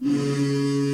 [0.00, 0.93] 嗯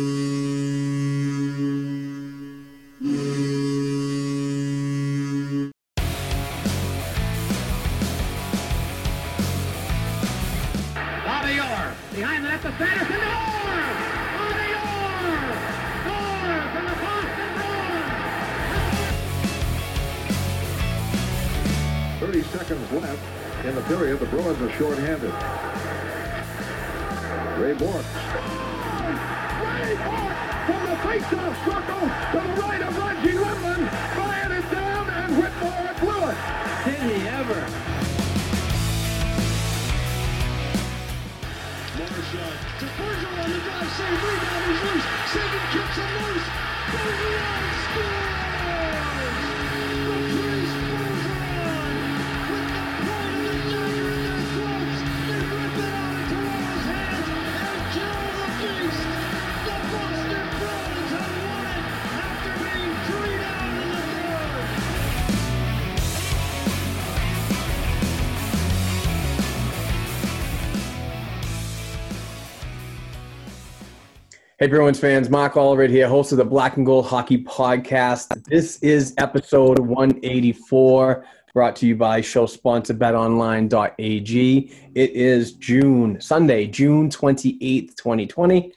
[74.62, 78.44] Hey, Bruins fans, Mark Allred here, host of the Black and Gold Hockey Podcast.
[78.44, 84.72] This is episode 184, brought to you by show sponsor betonline.ag.
[84.94, 88.74] It is June, Sunday, June 28th, 2020.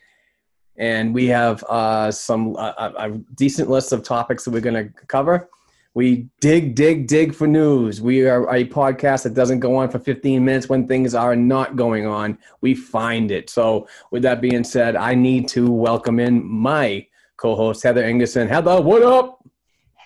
[0.77, 4.89] And we have uh, some uh, a decent list of topics that we're going to
[5.07, 5.49] cover.
[5.95, 8.01] We dig, dig, dig for news.
[8.01, 11.75] We are a podcast that doesn't go on for 15 minutes when things are not
[11.75, 12.39] going on.
[12.61, 13.47] We find it.
[13.51, 17.05] So, with that being said, I need to welcome in my
[17.37, 18.49] co host, Heather Ingerson.
[18.49, 19.47] Heather, what up?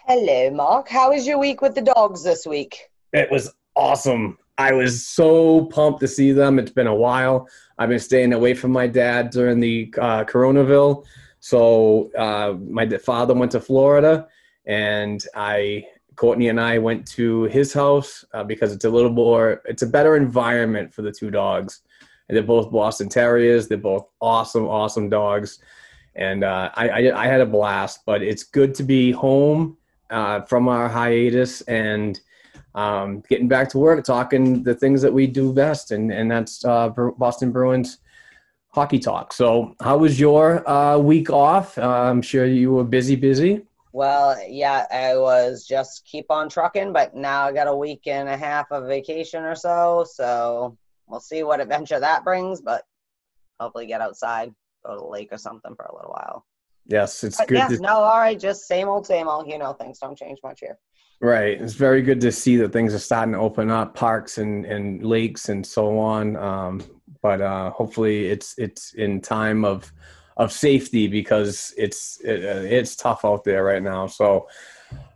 [0.08, 0.90] Hello, Mark.
[0.90, 2.90] How was your week with the dogs this week?
[3.14, 4.38] It was awesome.
[4.58, 6.60] I was so pumped to see them.
[6.60, 7.48] It's been a while.
[7.78, 11.06] I've been staying away from my dad during the uh, Coronaville.
[11.40, 14.28] So, uh, my father went to Florida
[14.68, 15.86] and I
[16.18, 19.88] Courtney and I went to his house uh, because it's a little more it's a
[19.88, 21.82] better environment for the two dogs.
[22.28, 23.68] And they're both Boston Terriers.
[23.68, 25.60] They're both awesome, awesome dogs,
[26.16, 28.02] and uh, I, I I had a blast.
[28.06, 29.78] But it's good to be home
[30.10, 32.20] uh, from our hiatus and
[32.76, 36.66] um, getting back to work, talking the things that we do best, and and that's
[36.66, 38.00] uh, Boston Bruins
[38.72, 39.32] hockey talk.
[39.32, 41.78] So, how was your uh, week off?
[41.78, 43.67] Uh, I'm sure you were busy, busy.
[43.98, 48.30] Well, yeah, I was just keep on trucking, but now I got a week and
[48.30, 50.06] a half of vacation or so.
[50.08, 50.78] So
[51.08, 52.84] we'll see what adventure that brings, but
[53.60, 54.54] hopefully get outside,
[54.86, 56.46] go to the lake or something for a little while.
[56.86, 57.58] Yes, it's But good.
[57.58, 59.48] yeah, to, no, all right, just same old, same old.
[59.48, 60.78] You know, things don't change much here.
[61.20, 61.60] Right.
[61.60, 65.04] It's very good to see that things are starting to open up, parks and, and
[65.04, 66.36] lakes and so on.
[66.36, 66.84] Um,
[67.24, 69.92] but uh, hopefully, it's it's in time of
[70.38, 74.08] of safety because it's it, uh, it's tough out there right now.
[74.08, 74.48] So,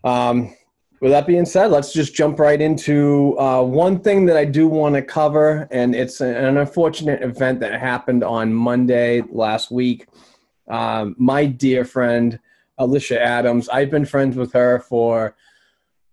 [0.03, 0.53] um,
[0.99, 4.67] with that being said, let's just jump right into uh, one thing that I do
[4.67, 10.07] want to cover, and it's an unfortunate event that happened on Monday last week.
[10.67, 12.39] Um, my dear friend
[12.77, 15.35] Alicia Adams, I've been friends with her for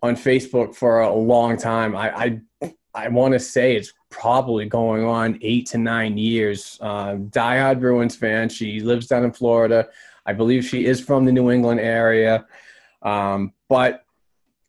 [0.02, 1.96] on Facebook for a long time.
[1.96, 6.78] I I, I want to say it's probably going on eight to nine years.
[6.81, 8.49] Uh, diehard Bruins fan.
[8.49, 9.88] She lives down in Florida.
[10.26, 12.46] I believe she is from the New England area.
[13.02, 14.05] Um, but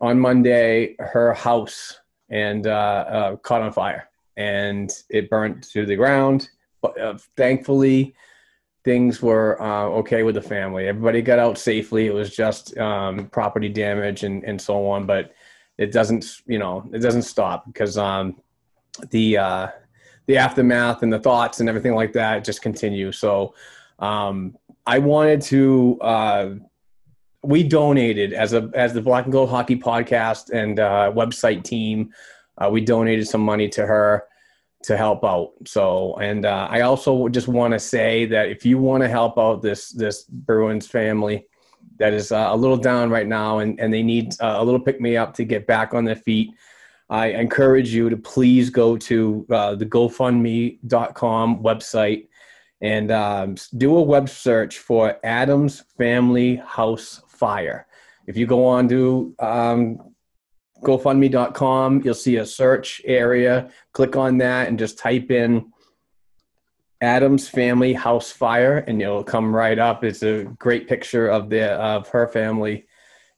[0.01, 1.99] on Monday, her house
[2.29, 6.49] and uh, uh, caught on fire and it burnt to the ground.
[6.81, 8.15] But uh, thankfully,
[8.85, 10.87] things were uh, okay with the family.
[10.87, 12.07] Everybody got out safely.
[12.07, 15.33] It was just um, property damage and, and so on, but
[15.77, 18.37] it doesn't, you know, it doesn't stop because um,
[19.09, 19.67] the uh,
[20.27, 23.11] the aftermath and the thoughts and everything like that just continue.
[23.11, 23.53] So
[23.99, 25.99] um, I wanted to.
[26.01, 26.55] Uh,
[27.41, 32.13] we donated as a as the Black and Gold Hockey Podcast and uh, website team.
[32.57, 34.25] Uh, we donated some money to her
[34.83, 35.51] to help out.
[35.65, 39.37] So, and uh, I also just want to say that if you want to help
[39.37, 41.47] out this this Bruins family
[41.97, 44.79] that is uh, a little down right now and, and they need uh, a little
[44.79, 46.53] pick me up to get back on their feet,
[47.09, 52.27] I encourage you to please go to uh, the GoFundMe.com website
[52.81, 57.87] and um, do a web search for Adams Family House Fire.
[58.27, 60.13] If you go on to um,
[60.83, 63.71] GoFundMe.com, you'll see a search area.
[63.93, 65.71] Click on that and just type in
[67.01, 70.03] Adams Family House Fire, and it'll come right up.
[70.03, 72.85] It's a great picture of the of her family,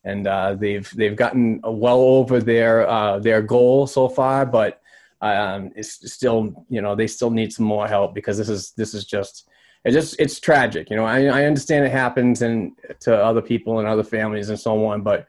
[0.03, 4.81] and uh, they've they've gotten well over their uh, their goal so far, but
[5.21, 8.93] um, it's still you know they still need some more help because this is this
[8.93, 9.47] is just
[9.83, 10.89] it just it's tragic.
[10.89, 14.59] You know, I, I understand it happens and to other people and other families and
[14.59, 15.27] so on, but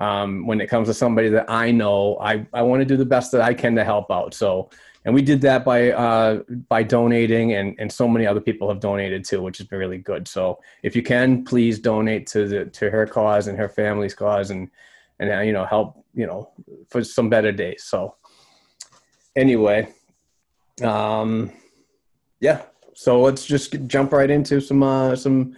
[0.00, 3.04] um, when it comes to somebody that I know, I, I want to do the
[3.04, 4.32] best that I can to help out.
[4.32, 4.70] So,
[5.04, 8.80] and we did that by uh, by donating, and and so many other people have
[8.80, 10.28] donated too, which has been really good.
[10.28, 14.50] So, if you can, please donate to the to her cause and her family's cause,
[14.50, 14.68] and
[15.18, 16.50] and uh, you know help you know
[16.90, 17.84] for some better days.
[17.84, 18.16] So,
[19.36, 19.88] anyway,
[20.82, 21.50] um,
[22.40, 22.62] yeah.
[22.92, 25.56] So let's just jump right into some uh, some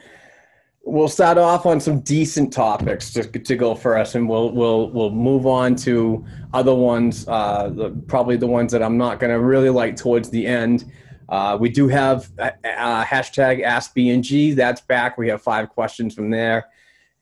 [0.84, 4.90] we'll start off on some decent topics to, to go for us, and we'll we'll
[4.90, 7.26] we'll move on to other ones.
[7.29, 10.90] Uh, the, probably the ones that I'm not going to really like towards the end.
[11.29, 14.55] Uh, we do have uh, uh hashtag Ask BNG.
[14.55, 15.19] That's back.
[15.19, 16.67] We have five questions from there,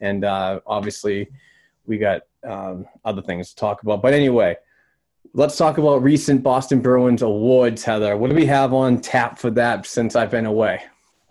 [0.00, 1.28] and uh, obviously
[1.86, 4.02] we got um, other things to talk about.
[4.02, 4.56] But anyway.
[5.32, 8.16] Let's talk about recent Boston Bruins awards, Heather.
[8.16, 10.82] What do we have on tap for that since I've been away?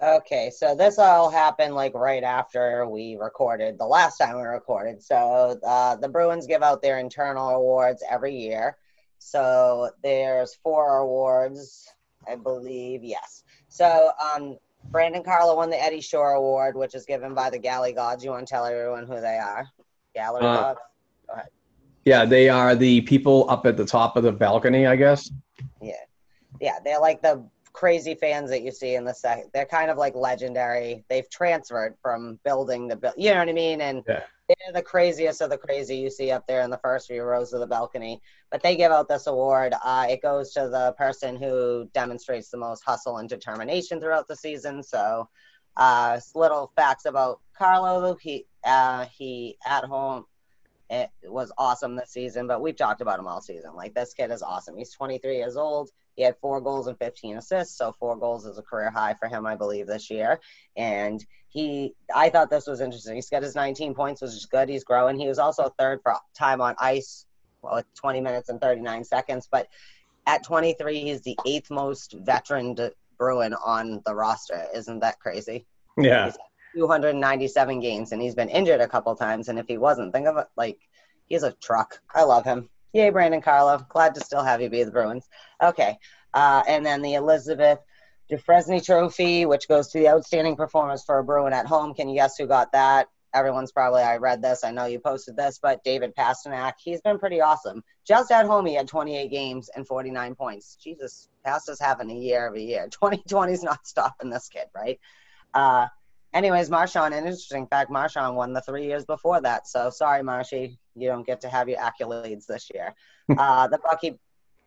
[0.01, 5.03] Okay, so this all happened like right after we recorded the last time we recorded.
[5.03, 8.77] So uh, the Bruins give out their internal awards every year.
[9.17, 11.85] So there's four awards,
[12.25, 13.03] I believe.
[13.03, 13.43] Yes.
[13.67, 17.91] So um, Brandon Carlo won the Eddie Shore Award, which is given by the Gallery
[17.91, 18.23] Gods.
[18.23, 19.67] You want to tell everyone who they are?
[20.15, 20.79] Gallery uh, Gods.
[21.27, 21.49] Go ahead.
[22.05, 25.29] Yeah, they are the people up at the top of the balcony, I guess.
[25.81, 25.91] Yeah,
[26.61, 27.45] yeah, they're like the
[27.79, 29.49] crazy fans that you see in the second.
[29.53, 31.05] They're kind of like legendary.
[31.07, 33.13] They've transferred from building to build.
[33.15, 33.79] You know what I mean?
[33.79, 34.23] And yeah.
[34.49, 37.53] they're the craziest of the crazy you see up there in the first few rows
[37.53, 38.21] of the balcony.
[38.51, 39.73] But they give out this award.
[39.81, 44.35] Uh, it goes to the person who demonstrates the most hustle and determination throughout the
[44.35, 44.83] season.
[44.83, 45.29] So,
[45.77, 48.17] uh, little facts about Carlo.
[48.19, 50.25] He uh, he at home
[50.89, 53.75] it was awesome this season, but we've talked about him all season.
[53.75, 54.75] Like this kid is awesome.
[54.75, 55.91] He's 23 years old.
[56.19, 59.29] He had four goals and 15 assists, so four goals is a career high for
[59.29, 60.41] him, I believe, this year.
[60.75, 63.15] And he, I thought this was interesting.
[63.15, 64.67] He's got his 19 points, which is good.
[64.67, 65.17] He's growing.
[65.17, 67.25] He was also third for time on ice,
[67.61, 69.47] well, with 20 minutes and 39 seconds.
[69.49, 69.69] But
[70.27, 72.75] at 23, he's the eighth most veteran
[73.17, 74.65] Bruin on the roster.
[74.75, 75.67] Isn't that crazy?
[75.97, 76.25] Yeah.
[76.25, 76.37] He's
[76.75, 79.47] 297 games, and he's been injured a couple times.
[79.47, 80.79] And if he wasn't, think of it like
[81.27, 82.01] he's a truck.
[82.13, 82.69] I love him.
[82.93, 83.85] Yay, Brandon Carlo.
[83.89, 85.27] Glad to still have you be the Bruins.
[85.61, 85.97] Okay.
[86.33, 87.79] Uh, and then the Elizabeth
[88.29, 91.93] Dufresne Trophy, which goes to the outstanding performance for a Bruin at home.
[91.93, 93.07] Can you guess who got that?
[93.33, 97.19] Everyone's probably, I read this, I know you posted this, but David Pastrnak, he's been
[97.19, 97.83] pretty awesome.
[98.07, 100.77] Just at home, he had 28 games and 49 points.
[100.83, 102.87] Jesus, Pasta's having a year of a year.
[103.03, 104.99] 2020's not stopping this kid, right?
[105.53, 105.87] Uh,
[106.33, 109.67] anyways, Marchand, an interesting fact, Marchand won the three years before that.
[109.67, 112.93] So sorry, Marshy, you don't get to have your accolades this year.
[113.37, 114.19] uh, the Bucky,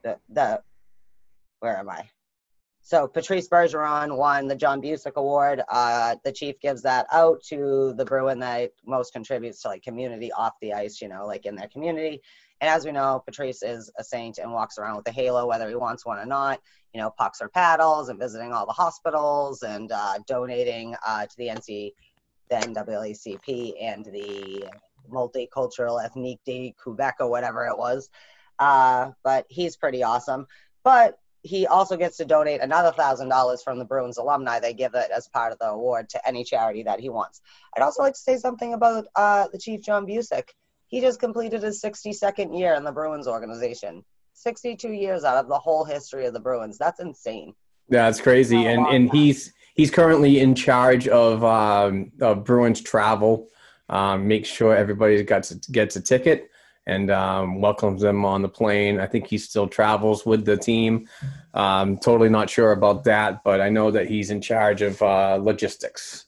[0.02, 0.60] the, the,
[1.60, 2.08] where am I?
[2.84, 5.62] So Patrice Bergeron won the John Bucyk Award.
[5.68, 10.32] Uh, the chief gives that out to the Bruin that most contributes to like community
[10.32, 12.20] off the ice, you know, like in their community.
[12.60, 15.68] And as we know, Patrice is a saint and walks around with a halo, whether
[15.68, 16.60] he wants one or not.
[16.92, 21.36] You know, pucks or paddles, and visiting all the hospitals and uh, donating uh, to
[21.38, 21.92] the NC,
[22.50, 24.68] the NAACP, and the
[25.10, 28.10] Multicultural Ethnique de Quebec or whatever it was.
[28.58, 30.46] Uh, but he's pretty awesome.
[30.84, 34.60] But he also gets to donate another thousand dollars from the Bruins alumni.
[34.60, 37.40] They give it as part of the award to any charity that he wants.
[37.76, 40.48] I'd also like to say something about uh, the Chief John Bucyk.
[40.86, 44.04] He just completed his 62nd year in the Bruins organization.
[44.34, 46.78] 62 years out of the whole history of the Bruins.
[46.78, 47.54] That's insane.
[47.88, 48.66] Yeah, it's crazy.
[48.66, 53.48] And and he's he's currently in charge of um, of Bruins travel.
[53.92, 56.48] Um, make sure everybody gets gets a ticket.
[56.86, 58.98] and um, welcomes them on the plane.
[58.98, 61.08] I think he still travels with the team.
[61.54, 65.38] Um, totally not sure about that, but I know that he's in charge of uh,
[65.40, 66.26] logistics.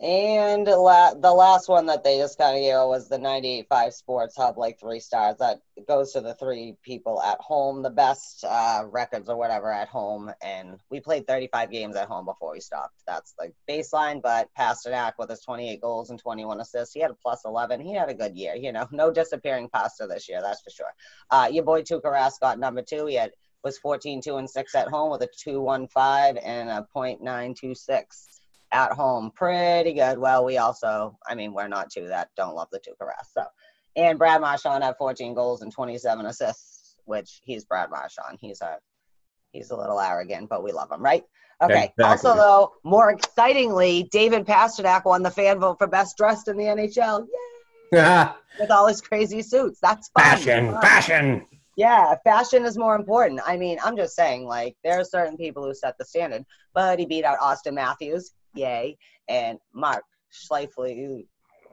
[0.00, 4.34] And la- the last one that they just kind of gave was the 98.5 Sports
[4.34, 5.36] Hub, like three stars.
[5.40, 9.88] That goes to the three people at home, the best uh, records or whatever at
[9.88, 10.32] home.
[10.40, 12.94] And we played 35 games at home before we stopped.
[13.06, 14.22] That's the baseline.
[14.22, 17.82] But Pastrnak with his 28 goals and 21 assists, he had a plus 11.
[17.82, 18.54] He had a good year.
[18.54, 20.94] You know, no disappearing pasta this year, that's for sure.
[21.30, 23.04] Uh, your boy Tuukka Rask got number two.
[23.04, 28.39] He had was 14 2 and 6 at home with a 215 and a .926
[28.72, 29.30] at home.
[29.34, 30.18] Pretty good.
[30.18, 33.26] Well, we also, I mean, we're not two that don't love the Tuukka Rask.
[33.36, 33.44] So,
[33.96, 38.38] and Brad Marchand had 14 goals and 27 assists, which he's Brad Marchand.
[38.40, 38.78] He's a
[39.52, 41.24] he's a little arrogant, but we love him, right?
[41.62, 41.92] Okay.
[41.98, 42.04] Exactly.
[42.04, 46.64] Also, though, more excitingly, David Pastrnak won the fan vote for best dressed in the
[46.64, 47.26] NHL.
[47.92, 48.28] Yay!
[48.60, 49.78] With all his crazy suits.
[49.82, 50.24] That's fun.
[50.24, 50.80] fashion, Fun.
[50.80, 51.46] fashion.
[51.76, 53.40] Yeah, fashion is more important.
[53.46, 56.98] I mean, I'm just saying, like, there are certain people who set the standard, but
[56.98, 61.26] he beat out Auston Matthews, yay, and Mark Scheifele,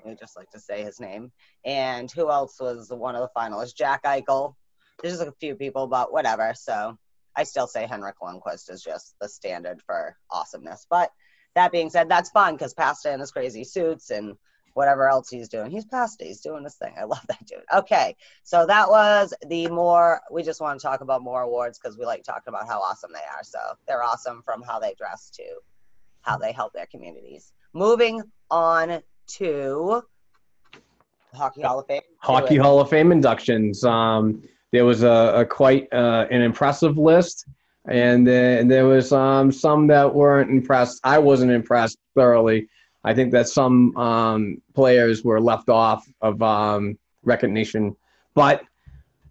[0.06, 1.32] I just like to say his name.
[1.66, 3.76] And who else was one of the finalists?
[3.76, 4.56] Jack Eichel.
[5.02, 6.54] There's a few people, but whatever.
[6.56, 6.98] So
[7.36, 10.88] I still say Henrik Lundqvist is just the standard for awesomeness.
[10.90, 11.12] But
[11.56, 14.36] that being said, that's fun because Pasta in his crazy suits and
[14.74, 15.72] whatever else he's doing.
[15.72, 16.24] He's Pasta.
[16.24, 16.94] He's doing his thing.
[17.00, 17.64] I love that dude.
[17.74, 18.16] Okay.
[18.44, 22.06] So that was the more, we just want to talk about more awards because we
[22.06, 23.44] like talking about how awesome they are.
[23.44, 25.44] So they're awesome from how they dress to
[26.28, 27.54] how they help their communities.
[27.74, 30.04] Moving on to
[31.34, 32.02] Hockey Hall of Fame.
[32.20, 33.84] Hockey Hall of Fame inductions.
[33.84, 37.46] Um, there was a, a quite uh, an impressive list,
[37.88, 41.00] and there was um, some that weren't impressed.
[41.04, 42.68] I wasn't impressed thoroughly.
[43.06, 47.96] I think that some um, players were left off of um, recognition,
[48.36, 48.64] but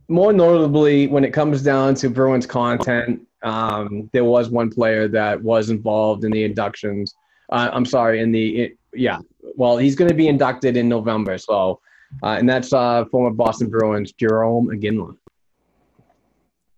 [0.08, 5.40] more notably, when it comes down to Bruins content, um, there was one player that
[5.40, 7.14] was involved in the inductions.
[7.50, 9.18] Uh, I'm sorry, in the it, yeah.
[9.54, 11.80] Well, he's going to be inducted in November, so
[12.22, 15.16] uh, and that's uh, former Boston Bruins Jarome Iginla.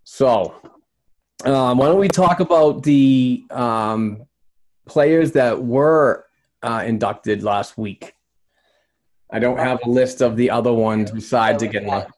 [0.03, 0.55] So,
[1.43, 4.23] um, why don't we talk about the um,
[4.85, 6.25] players that were
[6.61, 8.13] uh, inducted last week?
[9.31, 12.11] I don't have a list of the other ones besides Iginla.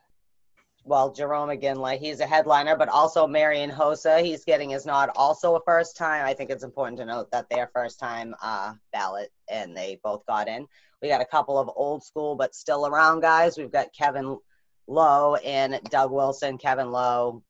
[0.92, 5.10] Well, Jarome Iginla, like he's a headliner, but also Marian Hossa, he's getting his nod.
[5.16, 6.26] Also a first time.
[6.26, 10.26] I think it's important to note that their first time uh, ballot, and they both
[10.26, 10.68] got in.
[11.02, 13.58] We got a couple of old school but still around guys.
[13.58, 14.38] We've got Kevin
[14.86, 16.58] Lowe and Doug Wilson.
[16.58, 17.42] Kevin Lowe,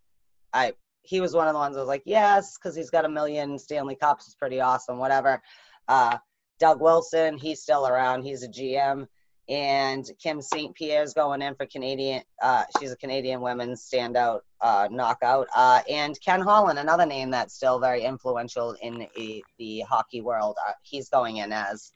[0.54, 3.10] I he was one of the ones that was like yes, because he's got a
[3.10, 4.28] million Stanley Cups.
[4.28, 5.00] It's pretty awesome.
[5.00, 5.42] Whatever.
[5.88, 6.20] Uh,
[6.60, 8.22] Doug Wilson, he's still around.
[8.22, 9.08] He's a GM
[9.52, 10.74] and Kim St.
[10.74, 12.24] Pierre's going in for Canadian.
[12.42, 15.50] Uh, she's a Canadian women's standout uh, knockout.
[15.54, 20.56] Uh, and Ken Holland, another name that's still very influential in the, the hockey world.
[20.66, 21.92] Uh, he's going in as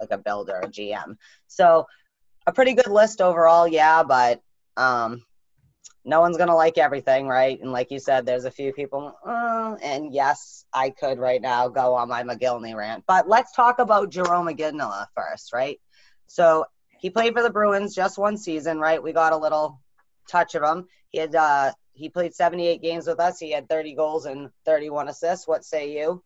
[0.00, 1.16] like a builder, a GM.
[1.48, 1.86] So
[2.46, 4.02] a pretty good list overall, yeah.
[4.02, 4.40] But
[4.78, 5.22] um,
[6.06, 7.60] no one's gonna like everything, right?
[7.60, 9.14] And like you said, there's a few people.
[9.22, 13.80] Uh, and yes, I could right now go on my Mogilny rant, but let's talk
[13.80, 15.78] about Jarome Iginla first, right?
[16.26, 16.64] So
[16.98, 19.02] he played for the Bruins just one season, right?
[19.02, 19.80] We got a little
[20.28, 20.86] touch of him.
[21.10, 23.38] He had uh, he played 78 games with us.
[23.38, 25.48] He had 30 goals and 31 assists.
[25.48, 26.22] What say you?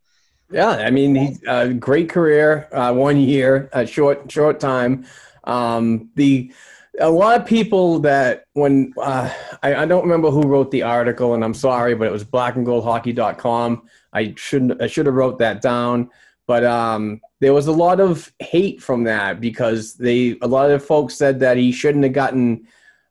[0.51, 5.05] Yeah, I mean, he's a great career, uh, one year, a short short time.
[5.45, 6.51] Um, the
[6.99, 9.31] a lot of people that when uh,
[9.63, 13.87] I, I don't remember who wrote the article, and I'm sorry, but it was blackandgoldhockey.com.
[14.11, 16.09] I shouldn't I should have wrote that down,
[16.47, 20.83] but um, there was a lot of hate from that because they a lot of
[20.83, 22.67] folks said that he shouldn't have gotten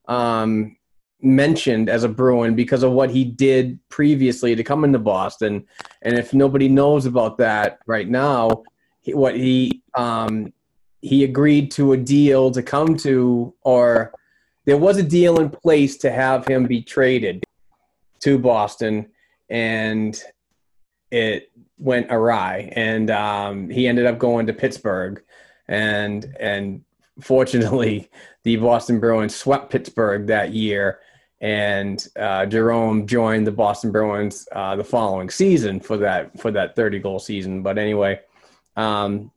[0.09, 0.77] um,
[1.23, 5.67] mentioned as a Bruin because of what he did previously to come into Boston.
[6.03, 8.65] And if nobody knows about that right now,
[9.01, 10.53] he, what he um,
[11.01, 14.13] he agreed to a deal to come to, or
[14.67, 17.43] there was a deal in place to have him be traded
[18.21, 19.11] to Boston,
[19.49, 20.23] and
[21.11, 21.50] it
[21.81, 25.23] went awry, and um, he ended up going to Pittsburgh,
[25.67, 26.85] and and
[27.21, 28.11] fortunately,
[28.45, 31.01] the Boston Bruins swept Pittsburgh that year,
[31.41, 36.77] and uh, Jarome joined the Boston Bruins uh, the following season for that for that
[36.77, 37.63] 30 goal season.
[37.63, 38.21] But anyway,
[38.77, 39.31] um,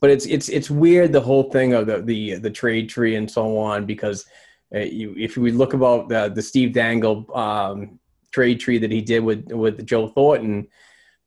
[0.00, 3.30] but it's it's it's weird the whole thing of the the, the trade tree and
[3.30, 4.26] so on because
[4.74, 7.98] uh, you, if we look about the the Steve Dangle um,
[8.30, 10.68] trade tree that he did with with Joe Thornton,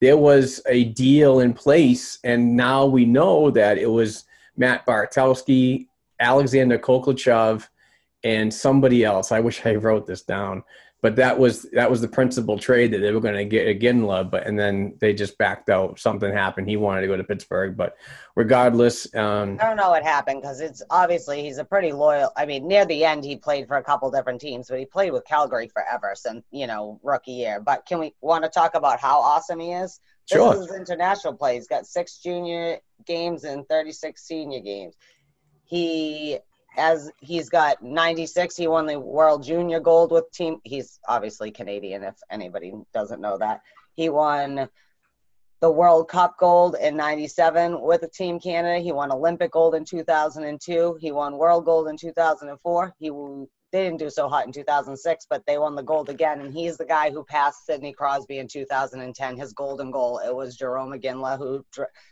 [0.06, 5.88] there was a deal in place, and now we know that it was Matt Bartkowski,
[6.20, 7.68] Alexander Khokhlachev,
[8.24, 9.32] and somebody else.
[9.32, 10.64] I wish I wrote this down,
[11.06, 14.28] but that was that was the principal trade that they were going to get Iginla,
[14.32, 16.00] but and then they just backed out.
[16.00, 16.68] Something happened.
[16.68, 17.96] He wanted to go to Pittsburgh, but
[18.36, 22.32] regardless, um, I don't know what happened because it's obviously he's a pretty loyal.
[22.36, 25.12] I mean, near the end, he played for a couple different teams, but he played
[25.12, 27.60] with Calgary forever since you know rookie year.
[27.60, 30.00] But can we want to talk about how awesome he is?
[30.28, 30.56] This Sure.
[30.56, 31.54] is his international play.
[31.54, 34.96] He's got six junior games and 36 senior games.
[35.66, 36.40] He
[36.78, 42.04] as he's got 96 he won the world junior gold with team he's obviously canadian
[42.04, 43.62] if anybody doesn't know that.
[43.94, 44.68] He won
[45.62, 48.80] the world cup gold in 97 with team canada.
[48.80, 53.12] He won olympic gold in 2002 he won world gold in 2004 he
[53.72, 56.78] they didn't do so hot in 2006 but they won the gold again and he's
[56.78, 60.20] the guy who passed sidney crosby in 2010 his golden goal.
[60.20, 61.66] It was Jarome Iginla who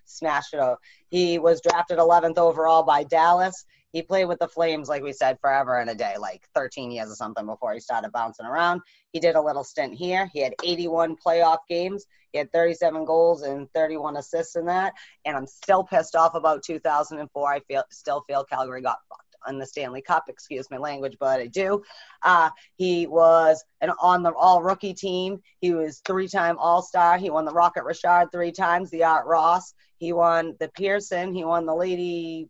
[0.06, 0.80] smashed it out
[1.10, 5.40] he was drafted 11th overall by dallas he played with the Flames, like we said,
[5.40, 8.82] forever and a day, like 13 years or something before he started bouncing around.
[9.14, 10.30] He did a little stint here.
[10.34, 12.08] He had 81 playoff games.
[12.32, 14.94] He had 37 goals and 31 assists in that.
[15.26, 17.54] And I'm still pissed off about 2004.
[17.54, 20.24] I feel still feel Calgary got fucked on the Stanley Cup.
[20.28, 21.84] Excuse my language, but I do.
[22.24, 25.40] Uh, he was an on the all rookie team.
[25.60, 27.20] He was three time All Star.
[27.20, 28.90] He won the Rocket Richard three times.
[28.90, 29.76] The Art Ross.
[29.98, 31.34] He won the Pearson.
[31.34, 32.50] He won the Lady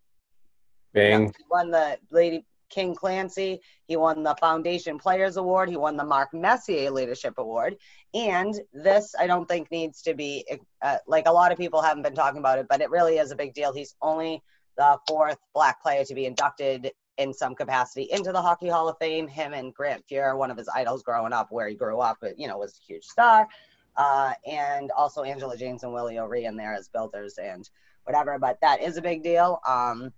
[0.94, 1.34] Byng.
[1.38, 3.62] he won the Lady King Clancy.
[3.88, 5.70] He won the Foundation Players Award.
[5.70, 7.78] He won the Mark Messier Leadership Award.
[8.14, 10.46] And this, I don't think, needs to be
[10.82, 13.32] uh, like a lot of people haven't been talking about it, but it really is
[13.32, 13.74] a big deal.
[13.74, 14.42] He's only
[14.78, 18.98] the fourth black player to be inducted in some capacity into the Hockey Hall of
[18.98, 19.28] Fame.
[19.28, 22.48] Him and Grant Fuhr, one of his idols growing up, where he grew up, you
[22.48, 23.48] know, was a huge star.
[23.96, 27.70] Uh, and also Angela James and Willie O'Ree in there as builders and
[28.06, 28.40] whatever.
[28.40, 29.60] But that is a big deal.
[29.68, 30.12] Um,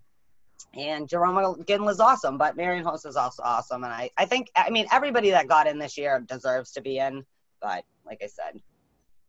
[0.73, 3.83] and Jarome Iginla was awesome, but Marian Hossa is also awesome.
[3.83, 6.97] And I, I think, I mean, everybody that got in this year deserves to be
[6.97, 7.25] in.
[7.61, 8.61] But like I said,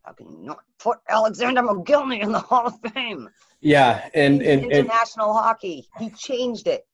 [0.02, 3.28] how can you not put Alexander Mogilny in the Hall of Fame?
[3.60, 5.88] Yeah, and and, and International hockey.
[5.98, 6.86] He changed it.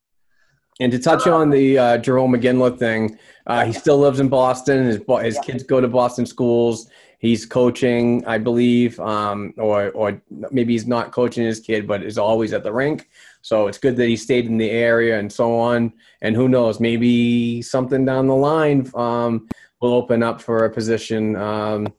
[0.80, 4.86] And to touch on the uh, Jarome Iginla thing, uh, he still lives in Boston.
[4.86, 5.40] His his Yeah.
[5.42, 6.88] kids go to Boston schools.
[7.22, 12.18] He's coaching, I believe, um, or or maybe he's not coaching his kid, but is
[12.18, 13.08] always at the rink.
[13.42, 15.92] So it's good that he stayed in the area and so on.
[16.20, 19.48] And who knows, maybe something down the line um,
[19.80, 21.92] will open up for a position um,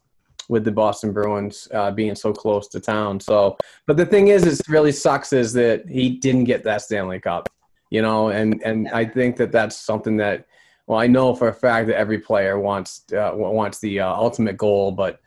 [0.50, 3.22] with the Boston Bruins uh, being so close to town.
[3.22, 3.56] So,
[3.88, 7.50] but the thing is, it really sucks is that he didn't get that Stanley Cup
[7.94, 10.48] you know and and i think that that's something that
[10.88, 14.58] well i know for a fact that every player wants uh, wants the uh, ultimate
[14.58, 15.20] goal but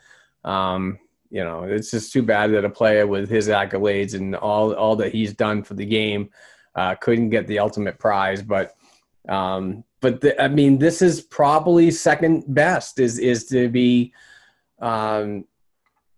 [0.44, 0.98] um
[1.30, 4.96] you know it's just too bad that a player with his accolades and all all
[4.96, 6.30] that he's done for the game
[6.74, 8.74] uh, couldn't get the ultimate prize but
[9.28, 14.12] um but the, i mean this is probably second best is is to be
[14.80, 15.44] um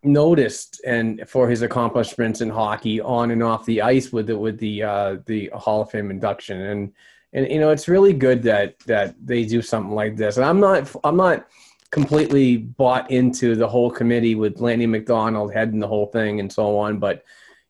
[0.03, 4.59] noticed and for his accomplishments in hockey on and off the ice with the with
[4.59, 6.61] the uh, the Hall of Fame induction.
[6.61, 6.93] And
[7.33, 10.61] and you know it's really good that that they do something like this and I'm
[10.61, 11.47] not I'm not
[11.91, 16.79] completely bought into the whole committee with Lanny McDonald heading the whole thing and so
[16.79, 17.25] on but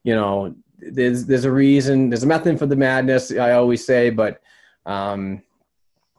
[0.05, 4.11] you know there's there's a reason there's a method for the madness I always say
[4.11, 4.41] but
[4.87, 5.43] um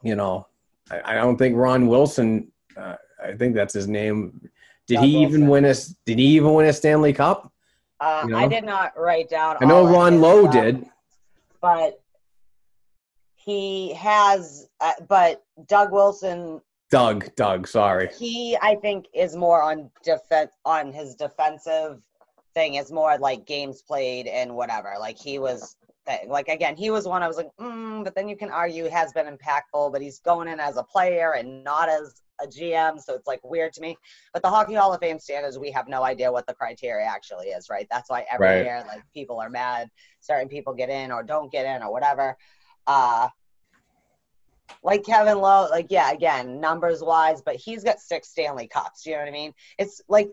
[0.02, 0.46] you know
[0.90, 4.50] I, I don't think Ron Wilson uh, I think that's his name
[4.90, 5.74] did Doug he even win a
[6.04, 7.52] Did he even win a Stanley Cup?
[8.00, 9.56] Uh, You I did not write down.
[9.60, 10.84] I know Ron his Lowe did.
[11.62, 12.02] but
[13.44, 14.68] he has.
[14.80, 17.66] Uh, but Doug Wilson, Doug, Doug.
[17.68, 18.08] Sorry.
[18.18, 22.00] he I think is more on defense on his defensive
[22.54, 22.74] thing.
[22.74, 24.94] Is more like games played and whatever.
[24.98, 25.76] Like he was.
[26.26, 29.12] Like again, he was one I was like, mm, but then you can argue has
[29.12, 33.14] been impactful, but he's going in as a player and not as a GM, so
[33.14, 33.96] it's like weird to me.
[34.32, 37.48] But the Hockey Hall of Fame standards, we have no idea what the criteria actually
[37.48, 37.86] is, right?
[37.92, 38.64] That's why every Right.
[38.64, 42.36] year, like people are mad, certain people get in or don't get in or whatever.
[42.86, 43.28] Uh,
[44.82, 49.04] like Kevin Lowe, like yeah, again, numbers wise, but he's got six Stanley Cups.
[49.04, 49.52] You know what I mean?
[49.78, 50.30] It's like,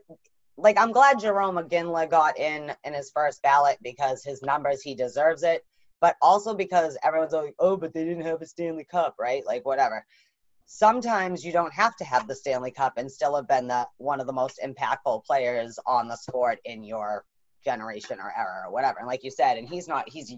[0.57, 4.95] like I'm glad Jarome Iginla got in in his first ballot because his numbers, he
[4.95, 5.65] deserves it.
[5.99, 9.43] But also because everyone's like, oh, but they didn't have a Stanley Cup, right?
[9.45, 10.05] Like whatever
[10.67, 14.19] sometimes you don't have to have the Stanley Cup and still have been the one
[14.19, 17.23] of the most impactful players on the sport in your
[17.67, 18.99] generation or era or whatever.
[18.99, 20.31] And like you said, and he's not he's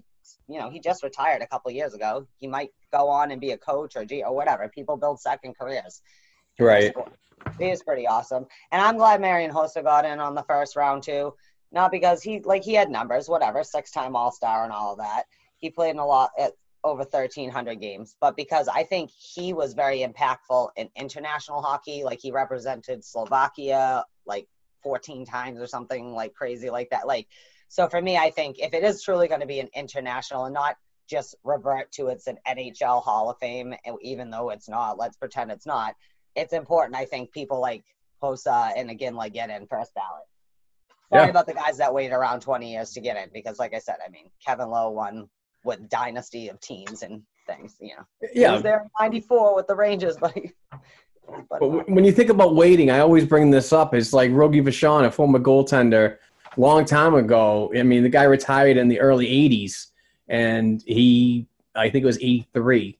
[0.47, 2.27] you know, he just retired a couple years ago.
[2.39, 4.67] He might go on and be a coach or G or whatever.
[4.69, 6.01] People build second careers.
[6.59, 6.93] Right.
[7.57, 8.45] He is pretty awesome.
[8.71, 11.33] And I'm glad Marian Hossa got in on the first round too.
[11.71, 14.99] Not because he like he had numbers, whatever, six time all star and all of
[14.99, 15.23] that.
[15.57, 19.73] He played in a lot at over 1,300 games, but because I think he was
[19.73, 22.03] very impactful in international hockey.
[22.03, 24.47] Like he represented Slovakia like
[24.83, 27.07] 14 times or something like crazy like that.
[27.07, 27.27] Like,
[27.67, 30.53] so for me, I think if it is truly going to be an international and
[30.53, 30.75] not
[31.09, 35.51] just revert to it's an NHL Hall of Fame, even though it's not, let's pretend
[35.51, 35.95] it's not.
[36.35, 36.95] It's important.
[36.95, 37.83] I think people like
[38.21, 40.23] Hossa and again like get in first ballot.
[41.11, 41.29] Sorry Yeah.
[41.29, 43.95] about the guys that waited around 20 years to get in because, like I said,
[44.05, 45.27] I mean Kevin Lowe won
[45.63, 47.75] with dynasty of teams and things.
[47.79, 50.35] You know, he Yeah, was there in '94 with the Rangers, but.
[51.49, 53.93] But But uh, when you think about waiting, I always bring this up.
[53.93, 56.17] It's like Rogie Vachon, a former goaltender,
[56.57, 57.71] long time ago.
[57.77, 59.87] I mean, the guy retired in the early '80s,
[60.27, 62.97] and he, I think it was '83,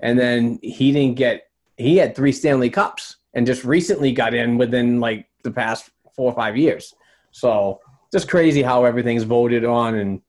[0.00, 1.48] and then he didn't get.
[1.76, 6.32] He had three Stanley Cups, and just recently got in within like the past four
[6.32, 6.94] or five years.
[7.30, 7.80] So
[8.12, 10.22] just crazy how everything's voted on and,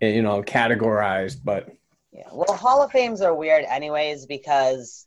[0.00, 1.38] and you know categorized.
[1.44, 1.68] But
[2.12, 5.06] Yeah, well, Hall of Fames are weird, anyways, because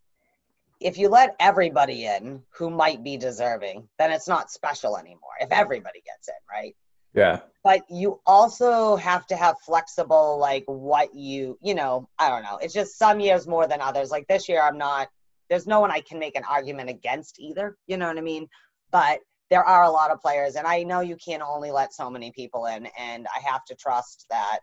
[0.84, 5.32] if you let everybody in who might be deserving, then it's not special anymore.
[5.40, 6.76] If everybody gets in, right?
[7.14, 12.44] yeah, But you also have to have flexible, like what you, you know, I don't
[12.44, 12.58] know.
[12.58, 14.12] It's just some years more than others.
[14.12, 15.08] Like this year, I'm not.
[15.50, 17.78] There's no one I can make an argument against either.
[17.88, 18.48] You know what I mean?
[18.92, 19.20] But
[19.50, 22.32] there are a lot of players, and I know you can only let so many
[22.32, 24.60] people in, and I have to trust that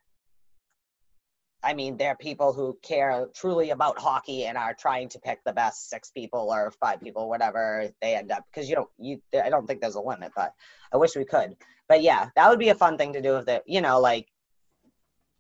[1.62, 5.40] I mean, there are people who care truly about hockey and are trying to pick
[5.44, 8.44] the best six people or five people, whatever they end up.
[8.50, 10.54] Because you don't, you, I don't think there's a limit, but
[10.92, 11.56] I wish we could.
[11.88, 14.28] But yeah, that would be a fun thing to do if the, you know, like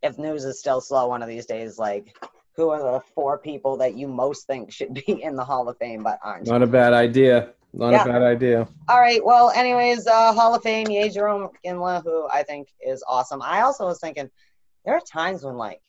[0.02, 2.14] if news is still slow one of these days, like
[2.56, 5.78] who are the four people that you most think should be in the Hall of
[5.78, 6.46] Fame but aren't?
[6.46, 7.54] not a bad idea.
[7.72, 8.02] Not Yeah.
[8.02, 8.68] a bad idea.
[8.88, 9.24] All right.
[9.24, 13.40] Well, anyways, uh, Hall of Fame, yay, Jarome Iginla, who I think is awesome.
[13.42, 14.28] I also was thinking
[14.84, 15.80] there are times when like,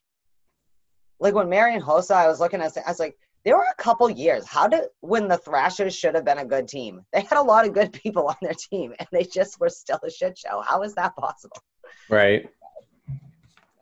[1.22, 4.10] like when Marian Hossa, I was looking at, I was like, there were a couple
[4.10, 4.46] years.
[4.46, 7.06] How did when the Thrashers should have been a good team?
[7.14, 10.00] They had a lot of good people on their team, and they just were still
[10.04, 10.62] a shit show.
[10.62, 11.58] How is that possible?
[12.10, 12.50] Right.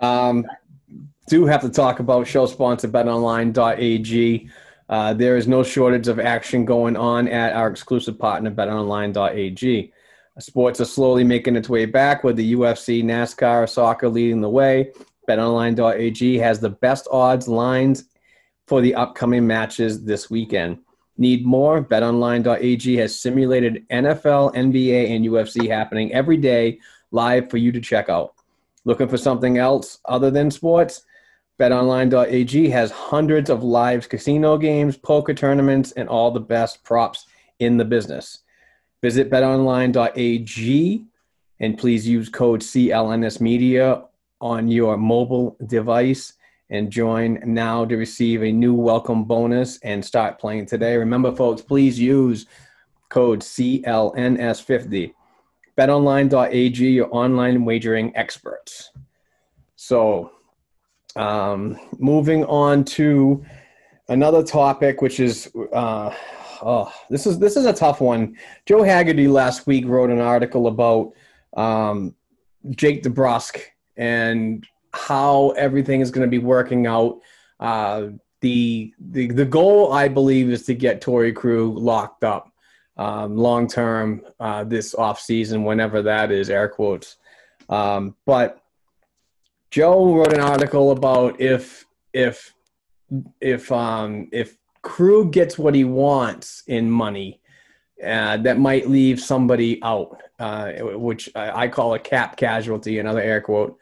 [0.02, 0.46] Um,
[1.28, 4.50] do have to talk about show sponsor betonline.ag.
[4.90, 9.94] Uh, there is no shortage of action going on at our exclusive partner betonline.ag.
[10.40, 14.92] Sports are slowly making its way back with the UFC, NASCAR, soccer leading the way.
[15.30, 18.06] BetOnline.ag has the best odds lines
[18.68, 20.80] for the upcoming matches this weekend.
[21.18, 21.84] Need more?
[21.84, 26.80] BetOnline.ag has simulated NFL, NBA, and UFC happening every day
[27.12, 28.34] live for you to check out.
[28.86, 31.04] Looking for something else other than sports?
[31.60, 37.28] BetOnline.ag has hundreds of live casino games, poker tournaments, and all the best props
[37.60, 38.40] in the business.
[39.04, 41.06] Visit betonline.ag
[41.60, 44.04] and please use code CLNS Media
[44.42, 46.34] on your mobile device
[46.70, 50.96] and join now to receive a new welcome bonus and start playing today.
[50.98, 52.46] Remember, folks, please use
[53.10, 55.14] code CLNS50.
[55.78, 58.92] BetOnline.ag, your online wagering experts.
[59.76, 60.32] So,
[61.16, 63.44] um, moving on to
[64.10, 66.14] another topic, which is uh,
[66.62, 68.36] oh, this is this is a tough one.
[68.66, 71.14] Joe Haggerty last week wrote an article about
[71.56, 72.14] um,
[72.72, 73.62] Jake DeBrusk
[74.00, 77.20] and how everything is going to be working out.
[77.60, 78.08] Uh,
[78.42, 82.52] the, the the goal, I believe, is to get Torey Krug locked up
[82.98, 87.18] um, long term uh, this off season, whenever that is, air quotes.
[87.68, 88.64] Um, but
[89.72, 92.56] Joe wrote an article about if if
[93.42, 97.42] if um, if Krug gets what he wants in money,
[98.06, 103.42] uh, that might leave somebody out, uh, which I call a cap casualty, another air
[103.42, 103.78] quote.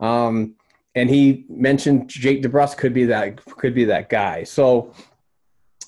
[0.00, 0.54] Um,
[0.94, 4.44] and he mentioned Jake DeBrusk could be that could be that guy.
[4.44, 4.94] So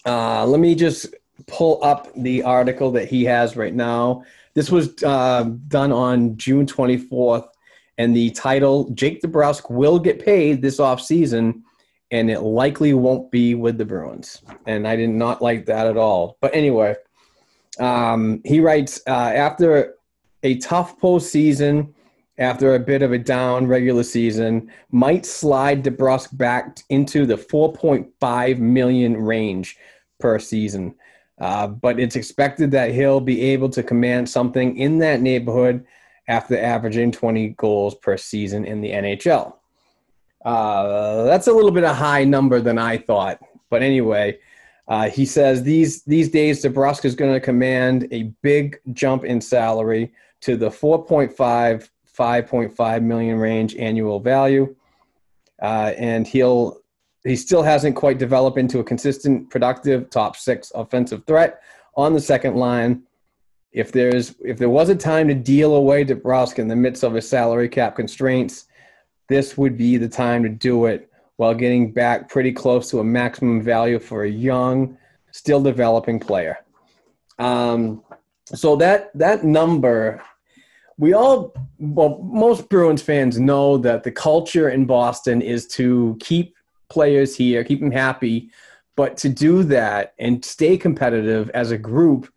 [0.05, 1.15] uh, let me just
[1.47, 4.25] pull up the article that he has right now.
[4.55, 7.49] This was uh, done on June 24th,
[7.97, 11.63] and the title Jake DeBrusk will get paid this offseason,
[12.11, 14.43] and it likely won't be with the Bruins.
[14.67, 16.37] And I did not like that at all.
[16.41, 16.97] But anyway,
[17.79, 19.95] um, he writes uh, after
[20.43, 21.93] a tough postseason,
[22.39, 28.59] after a bit of a down regular season, might slide DeBrusk back into the 4.5
[28.59, 29.77] million range
[30.21, 30.95] per season.
[31.41, 35.85] Uh, but it's expected that he'll be able to command something in that neighborhood
[36.29, 39.55] after averaging 20 goals per season in the NHL.
[40.45, 43.41] Uh, that's a little bit of a high number than I thought.
[43.71, 44.39] But anyway,
[44.89, 49.41] uh, he says these these days DeBrusk is going to command a big jump in
[49.41, 54.75] salary to the 4.5 5.5 million range annual value,
[55.63, 56.81] uh, and he'll
[57.25, 61.63] he still hasn't quite developed into a consistent, productive top six offensive threat
[61.95, 63.03] on the second line.
[63.73, 67.15] If there's if there was a time to deal away DeBrusk in the midst of
[67.15, 68.67] his salary cap constraints,
[69.29, 71.08] this would be the time to do it
[71.39, 74.99] while getting back pretty close to a maximum value for a young,
[75.31, 76.59] still developing player.
[77.39, 78.03] Um,
[78.45, 80.23] so that that number,
[80.99, 86.57] we all well, most Bruins fans know that the culture in Boston is to keep
[86.89, 88.51] players here, keep them happy,
[88.97, 92.29] but to do that and stay competitive as a group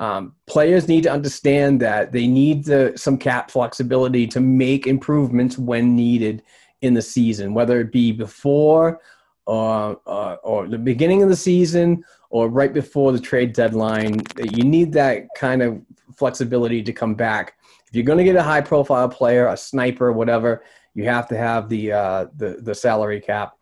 [0.00, 5.58] um, players need to understand that they need the, some cap flexibility to make improvements
[5.58, 6.42] when needed
[6.82, 9.00] in the season, whether it be before
[9.46, 14.22] or, uh, or the beginning of the season or right before the trade deadline.
[14.38, 15.82] You need that kind of
[16.16, 17.54] flexibility to come back.
[17.88, 20.62] If you're going to get a high profile player, a sniper, whatever,
[20.94, 23.56] you have to have the uh, the the salary cap.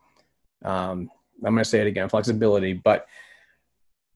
[0.65, 1.11] Um,
[1.45, 3.07] I'm going to say it again, flexibility, but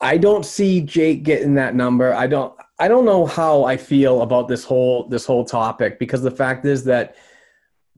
[0.00, 2.12] I don't see Jake getting that number.
[2.12, 6.22] I don't I don't know how I feel about this whole this whole topic because
[6.22, 7.16] the fact is that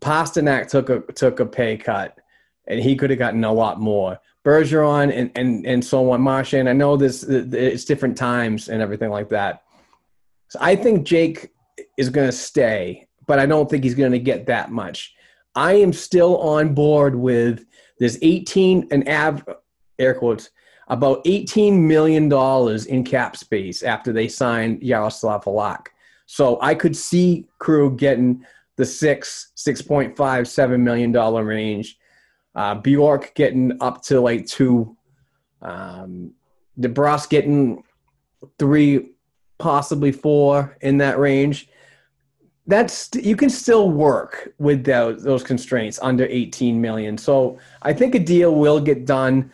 [0.00, 2.18] Pastrnak took a took a pay cut
[2.66, 4.18] and he could have gotten a lot more.
[4.44, 6.20] Bergeron and and and so on.
[6.20, 6.68] Marchand.
[6.68, 9.62] I know this it's different times and everything like that.
[10.48, 11.50] So I think Jake
[11.96, 15.14] is going to stay, but I don't think he's going to get that much.
[15.54, 17.64] I am still on board with
[17.98, 19.48] this 18 and av
[19.98, 20.50] air quotes
[20.88, 22.30] about $18 million
[22.88, 25.86] in cap space after they signed Jaroslav Halak.
[26.26, 28.44] So I could see Krug getting
[28.76, 31.98] the six, six point five, seven million dollar range.
[32.54, 34.96] Uh, Bjork getting up to like two.
[35.62, 36.32] Um,
[36.78, 37.82] DeBrusk getting
[38.58, 39.12] three,
[39.58, 41.68] possibly four in that range.
[42.66, 47.18] That's you can still work with those, those constraints under 18 million.
[47.18, 49.52] So I think a deal will get done.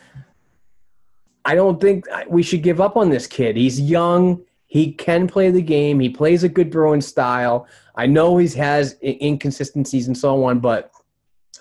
[1.44, 3.56] I don't think we should give up on this kid.
[3.56, 4.42] He's young.
[4.66, 5.98] He can play the game.
[5.98, 7.66] He plays a good Bruin style.
[7.94, 10.90] I know he has inconsistencies and so on, but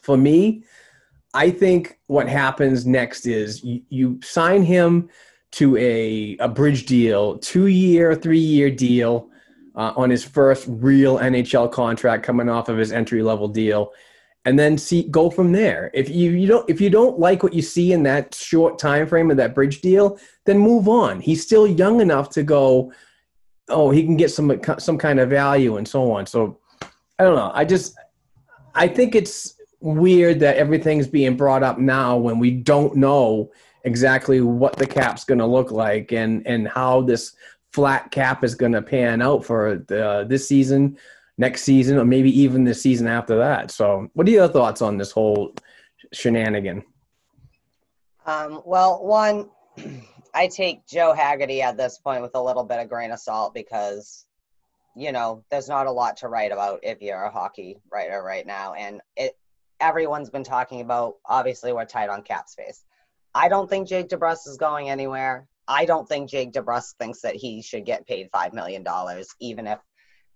[0.01, 0.63] for me,
[1.33, 5.09] I think what happens next is you, you sign him
[5.51, 9.29] to a, a bridge deal, two year, three year deal
[9.75, 13.91] uh, on his first real NHL contract coming off of his entry level deal
[14.45, 15.91] and then see go from there.
[15.93, 19.05] If you, you don't if you don't like what you see in that short time
[19.07, 21.19] frame of that bridge deal, then move on.
[21.19, 22.91] He's still young enough to go.
[23.69, 26.25] Oh, he can get some some kind of value and so on.
[26.25, 26.59] So
[27.17, 27.51] I don't know.
[27.53, 27.95] I just
[28.75, 33.51] I think it's weird that everything's being brought up now when we don't know
[33.83, 37.35] exactly what the cap's going to look like and and how this
[37.71, 40.97] flat cap is going to pan out for the, this season
[41.37, 43.71] next season or maybe even the season after that.
[43.71, 45.53] So, what are your thoughts on this whole
[46.11, 46.83] shenanigan?
[48.25, 49.49] Um, well, one,
[50.33, 53.53] I take Joe Haggerty at this point with a little bit of grain of salt
[53.53, 54.25] because,
[54.95, 58.45] you know, there's not a lot to write about if you're a hockey writer right
[58.45, 59.33] now, and it
[59.79, 61.15] everyone's been talking about.
[61.25, 62.83] Obviously, we're tight on cap space.
[63.33, 65.47] I don't think Jake DeBrusk is going anywhere.
[65.67, 69.67] I don't think Jake DeBrusk thinks that he should get paid five million dollars, even
[69.67, 69.79] if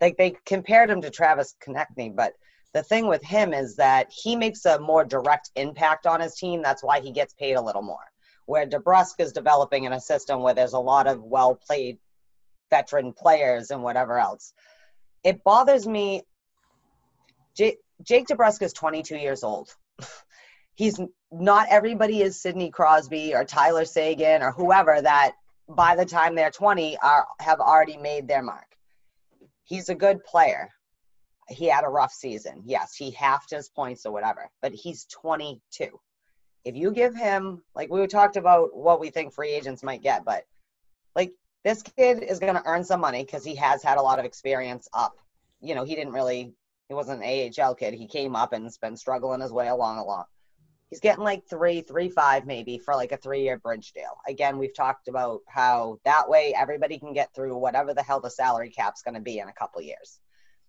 [0.01, 2.33] like they compared him to Travis Konecny, but
[2.73, 6.61] the thing with him is that he makes a more direct impact on his team.
[6.61, 8.03] That's why he gets paid a little more.
[8.45, 11.97] Where DeBrusk is developing in a system where there's a lot of well played
[12.69, 14.53] veteran players and whatever else.
[15.23, 16.23] It bothers me.
[17.55, 19.69] J- Jake DeBrusk is 22 years old.
[20.75, 20.99] He's
[21.31, 25.33] not everybody is Sidney Crosby or Tyler Seguin or whoever that
[25.69, 28.65] by the time they're 20 are have already made their mark
[29.63, 30.69] he's a good player.
[31.49, 32.63] He had a rough season.
[32.65, 35.87] Yes, he halved his points or whatever, but he's 22.
[36.65, 40.23] If you give him, like we talked about what we think free agents might get,
[40.23, 40.45] but
[41.15, 44.19] like this kid is going to earn some money because he has had a lot
[44.19, 45.15] of experience up.
[45.61, 46.53] You know, he didn't really,
[46.87, 47.93] he wasn't an AHL kid.
[47.93, 50.27] He came up and's been struggling his way along a lot
[50.93, 54.15] he's getting like three, three, five maybe for like a three year bridge deal.
[54.27, 58.29] Again, we've talked about how that way everybody can get through whatever the hell the
[58.29, 60.19] salary cap's going to be in a couple years.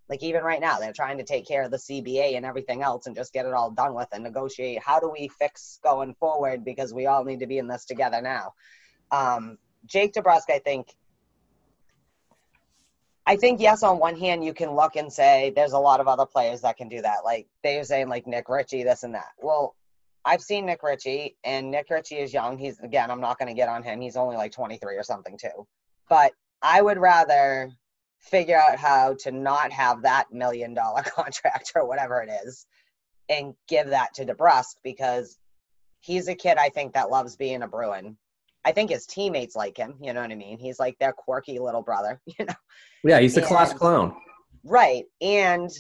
[0.08, 3.06] Like even right now, they're trying to take care of the CBA and everything else
[3.06, 4.82] and just get it all done with and negotiate.
[4.82, 6.64] How do we fix going forward?
[6.64, 8.52] Because we all need to be in this together now.
[9.10, 10.88] Um, Jake DeBrusk, I think.
[13.26, 13.82] I think yes.
[13.82, 16.76] On one hand, you can look and say there's a lot of other players that
[16.76, 17.24] can do that.
[17.24, 19.30] Like they're saying, like Nick Ritchie, this and that.
[19.38, 19.74] Well,
[20.26, 22.58] I've seen Nick Ritchie, and Nick Ritchie is young.
[22.58, 24.02] He's again, I'm not going to get on him.
[24.02, 25.66] He's only like 23 or something too.
[26.10, 27.70] But I would rather
[28.30, 32.66] figure out how to not have that million dollar contract or whatever it is,
[33.28, 35.38] and give that to DeBrusk because
[36.00, 38.16] he's a kid I think that loves being a Bruin.
[38.64, 39.96] I think his teammates like him.
[40.00, 40.58] You know what I mean?
[40.58, 42.20] He's like their quirky little brother.
[42.38, 42.54] You know,
[43.04, 44.16] Yeah, he's the class clown.
[44.64, 45.04] right?
[45.20, 45.70] And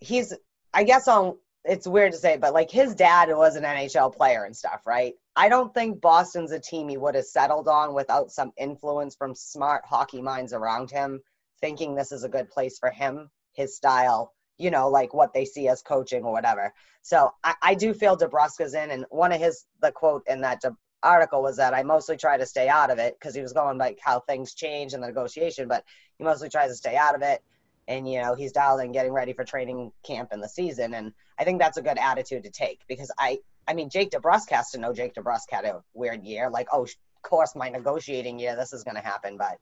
[0.00, 0.32] he's,
[0.72, 1.36] I guess, on.
[1.64, 5.14] It's weird to say, but like his dad was an NHL player and stuff, right?
[5.36, 9.34] I don't think Boston's a team he would have settled on without some influence from
[9.34, 11.20] smart hockey minds around him,
[11.60, 15.44] thinking this is a good place for him, his style, you know, like what they
[15.44, 16.72] see as coaching or whatever.
[17.02, 20.62] So I, I do feel DeBrusk's in, and one of his the quote in that
[20.62, 23.52] De- article was that I mostly try to stay out of it because he was
[23.52, 25.84] going like how things change in the negotiation, but
[26.16, 27.42] he mostly tries to stay out of it.
[27.88, 31.12] And you know he's dialed in, getting ready for training camp in the season, and
[31.38, 34.70] I think that's a good attitude to take because I, I mean Jake DeBrusk has
[34.70, 36.50] to know Jake DeBrusk had a weird year.
[36.50, 36.90] Like, oh, of
[37.22, 39.58] course my negotiating year, this is going to happen, but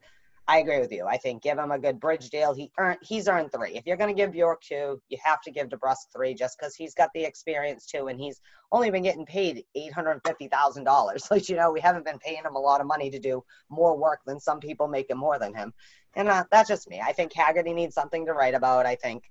[0.46, 1.06] I agree with you.
[1.06, 2.52] I think give him a good bridge deal.
[2.52, 3.76] He earned he's earned three.
[3.76, 6.74] If you're going to give Bjork two, you have to give DeBrusk three just because
[6.74, 10.84] he's got the experience too, and he's only been getting paid eight hundred fifty thousand
[10.84, 11.28] dollars.
[11.30, 13.96] Like you know, we haven't been paying him a lot of money to do more
[13.96, 15.72] work than some people making more than him,
[16.16, 17.00] and uh, that's just me.
[17.00, 18.86] I think Haggerty needs something to write about.
[18.86, 19.24] I think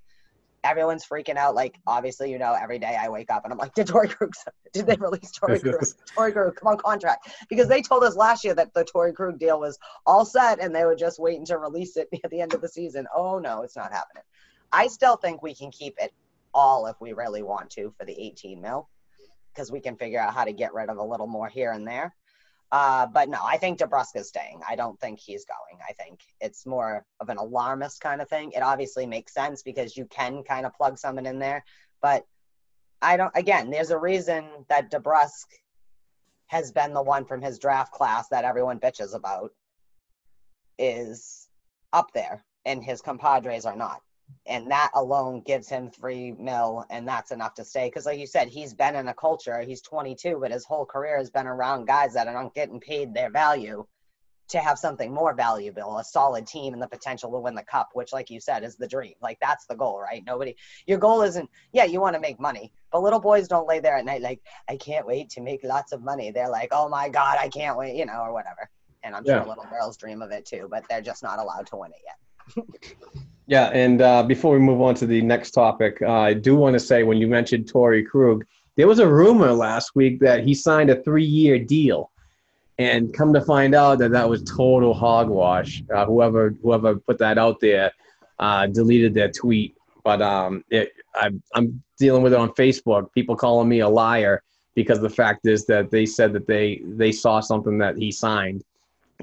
[0.63, 1.55] everyone's freaking out.
[1.55, 4.33] Like obviously, you know, every day I wake up and I'm like, did Torey Krug?
[4.73, 5.83] Did they release Torey Krug?
[6.15, 9.37] Torey Krug, come on contract because they told us last year that the Torey Krug
[9.37, 12.53] deal was all set and they were just waiting to release it at the end
[12.53, 13.05] of the season.
[13.15, 14.23] Oh no, it's not happening.
[14.71, 16.11] I still think we can keep it
[16.53, 18.89] all if we really want to for the 18 mil
[19.53, 21.87] because we can figure out how to get rid of a little more here and
[21.87, 22.15] there.
[22.73, 24.59] Uh, but no, I think DeBrusk's staying.
[24.67, 25.79] I don't think he's going.
[25.87, 28.51] I think it's more of an alarmist kind of thing.
[28.51, 31.63] It obviously makes sense because you can kind of plug someone in there,
[32.01, 32.25] but
[32.99, 33.31] I don't.
[33.35, 35.45] Again, there's a reason that DeBrusk
[36.47, 39.51] has been the one from his draft class that everyone bitches about
[40.79, 41.47] is
[41.93, 44.01] up there, and his compadres are not.
[44.45, 47.87] And that alone gives him three mil, and that's enough to stay.
[47.87, 49.61] Because, like you said, he's been in a culture.
[49.61, 53.13] He's 22, but his whole career has been around guys that are not getting paid
[53.13, 53.85] their value
[54.49, 57.89] to have something more valuable, a solid team, and the potential to win the cup.
[57.93, 59.13] Which, like you said, is the dream.
[59.21, 60.23] Like that's the goal, right?
[60.25, 60.55] Nobody.
[60.85, 61.49] Your goal isn't.
[61.71, 64.41] Yeah, you want to make money, but little boys don't lay there at night like,
[64.69, 66.31] I can't wait to make lots of money.
[66.31, 68.69] They're like, oh my god, I can't wait, you know, or whatever.
[69.03, 69.39] And I'm Yeah.
[69.39, 72.01] sure little girls dream of it too, but they're just not allowed to win it
[72.05, 72.65] yet.
[73.45, 76.73] Yeah, and uh, before we move on to the next topic, uh, I do want
[76.73, 78.45] to say when you mentioned Torey Krug,
[78.77, 82.11] there was a rumor last week that he signed a three-year deal,
[82.77, 85.83] and come to find out that that was total hogwash.
[85.93, 87.91] Uh, whoever whoever put that out there
[88.39, 93.11] uh, deleted their tweet, but um, it, I'm I'm dealing with it on Facebook.
[93.13, 94.41] People calling me a liar
[94.73, 98.63] because the fact is that they said that they they saw something that he signed.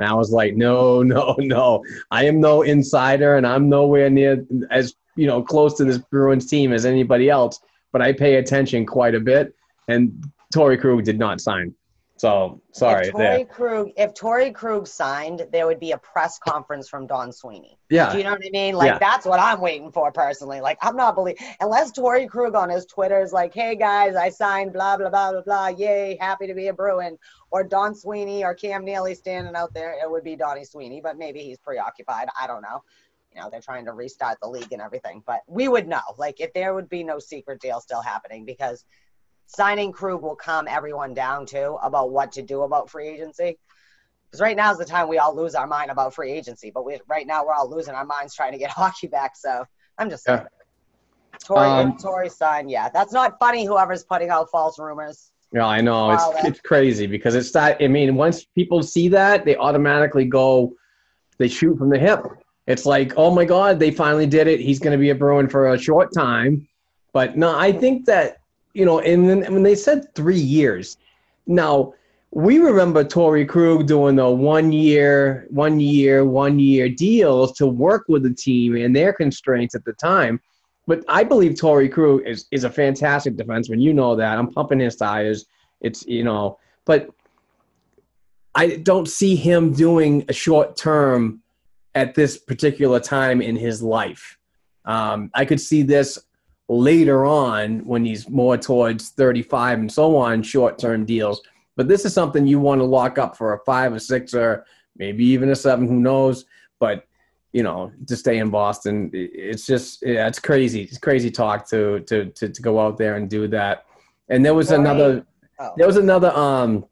[0.01, 1.85] And I was like, no, no, no.
[2.11, 6.47] I am no insider, and I'm nowhere near as you know close to this Bruins
[6.47, 7.61] team as anybody else.
[7.93, 9.55] But I pay attention quite a bit,
[9.89, 11.75] and Torey Krug did not sign.
[12.17, 13.49] So sorry If Torey.
[13.49, 17.79] Krug, if Torey Krug signed, there would be a press conference from Don Sweeney.
[17.89, 18.75] Yeah, Do you know what I mean?
[18.75, 18.99] Like Yeah.
[18.99, 20.61] that's what I'm waiting for personally.
[20.61, 24.29] Like I'm not believe unless Torey Krug on his Twitter is like, "Hey guys, I
[24.29, 25.69] signed blah blah blah blah blah.
[25.69, 27.17] Yay, happy to be a Bruin."
[27.51, 29.93] Or Don Sweeney or Cam Neely standing out there.
[29.93, 32.29] It would be Donnie Sweeney, but maybe he's preoccupied.
[32.41, 32.83] I don't know.
[33.35, 36.01] You know, they're trying to restart the league and everything, but we would know.
[36.19, 38.85] Like if there would be no secret deal still happening because
[39.47, 43.59] signing Krug will calm everyone down too about what to do about free agency.
[44.27, 46.85] Because right now is the time we all lose our mind about free agency, but
[46.85, 49.37] we right now we're all losing our minds trying to get hockey back.
[49.37, 49.65] So
[49.99, 50.47] I'm just saying.
[51.45, 53.65] Torey, Um, Torey sign, yeah, that's not funny.
[53.65, 55.30] Whoever's putting out false rumors.
[55.53, 57.79] Yeah, I know it's Wow, that- it's crazy because it's that.
[57.81, 60.75] I mean, once people see that, they automatically go,
[61.39, 62.25] they shoot from the hip.
[62.67, 64.61] It's like, oh my God, they finally did it.
[64.61, 66.69] He's going to be a Bruin for a short time.
[67.13, 68.41] But no, I think that
[68.75, 70.97] you know, and then when they said three years,
[71.47, 71.95] now
[72.31, 78.05] we remember Torey Krug doing the one year, one year, one year deals to work
[78.09, 80.41] with the team and their constraints at the time.
[80.91, 83.81] But I believe Torey Krug is, is a fantastic defenseman.
[83.81, 84.37] You know that.
[84.37, 85.47] I'm pumping his tires.
[85.81, 87.11] It's you know, but
[88.57, 91.43] I don't see him doing a short term
[91.95, 94.37] at this particular time in his life.
[94.85, 96.19] Um, I could see this
[96.69, 101.41] later on when he's more towards 35 and so on, short term deals.
[101.77, 104.67] But this is something you want to lock up for a five, a six, or
[104.97, 105.87] maybe even a seven.
[105.87, 106.47] Who knows?
[106.81, 107.07] But
[107.53, 110.83] you know, to stay in Boston, it's just yeah, it's crazy.
[110.83, 113.87] It's crazy talk to to to, to go out there and do that.
[114.29, 115.27] And there was Torey- another
[115.61, 116.87] Oh, there was another um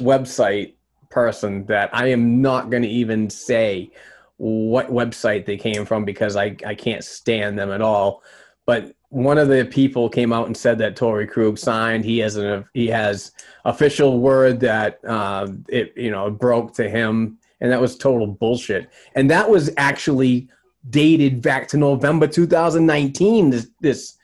[0.00, 0.74] website
[1.10, 3.90] person that I am not going to even say
[4.38, 8.22] what website they came from because I I can't stand them at all.
[8.64, 12.06] But one of the people came out and said that Torey Krug signed.
[12.06, 13.32] He has an he has
[13.66, 18.90] official word that uh, it you know broke to him, and that was total bullshit.
[19.14, 20.48] And that was actually
[20.90, 23.50] dated back to November 2019.
[23.50, 24.16] This this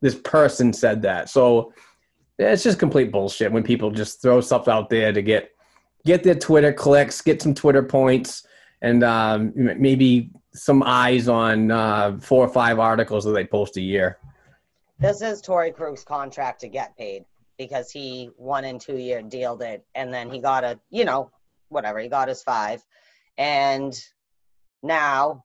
[0.00, 1.28] this person said that.
[1.28, 1.72] So
[2.38, 5.50] it's just complete bullshit when people just throw stuff out there to get
[6.04, 8.46] get their Twitter clicks, get some Twitter points,
[8.82, 13.80] and um, maybe some eyes on uh, four or five articles that they post a
[13.80, 14.18] year.
[14.98, 17.24] This is Torey Krug's contract to get paid
[17.58, 21.30] because he one and two year dealed it, and then he got a you know
[21.68, 22.82] whatever he got his five,
[23.36, 23.98] and
[24.82, 25.44] now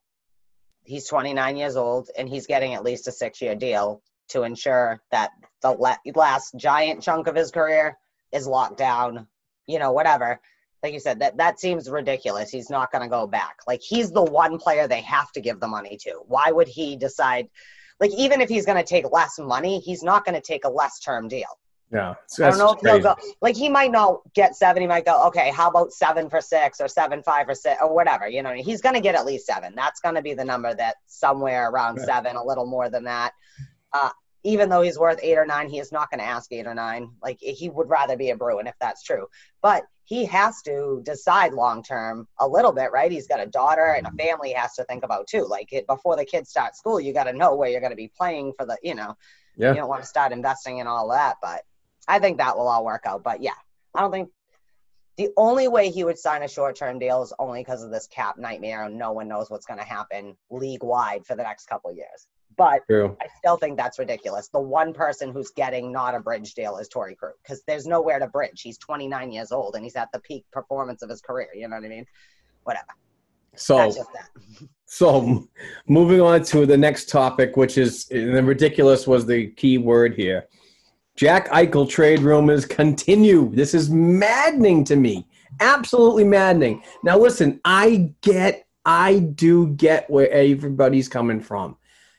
[0.84, 5.02] he's 29 years old and he's getting at least a six year deal to ensure
[5.12, 7.98] that the la- last giant chunk of his career
[8.32, 9.28] is locked down,
[9.68, 10.40] you know, whatever.
[10.82, 12.50] Like you said, that, that seems ridiculous.
[12.50, 13.58] He's not going to go back.
[13.68, 16.20] Like, he's the one player they have to give the money to.
[16.26, 17.48] Why would he decide?
[18.02, 20.70] Like, even if he's going to take less money, he's not going to take a
[20.70, 21.48] less term deal.
[21.92, 23.16] Yeah, I don't know if he'll go.
[23.42, 24.82] Like he might not get seven.
[24.82, 27.94] He might go, okay, how about seven for six or seven five or six or
[27.94, 28.28] whatever.
[28.28, 29.74] You know, he's going to get at least seven.
[29.76, 32.06] That's going to be the number that somewhere around Right.
[32.08, 33.34] seven, a little more than that.
[33.92, 34.10] Uh,
[34.44, 36.74] even though he's worth eight or nine, he is not going to ask eight or
[36.74, 37.12] nine.
[37.22, 39.28] Like he would rather be a Bruin if that's true.
[39.62, 43.12] But he has to decide long term a little bit, right?
[43.12, 45.46] He's got a daughter and a family he has to think about too.
[45.48, 47.96] Like it, before the kids start school, you got to know where you're going to
[47.96, 49.16] be playing for the, you know,
[49.56, 49.70] Yeah.
[49.70, 51.38] you don't want to start investing in all that.
[51.42, 51.62] But
[52.08, 53.24] I think that will all work out.
[53.24, 53.52] But yeah,
[53.96, 54.30] I don't think
[55.18, 58.08] the only way he would sign a short term deal is only because of this
[58.08, 61.68] cap nightmare and no one knows what's going to happen league wide for the next
[61.68, 62.28] couple of years.
[62.56, 63.18] But True.
[63.22, 64.48] I still think that's ridiculous.
[64.50, 68.20] The one person who's getting not a bridge deal is Torey Krug because there's nowhere
[68.20, 68.62] to bridge.
[68.62, 71.50] He's 29 years old and he's at the peak performance of his career.
[71.56, 72.06] You know what I mean?
[72.64, 72.88] Whatever.
[73.56, 74.30] So That's just that.
[74.86, 75.48] So,
[75.88, 80.48] moving on to the next topic, which is the ridiculous was the key word here.
[81.16, 83.54] Jack Eichel trade rumors continue.
[83.54, 85.28] This is maddening to me.
[85.60, 86.82] Absolutely maddening.
[87.04, 91.78] Now, listen, I get, I do get where everybody's coming from.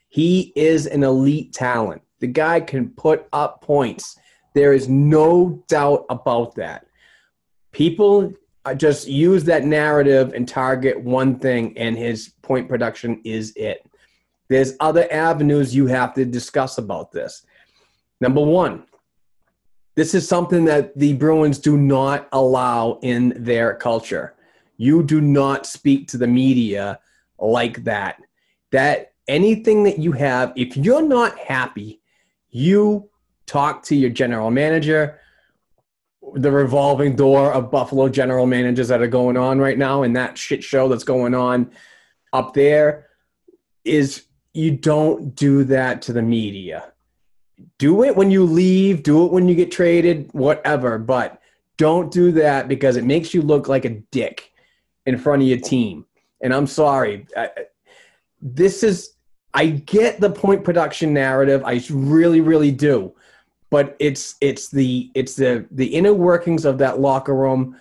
[0.09, 2.03] He is an elite talent.
[2.21, 4.17] The guy can put up points.
[4.55, 6.87] There is no doubt about that.
[7.73, 8.33] People
[8.77, 13.85] just use that narrative and target one thing, and his point production is it.
[14.49, 17.45] There's other avenues you have to discuss about this.
[18.25, 18.85] Number one,
[19.97, 24.33] this is something that the Bruins do not allow in their culture.
[24.79, 27.01] You do not speak to the media
[27.39, 28.23] like that.
[28.73, 32.01] That anything that you have, if you're not happy,
[32.49, 33.11] you
[33.45, 35.21] talk to your general manager,
[36.33, 40.39] the revolving door of Buffalo general managers that are going on right now, and that
[40.39, 41.71] shit show that's going on
[42.33, 43.07] up there
[43.85, 46.94] is you don't do that to the media.
[47.79, 51.41] Do it when you leave, do it when you get traded, whatever, but
[51.77, 54.53] don't do that because it makes you look like a dick
[55.07, 56.07] in front of your team.
[56.41, 57.27] And I'm sorry.
[58.41, 59.15] This is,
[59.55, 61.63] I get the point production narrative.
[61.65, 63.15] I really, really do
[63.75, 67.77] but it's it's the it's the the inner workings of that locker room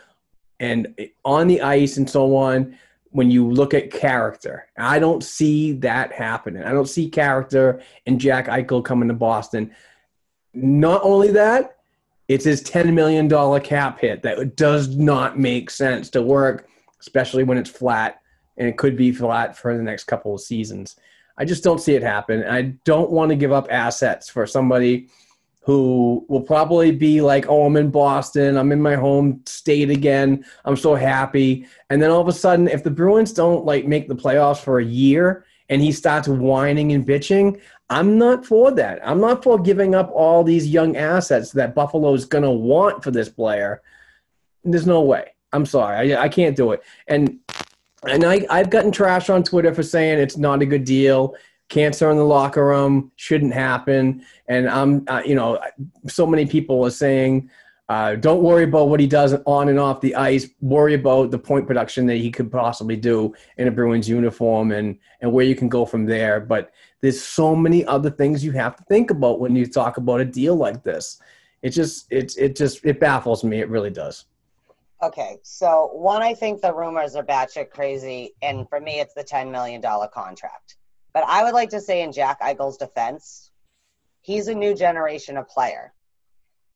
[0.59, 2.75] and eh, on the ice and so on
[3.13, 6.63] when you look at character i don't see that happening.
[6.63, 9.71] I don't see character in jack eichel coming to boston.
[10.53, 11.77] Not only that
[12.27, 13.29] it's his $10 million
[13.61, 16.67] cap hit that does not make sense to work
[16.99, 18.21] especially when it's flat
[18.57, 20.95] and it could be flat for the next couple of seasons.
[21.37, 22.43] I just don't see it happen.
[22.43, 25.09] I don't want to give up assets for somebody
[25.63, 28.57] who will probably be like, oh, I'm in Boston.
[28.57, 30.43] I'm in my home state again.
[30.65, 31.65] I'm so happy.
[31.89, 34.79] And then all of a sudden, if the Bruins don't like make the playoffs for
[34.79, 38.99] a year and he starts whining and bitching, I'm not for that.
[39.07, 43.11] I'm not for giving up all these young assets that Buffalo's going to want for
[43.11, 43.81] this player.
[44.65, 45.33] There's no way.
[45.53, 46.13] I'm sorry.
[46.13, 46.83] I, I can't do it.
[47.07, 47.39] And
[48.05, 51.35] and I, I've gotten trash on Twitter for saying it's not a good deal
[51.69, 54.25] cancer in the locker room shouldn't happen.
[54.47, 55.59] And i'm uh, you know
[56.07, 57.49] so many people are saying
[57.89, 60.47] uh, don't worry about what he does on and off the ice.
[60.61, 64.97] Worry about the point production that he could possibly do in a bruins uniform and
[65.21, 66.39] and where you can go from there.
[66.39, 70.21] But there's so many other things you have to think about when you talk about
[70.21, 71.21] a deal like this.
[71.61, 73.59] It just it, it just it baffles me.
[73.59, 74.25] It really does.
[75.03, 79.23] Okay, so one, I think the rumors are batshit crazy, and for me, it's the
[79.23, 80.77] $10 million contract.
[81.13, 83.51] But I would like to say, in Jack Eichel's defense,
[84.21, 85.93] he's a new generation of player.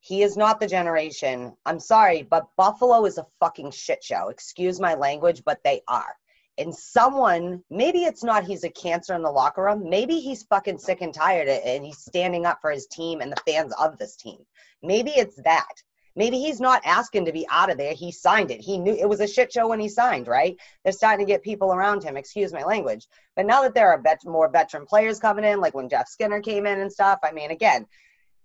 [0.00, 1.56] He is not the generation.
[1.66, 4.28] I'm sorry, but Buffalo is a fucking shit show.
[4.28, 6.14] Excuse my language, but they are.
[6.58, 10.78] and someone maybe it's not he's a cancer in the locker room maybe he's fucking
[10.78, 14.16] sick and tired and he's standing up for his team and the fans of this
[14.16, 14.38] team
[14.82, 15.72] maybe it's that
[16.18, 17.94] maybe he's not asking to be out of there.
[17.94, 18.60] He signed it.
[18.60, 20.56] He knew it was a shit show when he signed right?
[20.82, 22.16] They're starting to get people around him.
[22.16, 23.06] Excuse my language.
[23.36, 26.40] But now that there are bet- more veteran players coming in like when jeff skinner
[26.40, 27.86] came in and stuff i mean again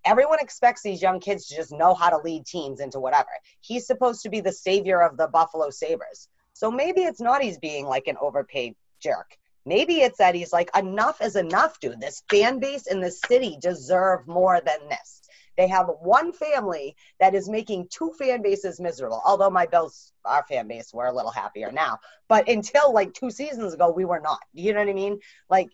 [0.05, 3.29] everyone expects these young kids to just know how to lead teams into whatever.
[3.61, 6.27] He's supposed to be the savior of the buffalo sabres.
[6.53, 9.37] So maybe it's not he's being like an overpaid jerk.
[9.65, 12.01] Maybe it's that he's like, enough is enough, dude.
[12.01, 15.21] This fan base in this city deserve more than this.
[15.57, 19.21] They have one family that is making two fan bases miserable.
[19.25, 21.99] Although my Bills, our fan base, we're a little happier now.
[22.27, 24.39] But until like two seasons ago, we were not.
[24.53, 25.19] You know what I mean?
[25.49, 25.69] Like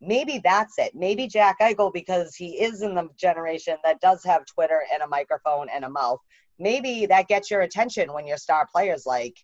[0.00, 0.94] maybe that's it.
[0.94, 5.08] Maybe Jack Eichel, because he is in the generation that does have Twitter and a
[5.08, 6.20] microphone and a mouth.
[6.58, 9.36] Maybe that gets your attention when your star players like,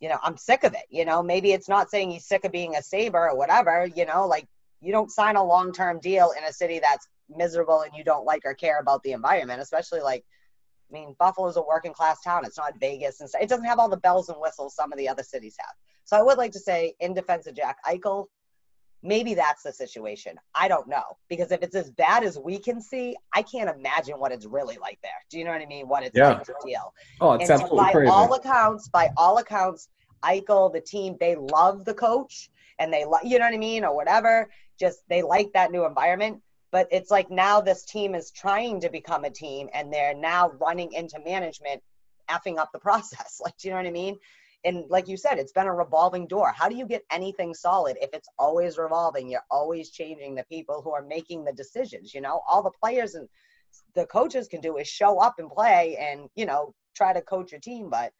[0.00, 0.84] you know, I'm sick of it.
[0.88, 4.06] You know, maybe it's not saying he's sick of being a Sabre or whatever, you
[4.06, 4.46] know, like
[4.80, 7.06] you don't sign a long term deal in a city that's
[7.36, 10.24] miserable and you don't like or care about the environment, especially like,
[10.90, 12.44] I mean, Buffalo's a working class town.
[12.44, 13.42] It's not Vegas and stuff.
[13.42, 15.74] It doesn't have all the bells and whistles some of the other cities have.
[16.04, 18.26] So I would like to say, in defense of Jack Eichel,
[19.02, 20.36] maybe that's the situation.
[20.54, 21.04] I don't know.
[21.28, 24.78] Because if it's as bad as we can see, I can't imagine what it's really
[24.78, 25.12] like there.
[25.30, 25.88] Do you know what I mean?
[25.88, 26.30] What it's Yeah.
[26.30, 26.92] like to deal.
[27.20, 28.10] Oh, it's And so absolutely by crazy.
[28.10, 29.88] all accounts, by all accounts,
[30.24, 33.84] Eichel, the team, they love the coach and they like, you know what I mean,
[33.84, 34.50] or whatever.
[34.78, 36.42] Just they like that new environment.
[36.72, 40.50] But it's like now this team is trying to become a team and they're now
[40.60, 41.82] running into management,
[42.28, 43.40] effing up the process.
[43.44, 44.18] Like, do you know what I mean?
[44.64, 46.52] And like you said, it's been a revolving door.
[46.54, 49.30] How do you get anything solid if it's always revolving?
[49.30, 52.12] You're always changing the people who are making the decisions.
[52.12, 53.26] You know, all the players and
[53.94, 57.52] the coaches can do is show up and play and, you know, try to coach
[57.52, 58.12] your team, but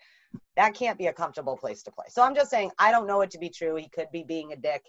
[0.57, 2.07] that can't be a comfortable place to play.
[2.09, 3.77] So I'm just saying, I don't know it to be true.
[3.77, 4.83] He could be being a dick,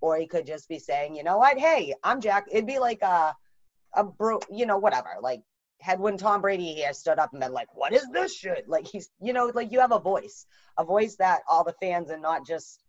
[0.00, 2.46] or he could just be saying, you know what, hey, I'm Jack.
[2.50, 3.34] It'd be like a,
[3.94, 5.10] a bro, you know, whatever.
[5.20, 5.42] Like
[5.80, 8.68] had when Tom Brady here stood up and been like, what is this shit?
[8.68, 10.46] Like he's, you know, like you have a voice,
[10.78, 12.82] a voice that all the fans and not just,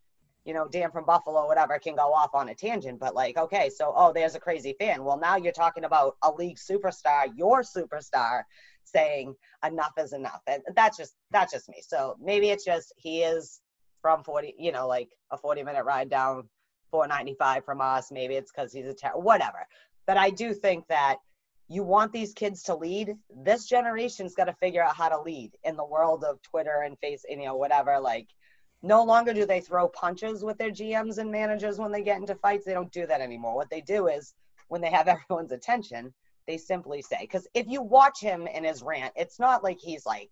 [0.45, 2.99] you know, Dan from Buffalo, whatever, can go off on a tangent.
[2.99, 5.03] But like, okay, so oh, there's a crazy fan.
[5.03, 8.43] Well, now you're talking about a league superstar, your superstar,
[8.84, 9.36] saying
[9.66, 10.41] enough is enough.
[10.47, 11.82] And that's just that's just me.
[11.86, 13.62] So maybe it's just he is
[14.01, 16.47] from 40, you know, like a 40 minute ride down
[16.91, 18.11] 495 from us.
[18.11, 19.67] Maybe it's because he's a ter- whatever.
[20.07, 21.17] But I do think that
[21.67, 23.15] you want these kids to lead.
[23.29, 26.97] This generation's got to figure out how to lead in the world of Twitter and
[26.99, 27.99] face, you know, whatever.
[27.99, 28.27] Like,
[28.81, 32.35] no longer do they throw punches with their GMs and managers when they get into
[32.35, 32.65] fights.
[32.65, 33.55] They don't do that anymore.
[33.55, 34.33] What they do is
[34.69, 36.13] when they have everyone's attention,
[36.47, 40.05] they simply say, because if you watch him in his rant, it's not like he's
[40.05, 40.29] like,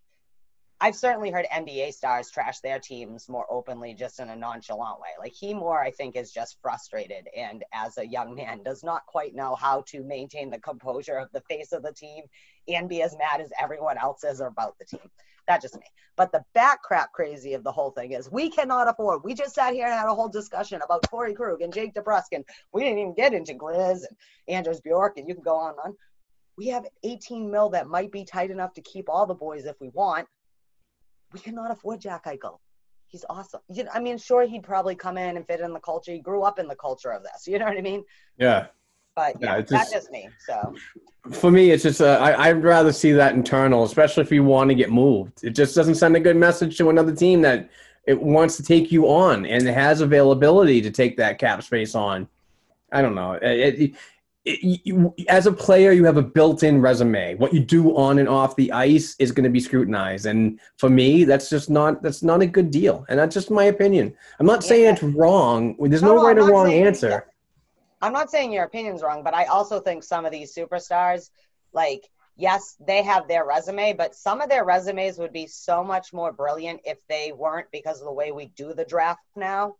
[0.79, 5.09] I've certainly heard NBA stars trash their teams more openly, just in a nonchalant way.
[5.19, 9.07] Like he more, I think, is just frustrated and as a young man does not
[9.07, 12.25] quite know how to maintain the composure of the face of the team
[12.67, 15.09] and be as mad as everyone else is about the team.
[15.47, 15.85] That's just me.
[16.15, 19.23] But the back crap crazy of the whole thing is we cannot afford.
[19.23, 22.43] We just sat here and had a whole discussion about Torey Krug and Jake DeBruskin.
[22.71, 24.17] We didn't even get into Grizz and
[24.47, 25.97] Anders Bjork, and you can go on and on.
[26.55, 29.79] We have 18 mil that might be tight enough to keep all the boys if
[29.79, 30.27] we want
[31.33, 32.59] we cannot afford Jack Eichel.
[33.07, 33.61] He's awesome.
[33.71, 36.11] You know, I mean, sure, he'd probably come in and fit in the culture.
[36.11, 37.47] He grew up in the culture of this.
[37.47, 38.03] You know what I mean?
[38.37, 38.67] Yeah.
[39.15, 40.29] But Yeah, yeah, it's that's just- just me.
[40.45, 40.75] So
[41.31, 44.69] For me, it's just uh, I, I'd rather see that internal, especially if you want
[44.69, 45.43] to get moved.
[45.43, 47.69] It just doesn't send a good message to another team that
[48.05, 52.27] it wants to take you on and has availability to take that cap space on.
[52.91, 53.33] I don't know.
[53.33, 53.95] It, it,
[54.47, 57.35] it, you, as a player, you have a built-in resume.
[57.35, 60.89] What you do on and off the ice is going to be scrutinized, and for
[60.89, 63.05] me, that's just not that's not a good deal.
[63.09, 64.15] And that's just my opinion.
[64.39, 65.75] I'm not saying it's wrong.
[65.79, 67.27] There's No, no, no, right or wrong saying- answer.
[68.01, 71.31] I'm not saying your opinion's wrong, but I also think some of these superstars,
[71.73, 76.13] like, yes, they have their resume, but some of their resumes would be so much
[76.13, 79.77] more brilliant if they weren't because of the way we do the draft now,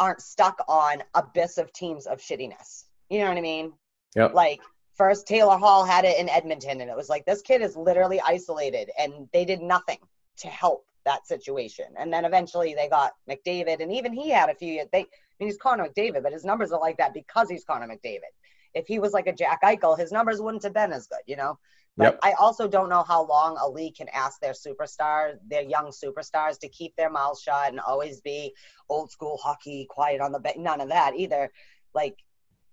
[0.00, 2.84] aren't stuck on abyss of teams of shittiness.
[3.08, 3.72] You know what I mean?
[4.14, 4.34] Yep.
[4.34, 4.60] Like
[4.94, 8.20] first Taylor Hall had it in Edmonton and it was like this kid is literally
[8.20, 9.98] isolated and they did nothing
[10.38, 11.86] to help that situation.
[11.98, 15.04] And then eventually they got McDavid and even he had a few they I
[15.38, 18.32] mean he's Connor McDavid, but his numbers are like that because he's Connor McDavid.
[18.74, 21.36] If he was like a Jack Eichel, his numbers wouldn't have been as good, you
[21.36, 21.58] know?
[21.96, 22.18] But Yep.
[22.22, 26.58] I also don't know how long a league can ask their superstars, their young superstars,
[26.60, 28.54] to keep their mouths shut and always be
[28.90, 30.58] old school hockey, quiet on the bench.
[30.58, 31.50] None of that either.
[31.94, 32.18] Like,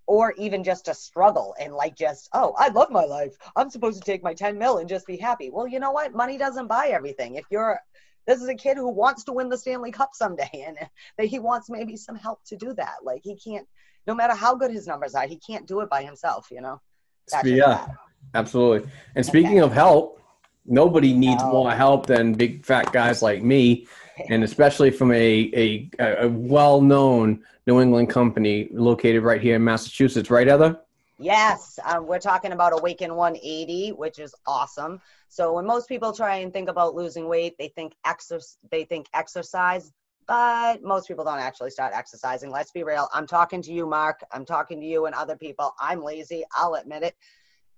[0.08, 3.36] or even just to struggle and like just, oh, I love my life.
[3.56, 5.50] I'm supposed to take my 10 mil and just be happy.
[5.50, 6.14] Well, you know what?
[6.14, 7.36] Money doesn't buy everything.
[7.36, 7.80] If you're
[8.26, 10.78] This is a kid who wants to win the Stanley Cup someday, and
[11.18, 12.96] that he wants maybe some help to do that.
[13.04, 13.68] Like he can't,
[14.08, 16.48] no matter how good his numbers are, he can't do it by himself.
[16.52, 16.82] You know.
[17.32, 17.88] That's yeah,
[18.34, 18.90] absolutely.
[19.16, 20.22] And speaking of help,
[20.66, 21.52] nobody needs No.
[21.52, 23.88] more help than big fat guys like me,
[24.30, 30.30] and especially from a a, a well-known New England company located right here in Massachusetts,
[30.30, 30.80] right, Heather?
[31.20, 35.00] Yes, um, we're talking about Awaken 180, which is awesome.
[35.30, 39.08] So when most people try and think about losing weight, they think exercise, they think
[39.14, 39.92] exercise,
[40.28, 42.52] but most people don't actually start exercising.
[42.52, 43.08] Let's be real.
[43.14, 44.22] I'm talking to you, Mark.
[44.32, 45.74] I'm talking to you and other people.
[45.80, 46.44] I'm lazy.
[46.56, 47.16] I'll admit it.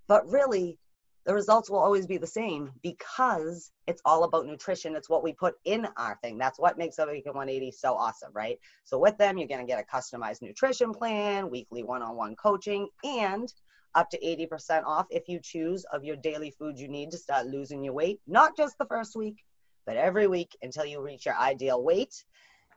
[0.08, 0.78] But really,
[1.26, 4.96] the results will always be the same because it's all about nutrition.
[4.96, 6.38] It's what we put in our thing.
[6.38, 8.60] That's what makes Awaken 180 so awesome, right?
[8.84, 13.52] So with them, you're going to get a customized nutrition plan, weekly one-on-one coaching, and
[13.96, 17.48] up to 80% off if you choose of your daily food you need to start
[17.48, 19.38] losing your weight, not just the first week,
[19.86, 22.14] but every week until you reach your ideal weight.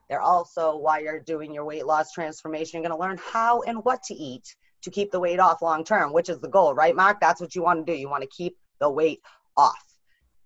[0.09, 3.85] They're also, while you're doing your weight loss transformation, you're going to learn how and
[3.85, 6.95] what to eat to keep the weight off long term, which is the goal, right,
[6.95, 7.21] Mark?
[7.21, 7.99] That's what you want to do.
[7.99, 9.21] You want to keep the weight
[9.57, 9.85] off.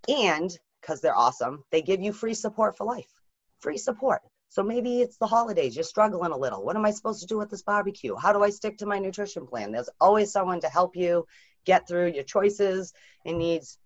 [0.08, 3.10] And because they're awesome, they give you free support for life.
[3.60, 4.22] Free support.
[4.48, 6.62] So maybe it's the holidays, you're struggling a little.
[6.62, 8.14] What am I supposed to do with this barbecue?
[8.16, 9.72] How do I stick to my nutrition plan?
[9.72, 11.26] There's always someone to help you
[11.64, 12.92] get through your choices
[13.24, 13.78] and needs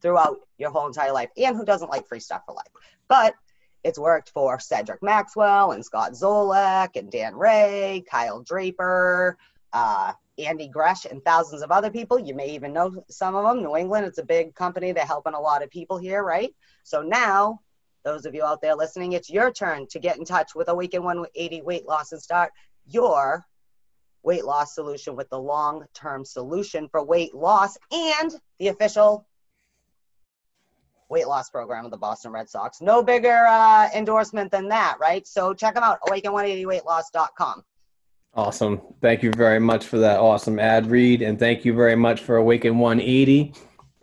[0.00, 1.30] throughout your whole entire life.
[1.36, 2.70] And who doesn't like free stuff for life?
[3.08, 3.34] But
[3.82, 9.36] it's worked for Cedric Maxwell and Scott Zolak and Dan Rea, Kyle Draper,
[9.72, 12.18] uh, Andy Gresh, and thousands of other people.
[12.18, 13.62] You may even know some of them.
[13.62, 14.92] New England, it's a big company.
[14.92, 16.54] They're helping a lot of people here, right?
[16.84, 17.60] So now,
[18.04, 21.02] those of you out there listening, it's your turn to get in touch with Awaken
[21.02, 22.52] 180 Weight Loss and start
[22.86, 23.44] your
[24.22, 29.26] weight loss solution with the long term solution for weight loss and the official
[31.08, 32.80] weight loss program of the Boston Red Sox.
[32.80, 35.26] No bigger uh, endorsement than that, right?
[35.26, 37.64] So check them out, awaken180weightloss.com.
[38.34, 38.80] Awesome.
[39.00, 41.22] Thank you very much for that awesome ad read.
[41.22, 43.52] And thank you very much for Awaken 180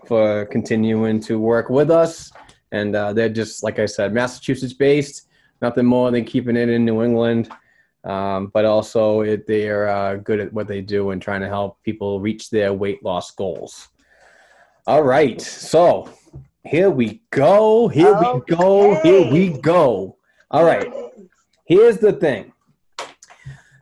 [0.08, 2.32] for continuing to work with us.
[2.72, 5.28] And uh, they're just, like I said, Massachusetts based,
[5.62, 7.50] nothing more than keeping it in New England.
[8.04, 11.48] Um, but also, it, they are uh, good at what they do and trying to
[11.48, 13.88] help people reach their weight loss goals.
[14.86, 15.42] All right.
[15.42, 16.10] So
[16.64, 17.88] here we go.
[17.88, 19.00] Here we go.
[19.02, 20.18] Here we go.
[20.52, 20.92] All right.
[21.66, 22.52] Here's the thing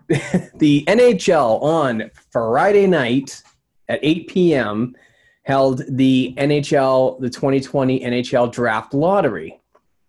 [0.55, 3.41] the NHL on Friday night
[3.87, 4.95] at 8 p.m.
[5.43, 9.59] held the NHL, the 2020 NHL Draft Lottery.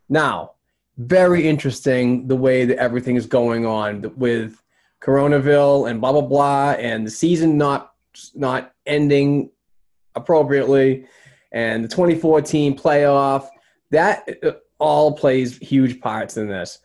[0.08, 0.52] Now,
[0.96, 4.60] very interesting the way that everything is going on with
[5.00, 7.92] Coronaville and blah blah blah, and the season not
[8.34, 9.50] not ending
[10.14, 11.06] appropriately,
[11.52, 13.48] and the 2014 playoff.
[13.90, 16.78] That uh, all plays huge parts in this.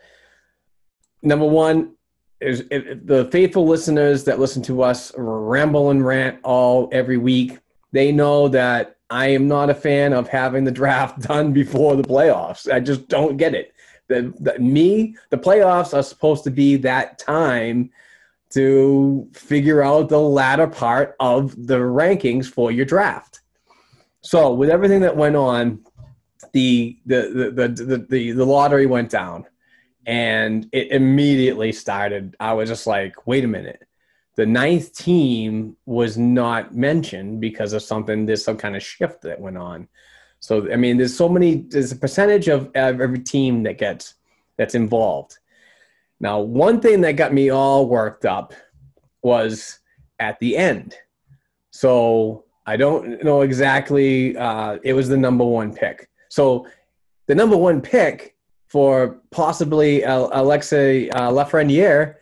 [1.21, 1.95] Number one,
[2.41, 7.59] if the faithful listeners that listen to us ramble and rant all every week,
[7.91, 12.03] they know that I am not a fan of having the draft done before the
[12.03, 12.71] playoffs.
[12.71, 13.73] I just don't get it.
[14.07, 17.91] The, the me, the playoffs are supposed to be that time
[18.51, 23.41] to figure out the latter part of the rankings for your draft.
[24.21, 25.85] So with everything that went on,
[26.53, 29.45] the the the, the, the, the lottery went down
[30.09, 32.35] and it immediately started.
[32.39, 33.83] I was just like, wait a minute.
[34.37, 39.39] The ninth team was not mentioned because of something, there's some kind of shift that
[39.39, 39.87] went on.
[40.39, 44.15] So, I mean, there's so many, there's a percentage of, every team that gets,
[44.57, 45.37] that's involved.
[46.19, 48.55] Now, one thing that got me all worked up
[49.21, 49.77] was
[50.17, 50.95] at the end.
[51.69, 56.09] So I don't know exactly, uh, it was the number one pick.
[56.29, 56.65] So
[57.27, 58.35] the number one pick
[58.69, 62.15] for possibly uh, Alexei uh, Lafreniere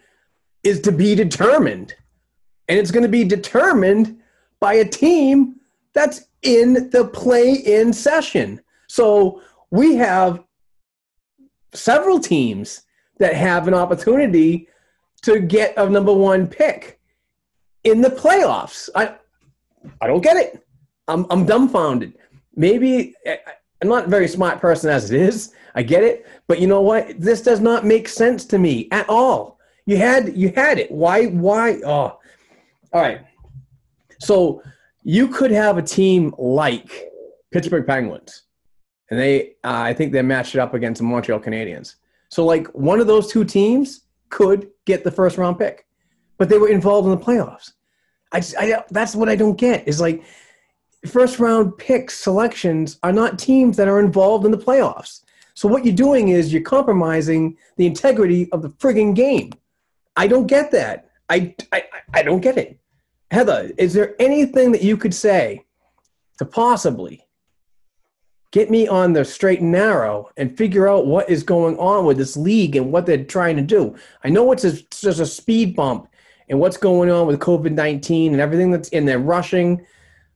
[0.63, 1.93] is to be determined.
[2.67, 4.19] And it's going to be determined
[4.59, 5.57] by a team
[5.93, 8.61] that's in the play in session.
[8.87, 9.41] So
[9.71, 10.43] we have
[11.73, 12.83] several teams
[13.19, 14.67] that have an opportunity
[15.23, 16.99] to get a number one pick
[17.83, 18.89] in the playoffs.
[18.95, 19.15] I,
[20.01, 20.65] I don't get it.
[21.07, 22.13] I'm, I'm dumbfounded.
[22.55, 23.39] Maybe I-
[23.81, 25.53] I'm not a very smart person as it is.
[25.75, 27.19] I get it, but you know what?
[27.19, 29.59] This does not make sense to me at all.
[29.85, 30.91] You had you had it.
[30.91, 31.79] Why why?
[31.85, 32.19] Oh,
[32.93, 33.21] all right.
[34.19, 34.63] So
[35.03, 37.11] you could have a team like
[37.51, 38.43] Pittsburgh Penguins,
[39.11, 41.95] and they uh, I think they matched it up against the Montreal Canadiens.
[42.29, 45.85] So like one of those two teams could get the first round pick,
[46.37, 47.71] but they were involved in the playoffs.
[48.31, 50.23] I, just, I that's what I don't get is like
[51.05, 55.21] first round pick selections are not teams that are involved in the playoffs.
[55.53, 59.51] So what you're doing is you're compromising the integrity of the frigging game.
[60.15, 61.09] I don't get that.
[61.29, 61.83] I, I,
[62.13, 62.79] I don't get it.
[63.31, 65.65] Heather, is there anything that you could say
[66.37, 67.23] to possibly
[68.51, 72.17] get me on the straight and narrow and figure out what is going on with
[72.17, 73.95] this league and what they're trying to do?
[74.23, 76.07] I know it's, a, just a speed bump
[76.49, 79.85] and what's going on with COVID 19 and everything that's in there rushing.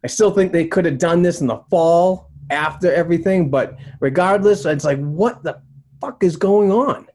[0.04, 4.66] I still think they could have done this in the fall after everything, but regardless,
[4.66, 5.62] it's like, what the
[6.00, 7.08] fuck is going on?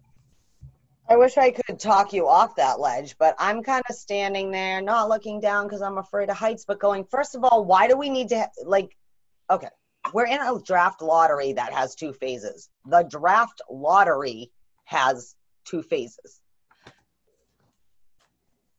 [1.09, 4.80] I wish I could talk you off that ledge, but I'm kind of standing there,
[4.80, 7.97] not looking down because I'm afraid of heights, but going, first of all, why do
[7.97, 8.97] we need to, like,
[9.51, 9.68] okay,
[10.12, 12.70] we're in a draft lottery that has two phases.
[12.87, 14.51] The draft lottery
[14.84, 15.34] has
[15.64, 16.41] two phases.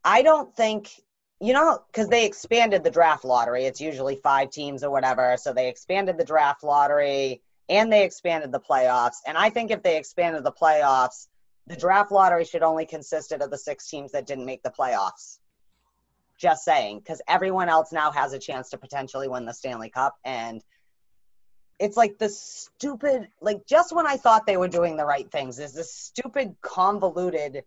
[0.04, 0.92] I don't think,
[1.40, 3.66] you know, because they expanded the draft lottery.
[3.66, 5.36] It's usually five teams or whatever.
[5.38, 9.18] So they expanded the draft lottery and they expanded the playoffs.
[9.26, 11.28] And I think if they expanded the playoffs,
[11.68, 15.38] the draft lottery should only consisted of the six teams that didn't make the playoffs.
[16.38, 20.16] Just saying, because everyone else now has a chance to potentially win the Stanley Cup.
[20.24, 20.64] And
[21.80, 25.60] it's like the stupid, like just when I thought they were doing the right things,
[25.60, 27.64] is this stupid, convoluted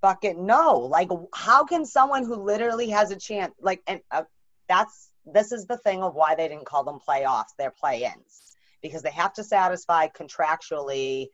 [0.00, 0.78] fucking no.
[0.78, 4.24] Like, how can someone who literally has a chance, like, and uh,
[4.68, 8.56] that's, this is the thing of why they didn't call them playoffs, they're play ins,
[8.82, 11.28] because they have to satisfy contractually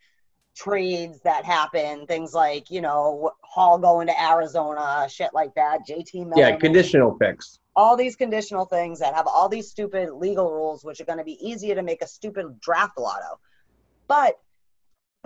[0.57, 5.81] trades that happen, things like you know Hall going to Arizona, shit like that.
[5.89, 7.59] JT Miller, Yeah, conditional picks.
[7.77, 11.25] all these conditional things that have all these stupid legal rules, which are going to
[11.25, 13.39] be easier to make a stupid draft lotto.
[14.09, 14.35] But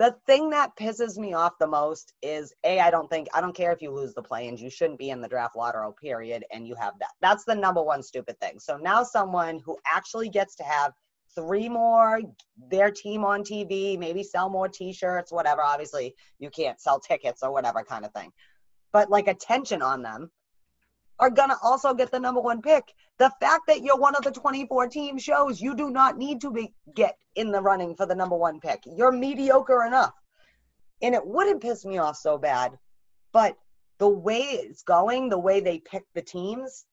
[0.01, 3.55] the thing that pisses me off the most is a I don't think I don't
[3.55, 6.67] care if you lose the play-ins, you shouldn't be in the draft lottery, period, and
[6.67, 7.11] you have that.
[7.21, 8.59] That's the number one stupid thing.
[8.59, 10.93] So now someone who actually gets to have
[11.35, 12.19] three more
[12.71, 15.61] their team on TV, maybe sell more t-shirts, whatever.
[15.61, 18.31] Obviously, you can't sell tickets or whatever kind of thing.
[18.91, 20.31] But like attention on them
[21.21, 22.83] are gonna also get the number one pick.
[23.19, 26.51] The fact that you're one of the 24 team shows you do not need to
[26.51, 28.81] be get in the running for the number one pick.
[28.85, 30.13] You're mediocre enough.
[31.03, 32.77] And it wouldn't piss me off so bad,
[33.31, 33.55] but
[33.99, 36.85] the way it's going, the way they pick the teams,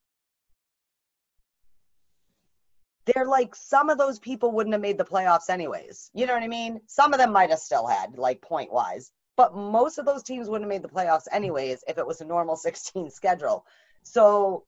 [3.07, 6.11] they're like some of those people wouldn't have made the playoffs anyways.
[6.13, 6.81] You know what I mean?
[6.87, 10.49] Some of them might have still had like point wise, but most of those teams
[10.49, 13.65] wouldn't have made the playoffs anyways if it was a normal 16 schedule.
[14.09, 14.65] So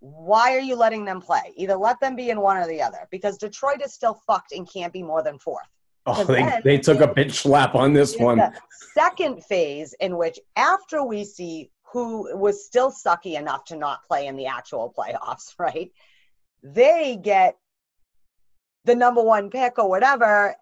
[0.00, 1.52] why are you letting them play?
[1.56, 4.70] Either let them be in one or the other because Detroit is still fucked and
[4.70, 5.66] can't be more than fourth.
[6.08, 8.40] Oh, they, they took a bitch slap on this one.
[8.94, 14.26] second phase in which after we see who was still sucky enough to not play
[14.26, 15.90] in the actual playoffs, right?
[16.62, 17.56] They get
[18.84, 20.54] the number one pick or whatever.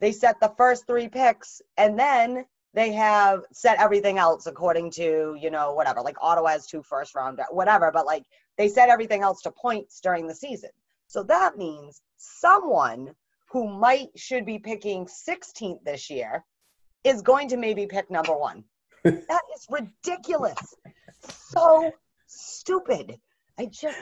[0.00, 2.44] They set the first three picks and then
[2.74, 6.00] they have set everything else according to, you know, whatever.
[6.00, 8.24] Like Ottawa has two first round, whatever, but like
[8.56, 10.70] they set everything else to points during the season.
[11.06, 13.14] So that means someone
[13.50, 16.44] who might should be picking 16th this year
[17.04, 18.64] is going to maybe pick number one.
[19.04, 20.74] that is ridiculous.
[21.28, 21.92] So
[22.26, 23.18] stupid.
[23.58, 23.98] I just,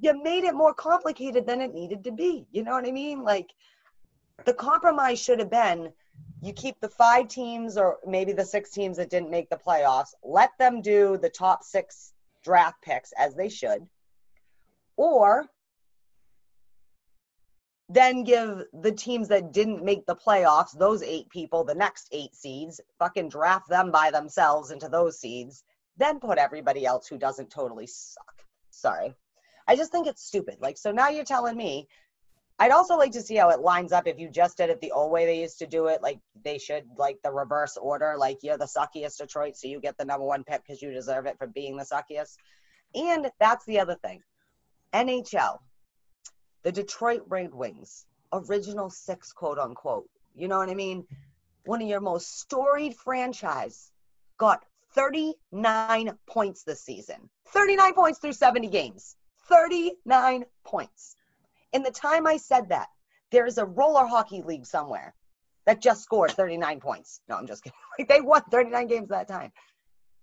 [0.00, 2.46] you made it more complicated than it needed to be.
[2.50, 3.22] You know what I mean?
[3.22, 3.48] Like,
[4.44, 5.92] the compromise should have been
[6.42, 10.14] you keep the five teams or maybe the six teams that didn't make the playoffs,
[10.24, 12.12] let them do the top six
[12.42, 13.86] draft picks as they should,
[14.96, 15.46] or
[17.88, 22.34] then give the teams that didn't make the playoffs, those eight people, the next eight
[22.34, 25.64] seeds, fucking draft them by themselves into those seeds,
[25.96, 28.42] then put everybody else who doesn't totally suck.
[28.70, 29.14] Sorry.
[29.66, 30.56] I just think it's stupid.
[30.60, 31.88] Like, so now you're telling me,
[32.60, 34.92] I'd also like to see how it lines up if you just did it the
[34.92, 36.02] old way they used to do it.
[36.02, 38.16] Like, they should, like, the reverse order.
[38.18, 41.24] Like, you're the suckiest Detroit, so you get the number one pick because you deserve
[41.24, 42.36] it for being the suckiest.
[42.94, 44.20] And that's the other thing.
[44.92, 45.58] NHL
[46.62, 50.08] the Detroit Red Wings, original six, quote unquote.
[50.34, 51.06] You know what I mean?
[51.64, 53.90] One of your most storied franchise
[54.36, 57.30] got 39 points this season.
[57.48, 59.16] 39 points through 70 games.
[59.48, 61.16] 39 points.
[61.72, 62.88] In the time I said that,
[63.30, 65.14] there is a roller hockey league somewhere
[65.66, 67.20] that just scored 39 points.
[67.28, 67.76] No, I'm just kidding.
[67.98, 69.52] Like they won 39 games that time.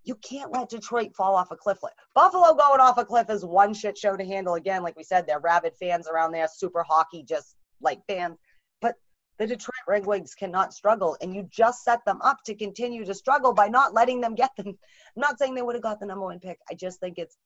[0.04, 1.78] You can't let Detroit fall off a cliff.
[2.14, 4.54] Buffalo going off a cliff is one shit show to handle.
[4.54, 8.36] Again, like we said, they're rabid fans around there, super hockey, just like fans.
[8.80, 8.94] But
[9.38, 13.14] the Detroit Red Wings cannot struggle, and you just set them up to continue to
[13.14, 14.66] struggle by not letting them get them.
[14.68, 14.74] I'm
[15.20, 16.58] not saying they would have got the number one pick.
[16.70, 17.36] I just think it's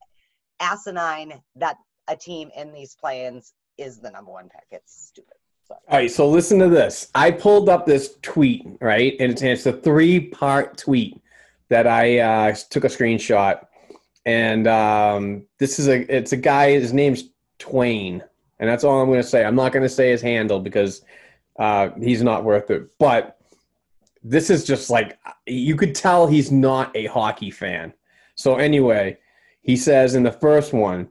[0.61, 1.77] asinine that
[2.09, 4.67] a team in these play-ins is the number one pick.
[4.71, 5.35] It's stupid.
[5.67, 5.81] Sorry.
[5.89, 7.09] All right, so listen to this.
[7.15, 9.15] I pulled up this tweet, right?
[9.21, 11.21] And it's, it's a three part tweet
[11.69, 13.67] that I uh, took a screenshot.
[14.25, 17.25] And um, this is a it's a guy, his name's
[17.59, 18.23] Twain.
[18.59, 19.45] And that's all I'm going to say.
[19.45, 21.03] I'm not going to say his handle because
[21.59, 22.91] uh, he's not worth it.
[22.99, 23.39] But
[24.23, 27.93] this is just like, you could tell he's not a hockey fan.
[28.35, 29.19] So, anyway,
[29.63, 31.09] he says in the first one,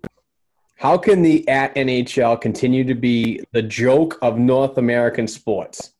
[0.81, 5.93] how can the at NHL continue to be the joke of North American sports?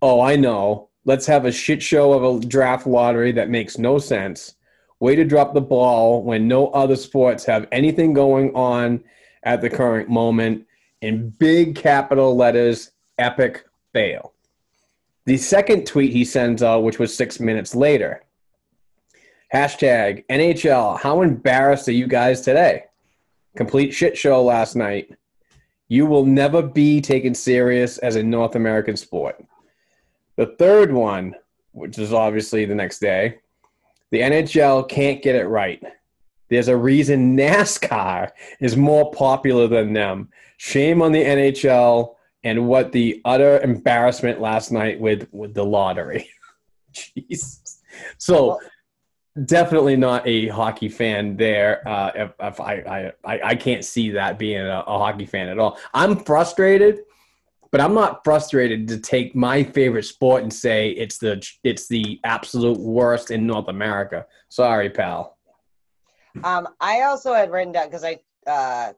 [0.00, 0.88] Oh, I know.
[1.04, 4.54] Let's have a shit show of a draft lottery that makes no sense.
[5.00, 9.04] Way to drop the ball when no other sports have anything going on
[9.42, 10.66] at the current moment.
[11.02, 14.32] In big capital letters, epic fail.
[15.26, 18.22] The second tweet he sends out, which was six minutes later,
[19.52, 22.84] hashtag NHL, how embarrassed are you guys today?
[23.56, 25.14] Complete shit show last night.
[25.88, 29.44] You will never be taken serious as a North American sport.
[30.36, 31.34] The third one,
[31.72, 33.38] which is obviously the next day,
[34.10, 35.82] the NHL can't get it right.
[36.48, 38.30] There's a reason NASCAR
[38.60, 40.28] is more popular than them.
[40.56, 46.28] Shame on the NHL and what the utter embarrassment last night with with the lottery.
[46.92, 47.80] Jesus.
[48.18, 48.60] So
[49.44, 51.86] definitely not a hockey fan there.
[51.86, 55.58] Uh, if, if I, I I can't see that being a, a hockey fan at
[55.58, 55.78] all.
[55.92, 57.00] I'm frustrated,
[57.70, 62.20] but I'm not frustrated to take my favorite sport and say it's the it's the
[62.24, 64.26] absolute worst in North America.
[64.48, 65.36] Sorry, pal.
[66.42, 68.92] Um, I also had written down because I uh,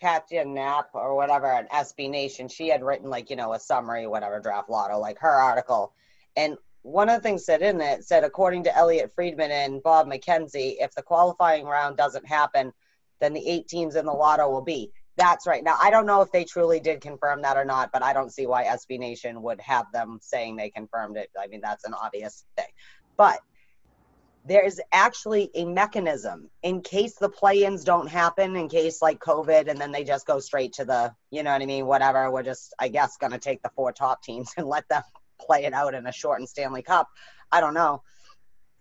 [0.00, 4.06] Katya Knapp or whatever on SB Nation, she had written like you know a summary,
[4.06, 5.92] whatever draft lotto, like her article,
[6.36, 6.56] and
[6.88, 10.76] one of the things said in it said according to Elliotte Friedman and Bob McKenzie,
[10.78, 12.72] if the qualifying round doesn't happen,
[13.20, 14.90] then the eight teams in the lotto will be.
[15.16, 15.62] That's right.
[15.62, 18.32] Now I don't know if they truly did confirm that or not, but I don't
[18.32, 21.30] see why SB Nation would have them saying they confirmed it.
[21.38, 22.66] I mean that's an obvious thing,
[23.16, 23.40] but
[24.44, 29.78] there's actually a mechanism in case the play-ins don't happen in case like covid and
[29.78, 32.72] then they just go straight to the you know what i mean whatever we're just
[32.78, 35.02] i guess going to take the four top teams and let them
[35.40, 37.08] play it out in a shortened stanley cup
[37.52, 38.02] i don't know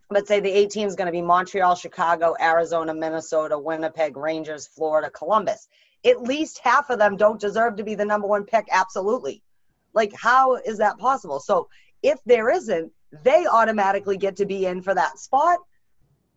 [0.10, 5.10] but say the eight teams going to be montreal chicago arizona minnesota winnipeg rangers florida
[5.10, 5.68] columbus
[6.06, 9.42] at least half of them don't deserve to be the number one pick absolutely
[9.94, 11.68] like how is that possible so
[12.04, 12.92] if there isn't
[13.24, 15.60] they automatically get to be in for that spot.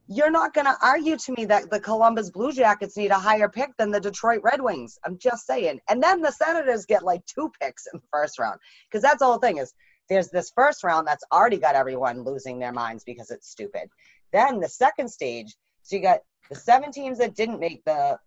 [0.07, 3.49] You're not going to argue to me that the Columbus Blue Jackets need a higher
[3.49, 4.99] pick than the Detroit Red Wings.
[5.05, 5.79] I'm just saying.
[5.89, 8.59] And then the Senators get like two picks in the first round
[8.89, 9.73] because that's the whole thing is
[10.11, 13.89] there's this first round that's already got everyone losing their minds because it's stupid.
[14.33, 18.19] Then the second stage, so you got the seven teams that didn't make the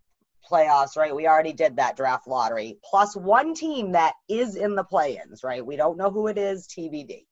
[0.49, 1.15] playoffs, right?
[1.15, 5.43] We already did that draft lottery, plus one team that is in the play ins,
[5.43, 5.65] right?
[5.65, 7.25] We don't know who it is, TBD.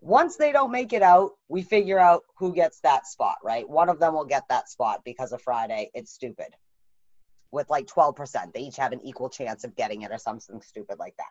[0.00, 3.68] Once they don't make it out, we figure out who gets that spot, right?
[3.68, 5.90] One of them will get that spot because of Friday.
[5.92, 6.54] It's stupid.
[7.50, 8.52] With like 12%.
[8.54, 11.26] They each have an equal chance of getting it or something stupid like that.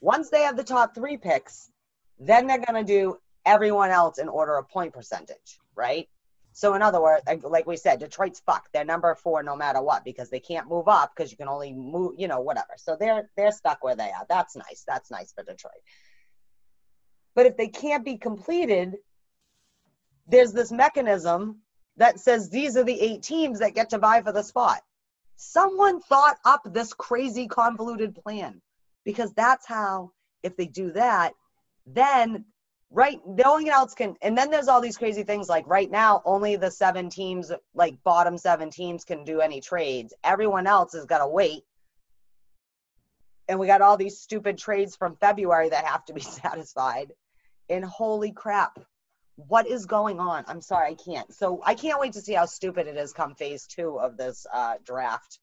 [0.00, 1.70] Once they have the top three picks,
[2.18, 6.08] then they're going to do everyone else in order of point percentage, right?
[6.52, 8.72] So in other words, like we said, Detroit's fucked.
[8.72, 11.74] They're number four no matter what because they can't move up because you can only
[11.74, 12.74] move, you know, whatever.
[12.78, 14.24] So they're they're stuck where they are.
[14.26, 14.82] That's nice.
[14.86, 15.82] That's nice for Detroit.
[17.34, 18.96] But if they can't be completed,
[20.26, 21.58] there's this mechanism
[21.98, 24.80] that says these are the eight teams that get to buy for the spot.
[25.36, 28.62] Someone thought up this crazy convoluted plan
[29.06, 30.10] because that's how,
[30.42, 31.32] if they do that,
[31.86, 32.44] then
[32.90, 34.16] right, no one else can.
[34.20, 38.02] And then there's all these crazy things like right now, only the seven teams, like
[38.02, 40.12] bottom seven teams, can do any trades.
[40.24, 41.62] Everyone else has got to wait.
[43.48, 47.12] And we got all these stupid trades from February that have to be satisfied
[47.70, 48.78] and holy crap
[49.36, 52.46] what is going on i'm sorry i can't so i can't wait to see how
[52.46, 55.40] stupid it is come phase two of this uh, draft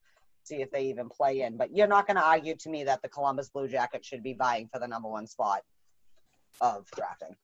[0.48, 3.02] see if they even play in but you're not going to argue to me that
[3.02, 5.62] the columbus blue jackets should be vying for the number one spot
[6.62, 7.36] of drafting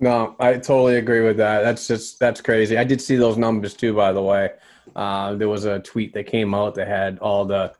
[0.00, 3.74] no i totally agree with that that's just that's crazy i did see those numbers
[3.74, 4.50] too by the way
[4.96, 7.72] uh, there was a tweet that came out that had all the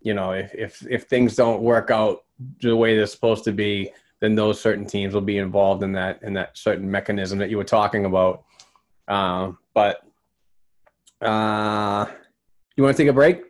[0.00, 2.24] you know if if, if things don't work out
[2.60, 3.90] the way they're supposed to be
[4.22, 7.56] then those certain teams will be involved in that in that certain mechanism that you
[7.56, 8.44] were talking about.
[9.08, 10.06] Uh, but
[11.20, 12.06] uh,
[12.76, 13.42] you want to take a break?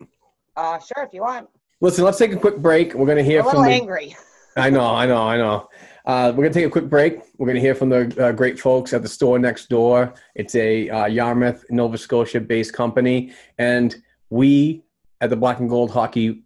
[0.57, 1.49] Uh, sure, if you want.
[1.81, 2.95] Listen, let's take a quick break.
[2.95, 4.17] We're going to hear a little from the, angry.
[4.57, 5.69] I know, I know, I know.
[6.05, 7.21] Uh, we're going to take a quick break.
[7.39, 10.15] We're going to hear from the uh, great folks at the store next door.
[10.35, 13.33] It's a uh, Yarmouth, Nova Scotia based company.
[13.59, 13.97] And
[14.31, 14.83] we
[15.21, 16.43] at the Black and Gold Hockey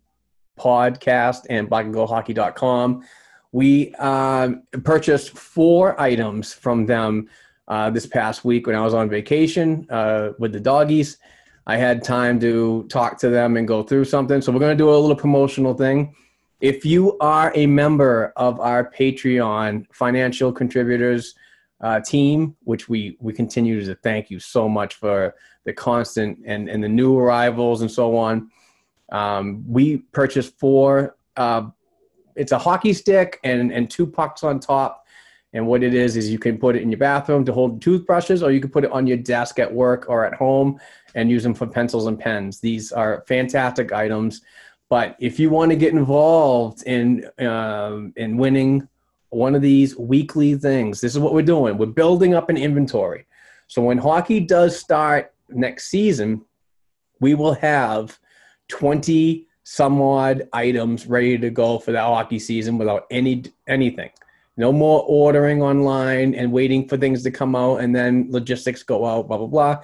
[0.59, 3.05] podcast and blackandgoldhockey.com.
[3.53, 7.29] We um, purchased four items from them
[7.69, 11.19] uh, this past week when I was on vacation uh, with the doggies.
[11.67, 14.41] I had time to talk to them and go through something.
[14.41, 16.15] So we're going to do a little promotional thing.
[16.61, 21.35] If you are a member of our Patreon financial contributors
[21.81, 26.69] uh, team, which we we continue to thank you so much for the constant and
[26.69, 28.51] and the new arrivals and so on.
[29.13, 31.17] Um, we purchased four.
[31.37, 31.69] Uh,
[32.35, 35.07] it's a hockey stick and and two pucks on top.
[35.53, 38.43] And what it is is you can put it in your bathroom to hold toothbrushes,
[38.43, 40.79] or you can put it on your desk at work or at home
[41.17, 42.61] and use them for pencils and pens.
[42.61, 44.43] These are fantastic items.
[44.89, 48.87] But if you want to get involved in um, in winning
[49.31, 51.77] one of these weekly things, this is what we're doing.
[51.77, 53.27] We're building up an inventory.
[53.67, 56.45] So when hockey does start next season,
[57.21, 58.17] we will have
[58.69, 64.11] 20 some odd items ready to go for that hockey season without any anything.
[64.57, 69.05] No more ordering online and waiting for things to come out and then logistics go
[69.05, 69.83] out, blah, blah, blah.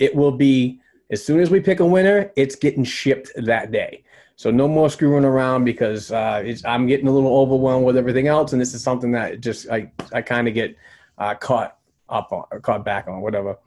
[0.00, 0.80] It will be
[1.10, 4.02] as soon as we pick a winner, it's getting shipped that day.
[4.36, 8.52] So no more screwing around because uh, I'm getting a little overwhelmed with everything else,
[8.52, 10.76] and this is something that just I I kind of get
[11.18, 11.76] uh, caught
[12.08, 13.58] up on or caught back on, whatever.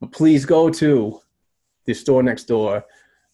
[0.00, 1.20] But please go to
[1.84, 2.84] the store next door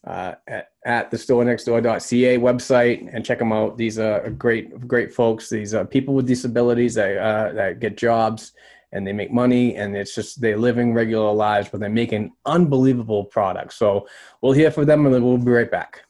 [0.04, 3.76] uh, at, at the store next door.ca website and check them out.
[3.76, 5.48] These are great, great folks.
[5.48, 8.52] These are people with disabilities that, uh, that get jobs
[8.94, 13.24] and they make money and it's just they're living regular lives, but they're making unbelievable
[13.24, 13.74] products.
[13.74, 14.06] So
[14.40, 16.04] we'll hear from them and then we'll be right back.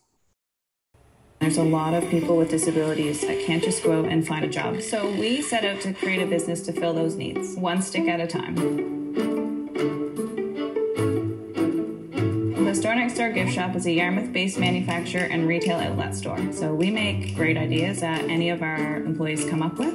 [1.41, 4.80] There's a lot of people with disabilities that can't just go and find a job.
[4.82, 8.20] So we set out to create a business to fill those needs, one stick at
[8.20, 8.55] a time.
[12.74, 16.53] The Store Next Door Gift Shop is a Yarmouth based manufacturer and retail outlet store.
[16.53, 19.95] So we make great ideas that any of our employees come up with,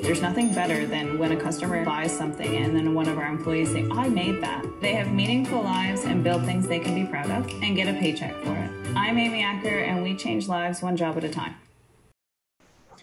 [0.00, 3.72] There's nothing better than when a customer buys something and then one of our employees
[3.72, 4.64] say, I made that.
[4.80, 7.98] They have meaningful lives and build things they can be proud of and get a
[7.98, 8.70] paycheck for it.
[8.96, 11.56] I'm Amy Acker and we change lives one job at a time.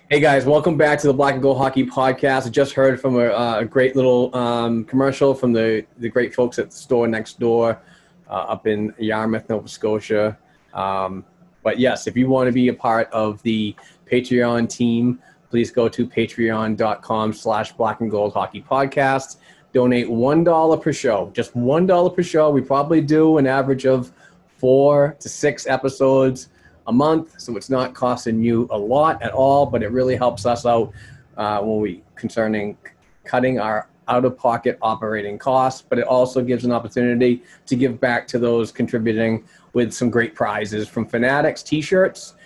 [0.09, 2.47] Hey guys, welcome back to the Black and Gold Hockey Podcast.
[2.47, 6.33] I just heard from a, uh, a great little um, commercial from the, the great
[6.33, 7.81] folks at the store next door
[8.29, 10.37] uh, up in Yarmouth, Nova Scotia.
[10.73, 11.25] Um,
[11.61, 13.75] but yes, if you want to be a part of the
[14.09, 15.19] Patreon team,
[15.55, 19.37] please go to patreon.com slash black and gold hockey podcast.
[19.71, 22.49] Donate $1 per show, just $1 per show.
[22.49, 24.11] We probably do an average of
[24.57, 26.49] four to six episodes
[26.87, 30.45] a month, so it's not costing you a lot at all, but it really helps
[30.45, 30.91] us out
[31.37, 32.77] uh, when we concerning
[33.23, 35.85] cutting our out-of-pocket operating costs.
[35.87, 40.35] But it also gives an opportunity to give back to those contributing with some great
[40.35, 42.44] prizes from Fanatics T-shirts, uh,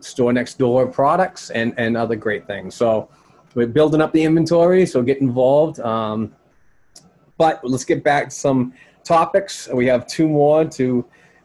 [0.00, 2.74] store next door products, and and other great things.
[2.74, 3.08] So
[3.54, 5.80] we're building up the inventory, so get involved.
[5.80, 6.34] Um,
[7.36, 9.68] but let's get back to some topics.
[9.68, 11.04] We have two more to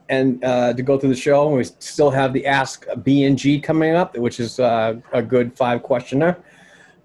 [0.10, 1.50] and uh, to go through the show.
[1.50, 6.38] We still have the Ask BNG coming up, which is uh, a good five questioner.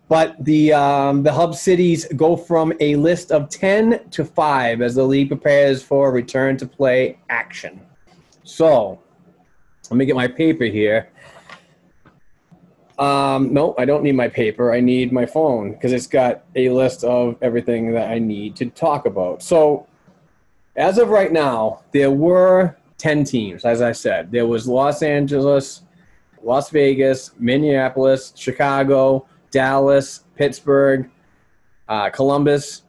[0.08, 4.96] But the um, the hub cities go from a list of ten to five as
[4.96, 7.80] the league prepares for return to play action.
[8.42, 8.98] So
[9.90, 11.10] let me get my paper here.
[12.98, 14.72] Um, no, I don't need my paper.
[14.72, 18.66] I need my phone because it's got a list of everything that I need to
[18.66, 19.42] talk about.
[19.42, 19.86] So,
[20.76, 24.30] as of right now, there were 10 teams, as I said.
[24.30, 25.82] There was Los Angeles,
[26.42, 31.10] Las Vegas, Minneapolis, Chicago, Dallas, Pittsburgh,
[31.88, 32.82] uh, Columbus,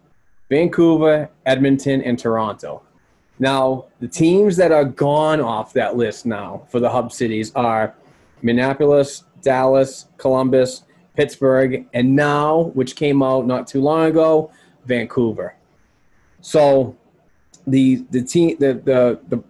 [0.49, 2.83] Vancouver, Edmonton, and Toronto.
[3.41, 7.95] Now, the teams that are gone off that list now for the hub cities are
[8.43, 10.83] Minneapolis, Dallas, Columbus,
[11.15, 14.51] Pittsburgh, and now, which came out not too long ago,
[14.85, 15.55] Vancouver.
[16.41, 16.95] So
[17.65, 19.43] the the team the the, the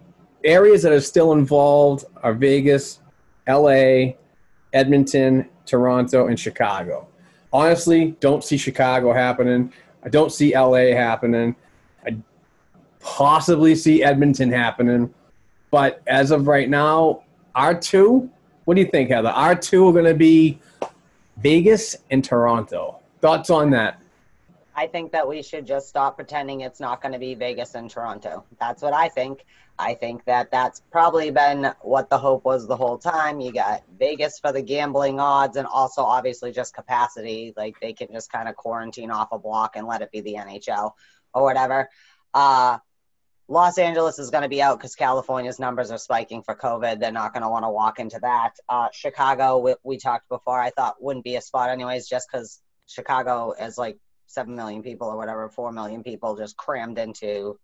[0.45, 3.01] areas that are still involved are Vegas,
[3.45, 4.13] LA,
[4.71, 7.09] Edmonton, Toronto, and Chicago.
[7.51, 9.73] Honestly, don't see Chicago happening.
[10.01, 11.57] I don't see LA happening.
[13.01, 15.13] Possibly see Edmonton happening.
[15.71, 17.23] But as of right now,
[17.55, 18.29] our two
[18.65, 19.29] What do you think, Heather?
[19.29, 20.59] Our two are going to be
[21.37, 22.99] Vegas and Toronto.
[23.19, 24.01] Thoughts on that?
[24.75, 27.89] I think that we should just stop pretending it's not going to be Vegas and
[27.89, 28.45] Toronto.
[28.59, 29.45] That's what I think.
[29.79, 33.41] I think that that's probably been what the hope was the whole time.
[33.41, 37.53] You got Vegas for the gambling odds and also obviously just capacity.
[37.57, 40.35] Like they can just kind of quarantine off a block and let it be the
[40.35, 40.93] NHL
[41.33, 41.89] or whatever.
[42.33, 42.77] Uh,
[43.51, 47.01] Los Angeles is going to be out because California's numbers are spiking for COVID.
[47.01, 48.51] They're not going to want to walk into that.
[48.69, 52.61] Uh, Chicago, we, we talked before, I thought wouldn't be a spot anyways, just because
[52.87, 53.97] Chicago is like
[54.27, 57.59] 7 million people or whatever, 4 million people just crammed into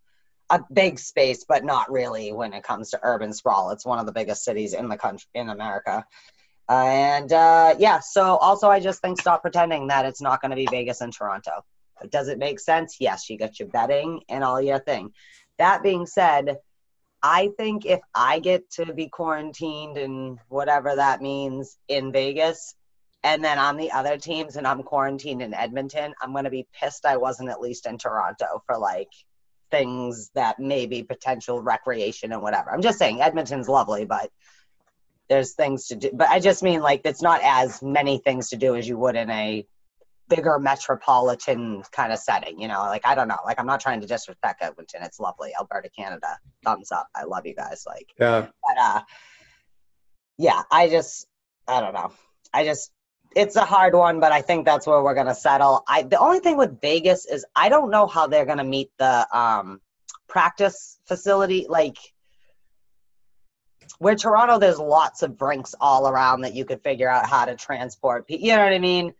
[0.50, 3.70] a big space, but not really when it comes to urban sprawl.
[3.70, 6.04] It's one of the biggest cities in the country, in America.
[6.68, 10.50] Uh, and uh, yeah, so also I just think stop pretending that it's not going
[10.50, 11.64] to be Vegas and Toronto.
[12.10, 12.98] Does it make sense?
[13.00, 15.14] Yes, you got your betting and all your thing.
[15.58, 16.58] That being said,
[17.22, 22.74] I think if I get to be quarantined and whatever that means in Vegas,
[23.24, 26.68] and then on the other teams and I'm quarantined in Edmonton, I'm going to be
[26.72, 29.10] pissed I wasn't at least in Toronto for like
[29.70, 32.72] things that maybe potential recreation and whatever.
[32.72, 34.30] I'm just saying Edmonton's lovely, but
[35.28, 36.10] there's things to do.
[36.14, 39.16] But I just mean like it's not as many things to do as you would
[39.16, 39.66] in a
[40.28, 44.00] bigger metropolitan kind of setting, you know, like I don't know, like I'm not trying
[44.00, 45.02] to disrespect Edmonton.
[45.02, 45.52] It's lovely.
[45.58, 46.38] Alberta, Canada.
[46.64, 47.08] Thumbs up.
[47.14, 47.84] I love you guys.
[47.86, 48.46] Like Yeah.
[48.66, 49.00] but uh
[50.38, 51.26] yeah, I just
[51.66, 52.12] I don't know.
[52.52, 52.90] I just
[53.36, 55.84] it's a hard one, but I think that's where we're gonna settle.
[55.88, 59.26] I the only thing with Vegas is I don't know how they're gonna meet the
[59.36, 59.80] um
[60.28, 61.96] practice facility like
[63.98, 67.56] where Toronto there's lots of rinks all around that you could figure out how to
[67.56, 69.12] transport you know what I mean?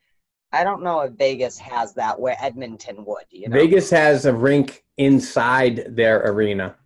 [0.52, 3.56] I don't know if Vegas has that where Edmonton would, you know.
[3.56, 6.76] Vegas has a rink inside their arena.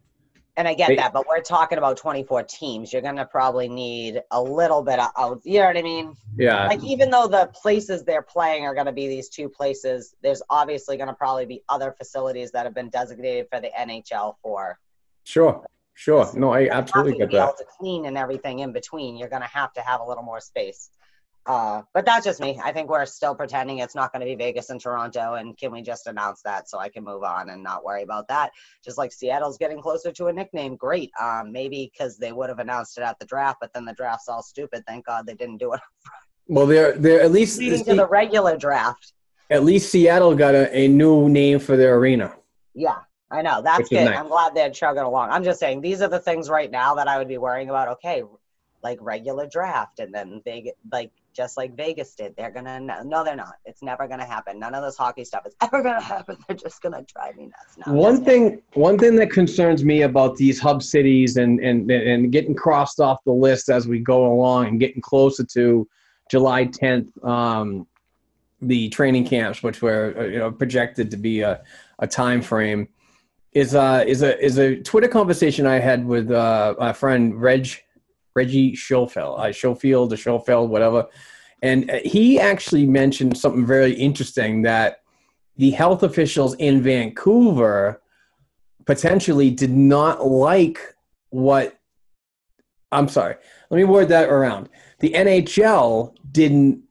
[0.57, 2.93] And I get Ve- that, but we're talking about 24 teams.
[2.93, 5.41] You're going to probably need a little bit of out.
[5.45, 6.15] You know what I mean?
[6.37, 6.67] Yeah.
[6.67, 10.43] Like, even though the places they're playing are going to be these two places, there's
[10.51, 14.79] obviously going to probably be other facilities that have been designated for the NHL for.
[15.25, 15.65] Sure.
[15.95, 16.31] Sure.
[16.35, 17.57] No, I absolutely get that.
[17.59, 19.17] to clean and everything in between.
[19.17, 20.91] You're going to have to have a little more space.
[21.45, 22.61] Uh, but that's just me.
[22.63, 25.35] I think we're still pretending it's not going to be Vegas and Toronto.
[25.35, 28.29] And can we just announce that so I can move on and not worry about
[28.29, 28.53] that?
[28.85, 31.11] Just like Seattle's getting closer to a nickname, great.
[31.21, 34.29] Um, maybe because they would have announced it at the draft, but then the draft's
[34.29, 34.85] all stupid.
[34.87, 35.81] Thank God they didn't do it
[36.49, 39.13] Well, they're they're at least leading to the regular draft.
[39.51, 42.35] at least Seattle got a, a new name for their arena.
[42.75, 42.99] Yeah,
[43.31, 43.63] I know.
[43.63, 44.05] That's good.
[44.05, 44.19] nice.
[44.19, 45.31] I'm glad they're chugging along.
[45.31, 47.89] I'm just saying these are the things right now that I would be worrying about.
[47.89, 48.23] Okay,
[48.83, 52.35] like regular draft, and then they like just like Vegas did.
[52.37, 53.55] They're gonna no, they're not.
[53.65, 54.59] It's never gonna happen.
[54.59, 56.37] None of this hockey stuff is ever gonna happen.
[56.47, 57.87] They're just gonna drive me nuts.
[57.87, 62.31] No, One thing, one thing that concerns me about these hub cities and, and and
[62.33, 65.89] getting crossed off the list as we go along and getting closer to
[66.31, 67.87] July 10th, um,
[68.61, 71.61] the training camps, which were uh, you know projected to be a,
[71.99, 72.89] a time frame,
[73.53, 77.69] is uh is a is a Twitter conversation I had with uh, my friend Reg
[78.35, 81.07] Reggie Schofield, uh, Schofield or Schofield, whatever,
[81.63, 85.03] and uh, he actually mentioned something very interesting that
[85.57, 88.01] the health officials in Vancouver
[88.85, 90.79] potentially did not like
[91.31, 91.79] what
[92.91, 93.37] I'm sorry.
[93.71, 94.69] Let me word that around.
[94.99, 96.83] The NHL didn't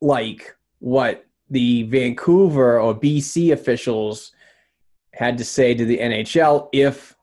[0.00, 4.32] like what the Vancouver or BC officials
[5.12, 7.14] had to say to the NHL if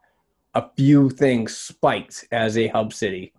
[0.53, 3.33] a few things spiked as a hub city.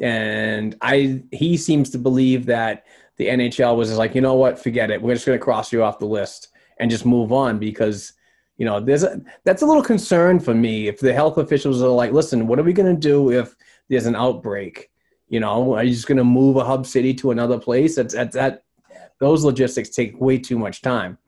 [0.00, 2.86] And I he seems to believe that
[3.16, 5.02] the NHL was just like, you know what, forget it.
[5.02, 6.48] We're just going to cross you off the list
[6.78, 8.14] and just move on because
[8.56, 11.88] you know there's a that's a little concern for me if the health officials are
[11.88, 13.54] like, listen, what are we going to do if
[13.88, 14.90] there's an outbreak?
[15.28, 17.96] You know, are you just going to move a hub city to another place?
[17.96, 18.64] That's that that
[19.18, 21.18] those logistics take way too much time.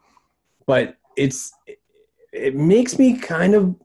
[0.66, 1.52] But it's
[2.32, 3.76] it makes me kind of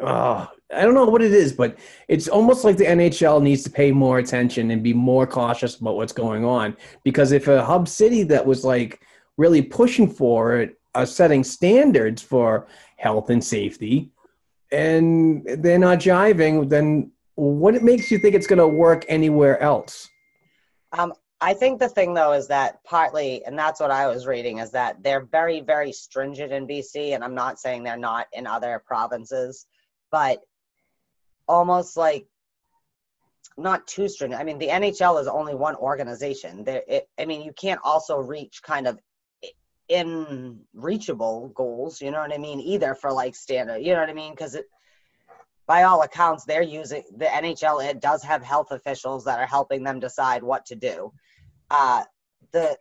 [0.00, 1.78] uh, I don't know what it is, but
[2.08, 5.96] it's almost like the NHL needs to pay more attention and be more cautious about
[5.96, 6.76] what's going on.
[7.04, 9.00] Because if a hub city that was like
[9.38, 12.66] really pushing for it are setting standards for
[12.96, 14.10] health and safety,
[14.70, 19.60] and they're not jiving, then what it makes you think it's going to work anywhere
[19.62, 20.08] else?
[20.92, 24.58] Um, I think the thing though is that partly, and that's what I was reading,
[24.58, 28.46] is that they're very, very stringent in BC, and I'm not saying they're not in
[28.46, 29.66] other provinces,
[30.10, 30.42] but
[31.48, 32.26] almost like
[33.56, 34.40] not too stringent.
[34.40, 36.64] I mean, the NHL is only one organization.
[36.64, 38.98] There, it, I mean, you can't also reach kind of
[39.88, 42.00] in reachable goals.
[42.00, 42.60] You know what I mean?
[42.60, 44.32] Either for like standard, you know what I mean?
[44.32, 44.66] Because it
[45.66, 47.84] by all accounts, they're using the NHL.
[47.84, 51.12] It does have health officials that are helping them decide what to do.
[51.70, 52.04] Uh,
[52.52, 52.78] the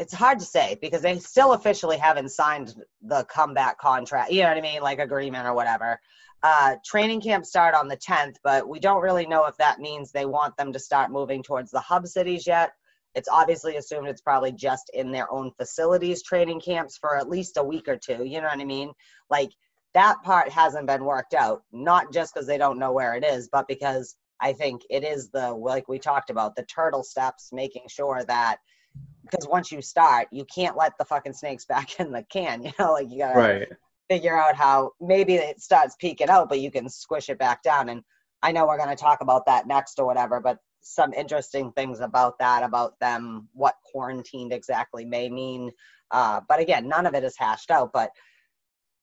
[0.00, 4.32] it's hard to say because they still officially haven't signed the comeback contract.
[4.32, 6.00] You know what I mean, like agreement or whatever.
[6.42, 10.10] Uh, training camp start on the 10th, but we don't really know if that means
[10.10, 12.72] they want them to start moving towards the hub cities yet.
[13.14, 17.58] It's obviously assumed it's probably just in their own facilities training camps for at least
[17.58, 18.24] a week or two.
[18.24, 18.92] You know what I mean?
[19.28, 19.50] Like
[19.92, 23.50] that part hasn't been worked out, not just because they don't know where it is,
[23.52, 27.82] but because I think it is the, like we talked about, the turtle steps, making
[27.88, 28.60] sure that
[29.22, 32.62] because once you start, you can't let the fucking snakes back in the can.
[32.64, 33.68] You know, like you gotta Right.
[34.08, 37.88] figure out how maybe it starts peeking out, but you can squish it back down.
[37.88, 38.02] And
[38.42, 42.38] I know we're gonna talk about that next or whatever, but some interesting things about
[42.38, 45.70] that, about them, what quarantined exactly may mean.
[46.10, 47.92] Uh, but again, none of it is hashed out.
[47.92, 48.10] But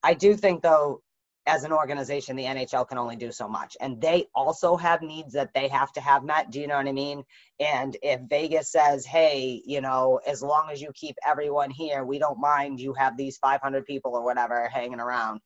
[0.03, 1.01] I do think though
[1.48, 3.78] as an organization, the NHL can only do so much.
[3.80, 6.52] And they also have needs that they have to have met.
[6.52, 7.24] Do you know what I mean?
[7.60, 12.19] And if Vegas says, hey, you know, as long as you keep everyone here, we
[12.19, 15.40] don't mind you have these 500 people or whatever hanging around.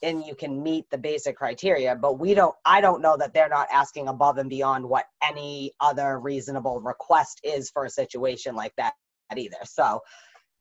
[0.00, 3.48] And you can meet the basic criteria, but we don't, I don't know that they're
[3.48, 8.74] not asking above and beyond what any other reasonable request is for a situation like
[8.76, 8.94] that
[9.36, 9.58] either.
[9.64, 10.02] So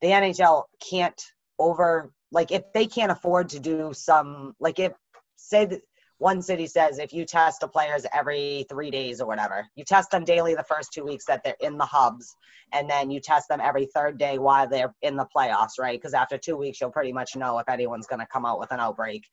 [0.01, 1.21] the NHL can't
[1.59, 4.93] over like if they can't afford to do some like if
[5.35, 5.81] say that
[6.17, 10.11] one city says if you test the players every three days or whatever you test
[10.11, 12.35] them daily the first two weeks that they're in the hubs
[12.73, 15.99] and then you test them every third day while they're in the playoffs right?
[15.99, 18.71] Because after two weeks you'll pretty much know if anyone's going to come out with
[18.71, 19.27] an outbreak.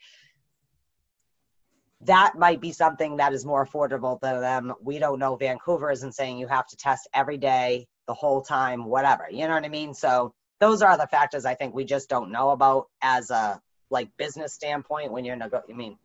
[2.03, 4.73] That might be something that is more affordable to them.
[4.81, 5.35] We don't know.
[5.37, 9.27] Vancouver isn't saying you have to test every day the whole time whatever.
[9.31, 9.95] You know what i mean?
[9.95, 13.61] So those are the factors I think we just don't know about as a
[13.91, 15.97] like business standpoint when you're nego- I mean,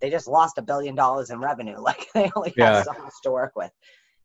[0.00, 1.76] they just lost a billion dollars in revenue.
[1.80, 3.70] Like they only have so much to work with.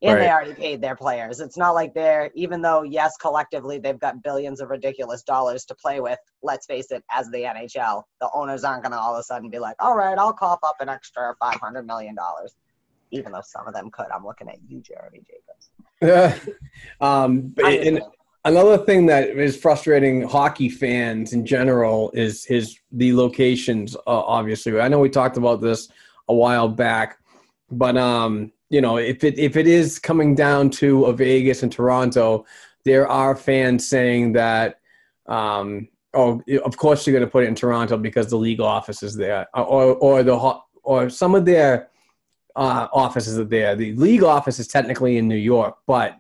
[0.04, 1.40] And they already paid their players.
[1.40, 5.76] It's not like they're even though yes, collectively they've got billions of ridiculous dollars to
[5.76, 9.24] play with, let's face it, as the NHL, the owners aren't gonna all of a
[9.24, 12.56] sudden be like, All right, I'll cough up an extra five hundred million dollars.
[13.12, 14.08] Even though some of them could.
[14.14, 15.70] I'm looking at you, Jeremy Jacobs.
[16.02, 16.54] yeah
[17.02, 18.02] um, but and
[18.46, 23.96] another thing that is frustrating hockey fans in general is his the locations.
[23.96, 25.90] Uh, obviously, I know we talked about this
[26.28, 27.20] a while back,
[27.70, 31.72] but um, you know, if it if it is coming down to a Vegas and
[31.72, 32.46] Toronto,
[32.86, 34.80] there are fans saying that.
[35.28, 39.04] Um, oh, of course you're going to put it in Toronto because the league office
[39.04, 41.90] is there, or or the or some of their
[42.56, 43.76] uh, offices are there.
[43.76, 46.18] The league office is technically in New York, but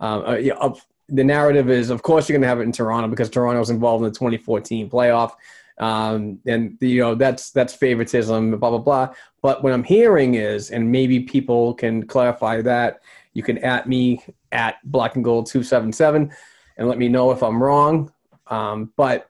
[0.00, 3.08] um, uh, of- the narrative is, of course, you're going to have it in Toronto
[3.08, 5.32] because Toronto's involved in the 2014 playoff,
[5.78, 9.14] um, and you know that's that's favoritism, blah blah blah.
[9.42, 13.00] But what I'm hearing is, and maybe people can clarify that.
[13.34, 16.30] You can at me at Black and Gold 277
[16.76, 18.12] and let me know if I'm wrong.
[18.46, 19.28] Um, but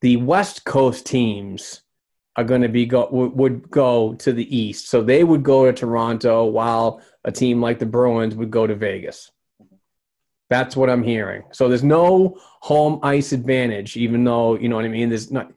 [0.00, 1.82] the West Coast teams
[2.36, 5.72] are going to be go would go to the East, so they would go to
[5.72, 9.30] Toronto, while a team like the Bruins would go to Vegas.
[10.50, 11.44] That's what I'm hearing.
[11.52, 15.08] So there's no home ice advantage, even though you know what I mean.
[15.08, 15.52] There's not.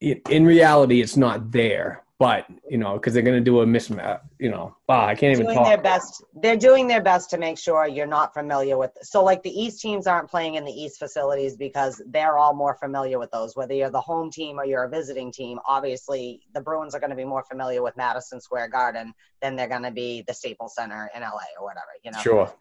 [0.00, 4.04] In reality, it's not there, but you know, because they're going to do a mismatch.
[4.04, 5.66] Uh, you know, wow, I can't even doing talk.
[5.66, 9.42] their best they're doing their best to make sure you're not familiar with so like
[9.42, 13.30] the east teams aren't playing in the east facilities because they're all more familiar with
[13.30, 17.00] those whether you're the home team or you're a visiting team obviously the bruins are
[17.00, 19.12] going to be more familiar with madison square garden
[19.42, 21.28] than they're going to be the staples center in la
[21.58, 22.52] or whatever you know Sure.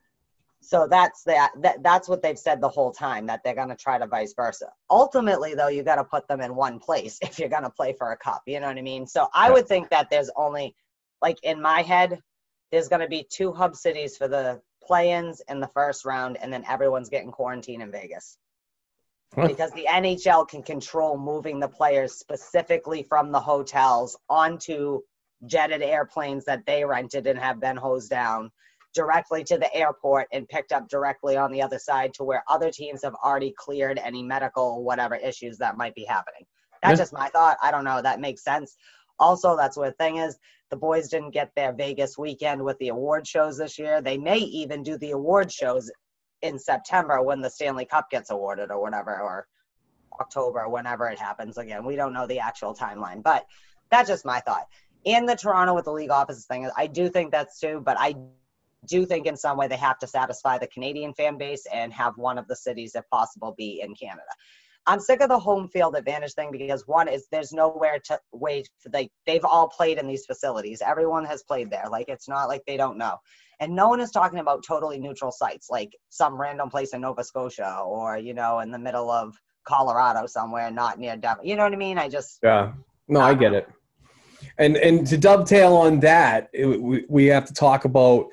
[0.61, 3.75] So that's that, that that's what they've said the whole time that they're going to
[3.75, 4.71] try to vice versa.
[4.89, 7.93] Ultimately though you got to put them in one place if you're going to play
[7.93, 9.07] for a cup you know what i mean?
[9.07, 10.75] So i would think that there's only
[11.21, 12.19] like in my head
[12.71, 16.51] there's going to be two hub cities for the play-ins in the first round and
[16.51, 18.37] then everyone's getting quarantined in vegas.
[19.35, 19.47] Huh.
[19.47, 25.01] because the nhl can control moving the players specifically from the hotels onto
[25.45, 28.49] jetted airplanes that they rented and have been hosed down
[28.97, 32.71] directly to the airport and picked up directly on the other side to where other
[32.71, 36.45] teams have already cleared any medical whatever issues that might be happening.
[36.81, 37.03] That's Yeah.
[37.03, 37.57] just my thought.
[37.61, 38.01] I don't know.
[38.01, 38.75] That makes sense.
[39.19, 40.37] Also, that's what the thing is.
[40.69, 44.01] The boys didn't get their Vegas weekend with the award shows this year.
[44.01, 45.91] They may even do the award shows
[46.41, 49.47] in September when the Stanley Cup gets awarded or whatever, or
[50.19, 51.57] October, whenever it happens.
[51.57, 53.45] Again, we don't know the actual timeline, but
[53.91, 54.67] that's just my thought.
[55.03, 58.15] In the Toronto with the league offices thing I do think that's too, but I
[58.87, 62.17] do think in some way they have to satisfy the Canadian fan base and have
[62.17, 64.23] one of the cities, if possible, be in Canada.
[64.87, 68.69] I'm sick of the home field advantage thing because one is there's nowhere to wait.
[68.91, 70.81] Like they've all played in these facilities.
[70.81, 71.85] Everyone has played there.
[71.91, 73.17] Like it's not like they don't know.
[73.59, 77.23] And no one is talking about totally neutral sites, like some random place in Nova
[77.23, 79.35] Scotia or you know in the middle of
[79.65, 81.43] Colorado somewhere, not near Denver.
[81.43, 81.97] You know what I mean?
[81.97, 82.71] I just Yeah.
[83.09, 83.67] No, I get it.
[84.57, 88.27] And and to dovetail on that, it, we, we have to talk about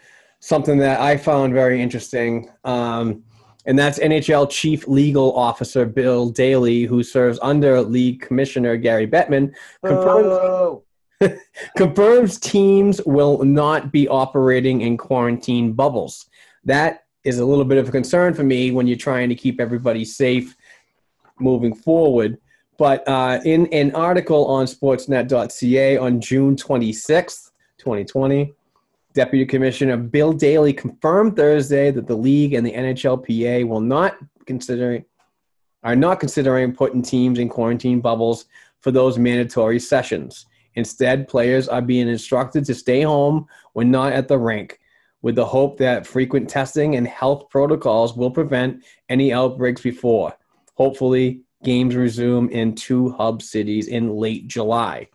[0.45, 2.51] something that I found very interesting.
[2.65, 3.25] Um,
[3.65, 9.55] and that's NHL Chief Legal Officer Bill Daly, who serves under League Commissioner Gary Bettman,
[9.83, 10.83] confirms,
[11.79, 16.27] confirms teams will not be operating in quarantine bubbles.
[16.65, 19.59] That is a little bit of a concern for me when you're trying to keep
[19.63, 20.55] everybody safe
[21.41, 22.37] moving forward.
[22.77, 28.53] But uh, in an article on sportsnet.ca on June 26th, 2020,
[29.15, 34.17] Deputy Commissioner Bill Daly confirmed Thursday that the league and the NHLPA will not
[35.85, 38.47] are not considering putting teams in quarantine bubbles
[38.81, 40.47] for those mandatory sessions.
[40.75, 44.81] Instead, players are being instructed to stay home when not at the rink,
[45.23, 50.35] with the hope that frequent testing and health protocols will prevent any outbreaks before.
[50.75, 55.09] Hopefully, games resume in two hub cities in late July.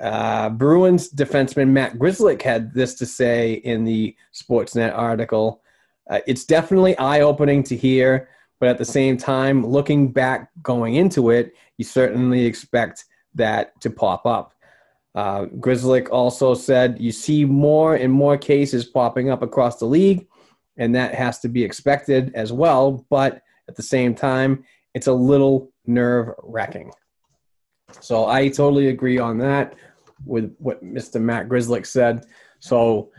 [0.00, 5.62] Uh, Bruins defenseman Matt Grzelcyk had this to say in the Sportsnet article.
[6.08, 8.28] Uh, it's definitely eye opening to hear,
[8.60, 13.04] but at the same time, looking back going into it, you certainly expect
[13.34, 14.54] that to pop up.
[15.14, 20.28] Uh, Grzelcyk also said you see more and more cases popping up across the league,
[20.76, 23.04] and that has to be expected as well.
[23.10, 24.64] But at the same time,
[24.94, 26.92] it's a little nerve wracking.
[28.00, 29.74] So I totally agree on that
[30.24, 31.20] with what Mr.
[31.20, 32.26] Matt Grzelcyk said.
[32.60, 33.10] So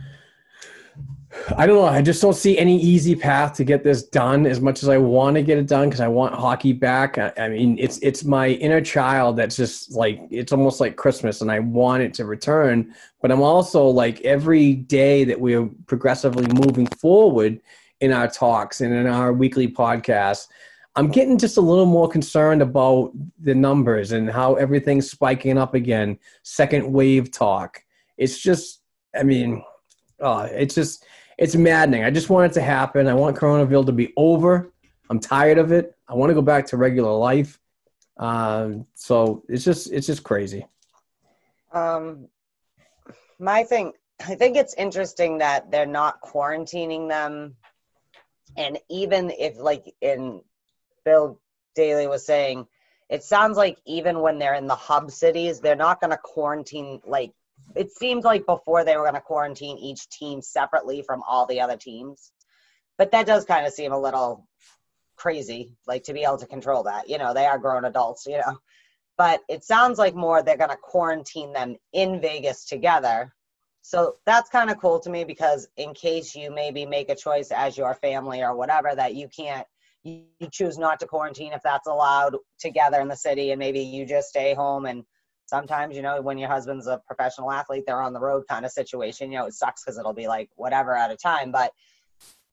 [1.56, 1.86] I don't know.
[1.86, 4.98] I just don't see any easy path to get this done as much as I
[4.98, 7.20] want to get it done because I want hockey back.
[7.20, 11.42] I, I mean, it's it's my inner child that's just like it's almost like Christmas,
[11.42, 12.96] and I want it to return.
[13.22, 17.62] But I'm also like every day that we're progressively moving forward
[18.02, 20.48] in our talks and in our weekly podcasts,
[21.00, 25.74] I'm getting just a little more concerned about the numbers and how everything's spiking up
[25.74, 26.20] again.
[26.44, 27.82] Second wave talk.
[28.18, 28.82] It's just,
[29.16, 29.64] I mean,
[30.20, 31.06] uh, it's just,
[31.38, 32.04] it's maddening.
[32.04, 33.08] I just want it to happen.
[33.08, 34.74] I want Coronaville to be over.
[35.10, 35.96] I'm tired of it.
[36.10, 37.62] I want to go back to regular life.
[38.18, 40.68] Um, so it's just, it's just crazy.
[41.72, 42.28] Um,
[43.40, 43.94] my thing,
[44.28, 47.56] I think it's interesting that they're not quarantining them,
[48.58, 50.42] and even if, like in
[51.04, 51.40] Bill
[51.76, 52.68] Daly was saying,
[53.10, 57.02] it sounds like even when they're in the hub cities, they're not going to quarantine.
[57.06, 57.32] Like
[57.76, 61.62] it seemed like before they were going to quarantine each team separately from all the
[61.62, 62.32] other teams,
[62.98, 64.48] but that does kind of seem a little
[65.16, 67.10] crazy, like to be able to control that.
[67.10, 68.26] You know, they are grown adults.
[68.28, 68.60] You know,
[69.18, 73.34] but it sounds like more they're going to quarantine them in Vegas together.
[73.82, 77.52] So that's kind of cool to me because in case you maybe make a choice
[77.52, 79.66] as your family or whatever that you can't
[80.04, 84.06] you choose not to quarantine if that's allowed together in the city and maybe you
[84.06, 84.86] just stay home.
[84.86, 85.04] And
[85.46, 88.72] sometimes you know when your husband's a professional athlete they're on the road kind of
[88.72, 91.52] situation you know it sucks because it'll be like whatever at a time.
[91.52, 91.72] But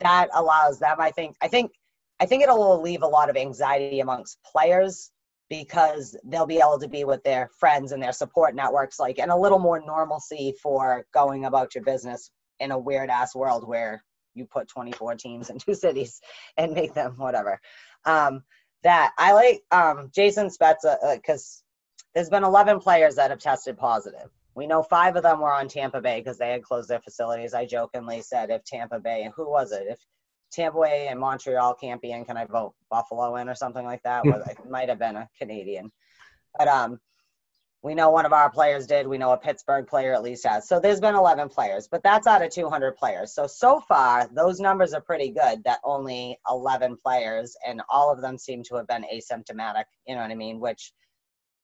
[0.00, 1.72] that allows them i think i think
[2.20, 5.10] i think it'll leave a lot of anxiety amongst players
[5.48, 9.30] because they'll be able to be with their friends and their support networks like and
[9.30, 14.02] a little more normalcy for going about your business in a weird ass world where
[14.36, 16.20] you put 24 teams in two cities
[16.56, 17.60] and make them whatever.
[18.04, 18.42] Um,
[18.82, 23.76] that I like um, Jason Spezza because uh, there's been 11 players that have tested
[23.76, 24.30] positive.
[24.54, 27.52] We know five of them were on Tampa Bay because they had closed their facilities.
[27.52, 29.86] I jokingly said if Tampa Bay, who was it?
[29.88, 29.98] If
[30.52, 34.02] Tampa Bay and Montreal can't be in, can I vote Buffalo in or something like
[34.04, 34.24] that?
[34.24, 35.92] well, it might have been a Canadian.
[36.58, 37.00] But um,
[37.86, 39.06] we know one of our players did.
[39.06, 40.66] We know a Pittsburgh player at least has.
[40.66, 43.32] So there's been 11 players, but that's out of 200 players.
[43.32, 45.62] So so far, those numbers are pretty good.
[45.62, 49.84] That only 11 players, and all of them seem to have been asymptomatic.
[50.04, 50.58] You know what I mean?
[50.58, 50.92] Which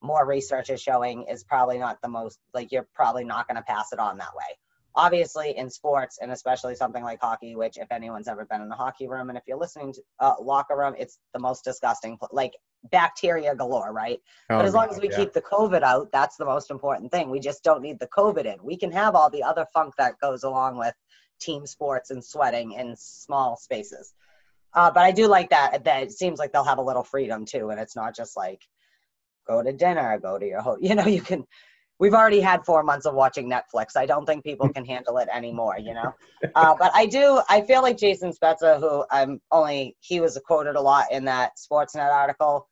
[0.00, 3.62] more research is showing is probably not the most like you're probably not going to
[3.62, 4.56] pass it on that way.
[4.94, 8.74] Obviously, in sports and especially something like hockey, which if anyone's ever been in the
[8.74, 12.18] hockey room and if you're listening to uh, locker room, it's the most disgusting.
[12.30, 12.52] Like
[12.90, 14.20] bacteria galore, right?
[14.50, 15.16] Oh, but as long God, as we yeah.
[15.16, 17.30] keep the COVID out, that's the most important thing.
[17.30, 18.62] We just don't need the COVID in.
[18.62, 20.94] We can have all the other funk that goes along with
[21.40, 24.14] team sports and sweating in small spaces.
[24.74, 25.84] Uh, but I do like that.
[25.84, 28.62] That it seems like they'll have a little freedom too, and it's not just like
[29.46, 31.46] go to dinner, go to your ho You know, you can.
[32.02, 33.96] We've already had four months of watching Netflix.
[33.96, 35.78] I don't think people can handle it anymore.
[35.78, 36.12] You know,
[36.56, 37.40] uh, but I do.
[37.48, 41.52] I feel like Jason Spezza, who I'm only he was quoted a lot in that
[41.56, 42.68] Sportsnet article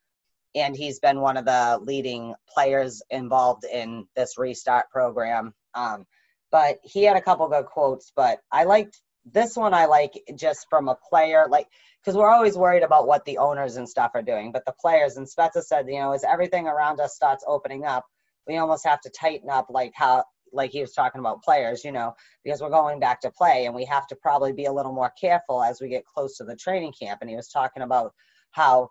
[0.57, 5.55] and he's been one of the leading players involved in this restart program.
[5.75, 6.07] Um,
[6.51, 8.11] but he had a couple good quotes.
[8.17, 9.75] But I liked this one.
[9.75, 11.69] I like just from a player, like
[12.03, 15.19] because we're always worried about what the owners and stuff are doing, but the players
[15.19, 18.07] and Spezza said, you know, as everything around us starts opening up,
[18.47, 21.93] we almost have to tighten up, like how like he was talking about players, you
[21.93, 22.13] know,
[22.45, 25.13] because we're going back to play and we have to probably be a little more
[25.21, 27.19] careful as we get close to the training camp.
[27.21, 28.13] And he was talking about
[28.51, 28.91] how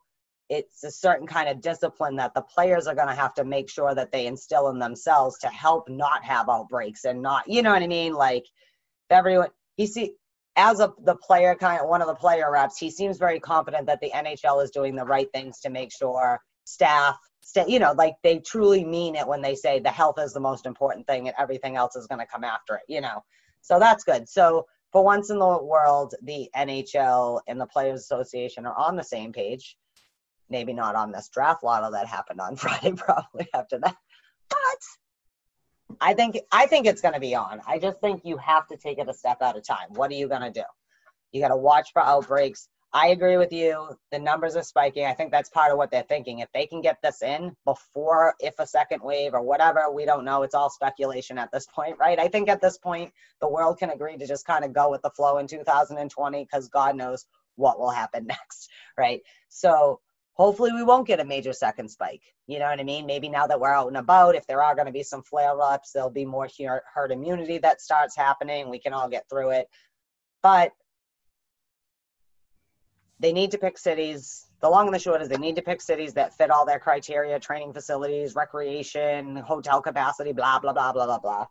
[0.49, 3.69] it's a certain kind of discipline that the players are going to have to make
[3.69, 7.71] sure that they instill in themselves to help not have outbreaks and not, you know
[7.71, 8.13] what I mean?
[8.13, 8.45] Like
[9.09, 10.13] everyone, he see,
[10.55, 13.85] as a the player kind of one of the player reps, he seems very confident
[13.85, 17.17] that the NHL is doing the right things to make sure staff
[17.67, 20.65] you know, like they truly mean it when they say the health is the most
[20.65, 23.23] important thing and everything else is going to come after it, you know.
[23.61, 24.29] So that's good.
[24.29, 29.03] So for once in the world, the NHL and the Players Association are on the
[29.03, 29.77] same page.
[30.49, 33.95] Maybe not on this draft lotto that happened on Friday, probably after that.
[34.49, 37.61] But I think I think it's going to be on.
[37.67, 39.89] I just think you have to take it a step at a time.
[39.89, 40.65] What are you going to do?
[41.31, 42.67] You got to watch for outbreaks.
[42.91, 43.87] I agree with you.
[44.11, 45.05] The numbers are spiking.
[45.05, 46.39] I think that's part of what they're thinking.
[46.39, 50.25] If they can get this in before, if a second wave or whatever, we don't
[50.25, 50.41] know.
[50.41, 52.17] It's all speculation at this point, right?
[52.17, 55.03] I think at this point, the world can agree to just kind of go with
[55.03, 59.21] the flow in 2020 because God knows what will happen next, right?
[59.49, 59.99] So
[60.33, 62.23] hopefully we won't get a major second spike.
[62.47, 63.05] You know what I mean?
[63.05, 65.61] Maybe now that we're out and about, if there are going to be some flare
[65.61, 66.47] ups, there'll be more
[66.91, 68.67] herd immunity that starts happening.
[68.67, 69.67] We can all get through it.
[70.41, 70.71] But
[73.19, 74.47] they need to pick cities.
[74.61, 76.79] The long and the short is they need to pick cities that fit all their
[76.79, 81.45] criteria, training facilities, recreation, hotel capacity, blah, blah, blah, blah, blah, blah.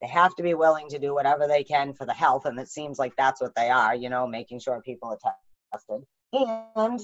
[0.00, 2.68] They have to be willing to do whatever they can for the health, and it
[2.68, 5.18] seems like that's what they are, you know, making sure people are
[5.72, 6.04] tested.
[6.76, 7.00] And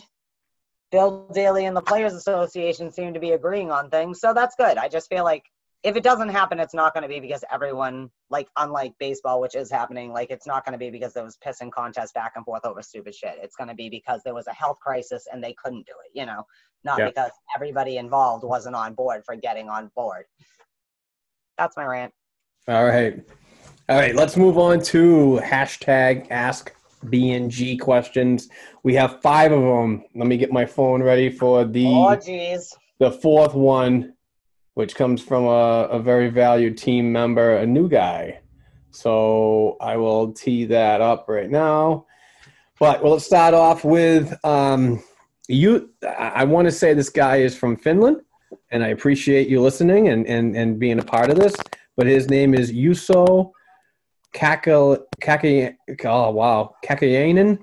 [0.93, 4.79] Bill Daly and the Players Association seem to be agreeing on things, so that's good.
[4.79, 5.45] I just feel like
[5.85, 9.55] if it doesn't happen, it's not going to be because everyone, like, unlike baseball, which
[9.55, 12.45] is happening, like, it's not going to be because there was pissing contests back and
[12.45, 13.37] forth over stupid shit.
[13.43, 16.19] It's going to be because there was a health crisis and they couldn't do it,
[16.19, 16.47] you know,
[16.85, 17.05] not Yeah.
[17.07, 20.25] because everybody involved wasn't on board for getting on board.
[21.59, 22.15] That's my rant.
[22.67, 23.23] All right.
[23.91, 24.15] All right.
[24.15, 26.75] Let's move on to hashtag ask
[27.05, 28.49] BNG questions.
[28.85, 30.03] We have five of them.
[30.15, 32.75] Let me get my phone ready for the Oh, geez.
[32.99, 34.14] the fourth one,
[34.75, 38.41] which comes from a, a very valued team member, a new guy.
[38.91, 42.07] So I will tee that up right now.
[42.79, 45.03] But well, start off with um,
[45.49, 45.91] you.
[46.07, 48.21] I, want to say this guy is from Finland,
[48.71, 51.55] and I appreciate you listening and, and, and being a part of this.
[51.97, 53.53] But his name is Yuso
[54.33, 55.05] Kaka.
[56.05, 57.59] Oh wow, Kakayanen.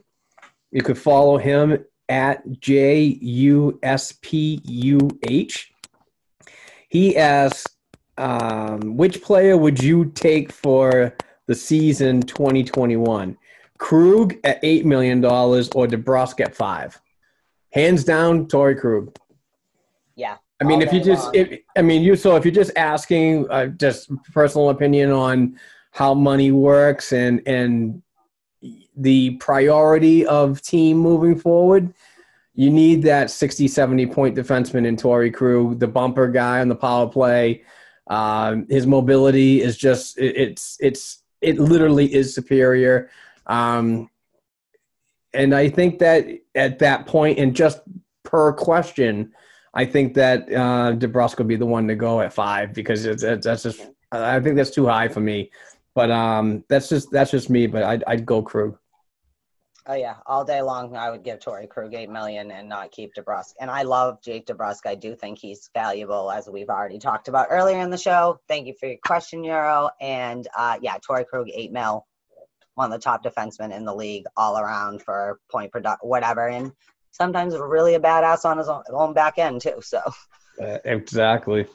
[0.71, 5.70] You could follow him at J U S P U H.
[6.91, 7.65] He asks,
[8.17, 11.15] um, which player would you take for
[11.47, 13.37] the season 2021?
[13.77, 17.01] Krug at $8 million or DeBrusk at 5
[17.71, 19.15] Hands down, Torey Krug.
[20.17, 20.35] Yeah.
[20.59, 23.67] I mean, if you just, if, I mean, you so if you're just asking, uh,
[23.67, 25.57] just personal opinion on
[25.91, 28.01] how money works and and
[28.97, 31.93] the priority of team moving forward,
[32.53, 36.75] you need that 60, 70 point defenseman in Torey Krug, the bumper guy on the
[36.75, 37.63] power play.
[38.07, 43.09] Um, his mobility is just it, it's it's it literally is superior.
[43.47, 44.09] Um,
[45.33, 47.81] and I think that at that point, and just
[48.23, 49.31] per question,
[49.73, 53.23] I think that uh, DeBrusk will be the one to go at five because it's,
[53.23, 55.51] it's that's just I think that's too high for me.
[55.95, 57.67] But um, that's just that's just me.
[57.67, 58.77] But I'd I'd go Krug.
[59.87, 63.15] Oh yeah, all day long I would give Torey Krug eight million and not keep
[63.15, 63.53] DeBrusk.
[63.59, 64.85] And I love Jake DeBrusk.
[64.85, 68.39] I do think he's valuable, as we've already talked about earlier in the show.
[68.47, 69.89] Thank you for your question, Euro.
[69.99, 72.05] And uh, yeah, Torey Krug eight mil,
[72.75, 76.47] one of the top defensemen in the league, all around for point product, whatever.
[76.47, 76.71] And
[77.09, 79.79] sometimes really a badass on his own, own back end too.
[79.81, 80.01] So
[80.61, 81.65] Uh, exactly.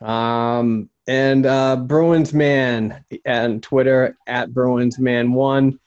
[0.00, 5.78] Um, and uh, Bruins man and Twitter at Bruins man one.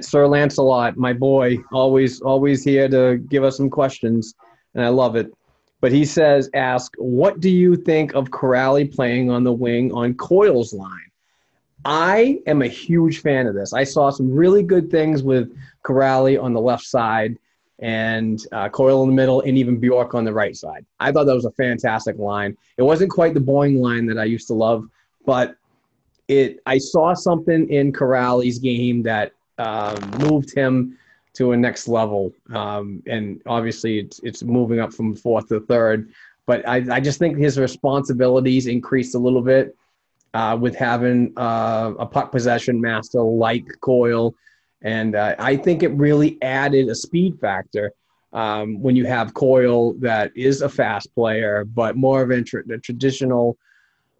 [0.00, 4.34] Sir Lancelot, my boy, always always here to give us some questions,
[4.74, 5.32] and I love it.
[5.80, 10.14] But he says, ask, what do you think of Kuraly playing on the wing on
[10.14, 11.10] Coyle's line?
[11.84, 13.72] I am a huge fan of this.
[13.72, 15.54] I saw some really good things with
[15.84, 17.36] Kuraly on the left side
[17.78, 20.86] and uh, Coyle in the middle, and even Bjork on the right side.
[20.98, 22.56] I thought that was a fantastic line.
[22.78, 24.88] It wasn't quite the Boeing line that I used to love,
[25.26, 25.56] but
[26.28, 26.60] it.
[26.64, 30.98] I saw something in Kuraly's game that um, moved him
[31.34, 32.32] to a next level.
[32.52, 36.10] Um, and obviously, it's it's moving up from fourth to third.
[36.46, 39.76] But I, I just think his responsibilities increased a little bit
[40.32, 44.34] uh, with having uh, a puck possession master like Coyle.
[44.82, 47.92] And uh, I think it really added a speed factor
[48.32, 52.62] um, when you have Coyle that is a fast player, but more of a, tra-
[52.70, 53.56] a traditional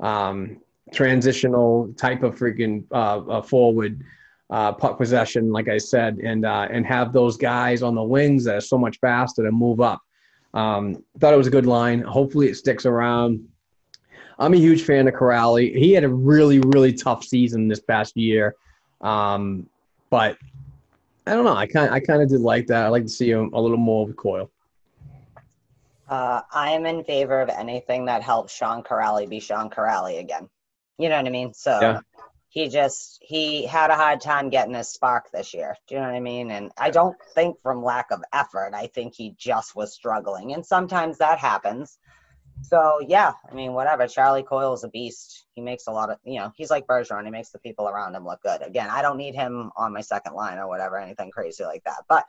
[0.00, 0.58] um,
[0.92, 4.02] transitional type of freaking uh, forward
[4.50, 8.44] uh, puck possession, like I said, and uh, and have those guys on the wings
[8.44, 10.00] that are so much faster to move up.
[10.54, 12.00] Um, thought it was a good line.
[12.02, 13.46] Hopefully, it sticks around.
[14.38, 15.74] I'm a huge fan of Kuraly.
[15.74, 18.54] He had a really, really tough season this past year,
[19.00, 19.68] um,
[20.10, 20.36] but
[21.26, 21.56] I don't know.
[21.56, 22.84] I kind, I kind of did like that.
[22.84, 24.50] I like to see him a little more with Coyle.
[26.08, 30.48] Uh, I am in favor of anything that helps Sean Kuraly be Sean Kuraly again.
[30.98, 31.52] You know what I mean?
[31.52, 32.00] So Yeah.
[32.56, 35.76] He just he had a hard time getting his spark this year.
[35.86, 36.50] Do you know what I mean?
[36.50, 38.70] And I don't think from lack of effort.
[38.72, 41.98] I think he just was struggling, and sometimes that happens.
[42.62, 44.06] So yeah, I mean, whatever.
[44.06, 45.44] Charlie Coyle is a beast.
[45.54, 47.26] He makes a lot of, you know, he's like Bergeron.
[47.26, 48.62] He makes the people around him look good.
[48.62, 52.04] Again, I don't need him on my second line or whatever, anything crazy like that.
[52.08, 52.24] But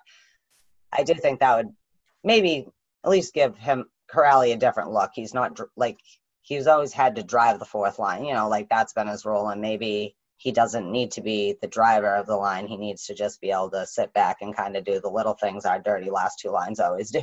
[0.91, 1.73] I did think that would
[2.21, 2.67] maybe
[3.05, 5.11] at least give him Kuraly a different look.
[5.13, 5.99] He's not like
[6.48, 8.24] he's always had to drive the fourth line.
[8.24, 11.68] You know, like that's been his role, and maybe he doesn't need to be the
[11.68, 12.68] driver of the line.
[12.68, 15.34] He needs to just be able to sit back and kind of do the little
[15.34, 17.22] things our dirty last two lines always do.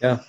[0.00, 0.20] Yeah.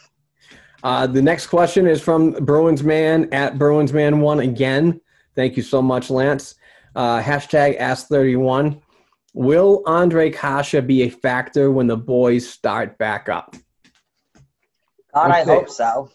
[0.83, 5.01] Uh, the next question is from Bruins Man at Bruins Man One again.
[5.35, 6.55] Thank you so much, Lance.
[6.95, 8.79] Uh, hashtag Ask31.
[9.33, 13.55] Will Ondrej Kase be a factor when the boys start back up?
[15.15, 16.11] God, I hope so.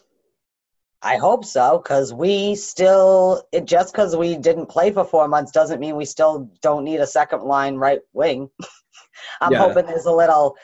[1.02, 5.52] I hope so, because we still, it, just because we didn't play for four months
[5.52, 8.50] doesn't mean we still don't need a second line right wing.
[9.40, 9.58] I'm Yeah.
[9.58, 10.56] hoping there's a little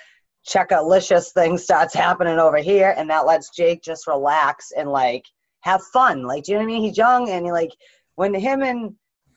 [0.47, 5.25] checkalicious thing starts happening over here, and that lets Jake just relax and like
[5.61, 6.25] have fun.
[6.25, 6.83] Like, do you know what I mean?
[6.83, 7.71] He's young, and he like
[8.17, 8.95] when him and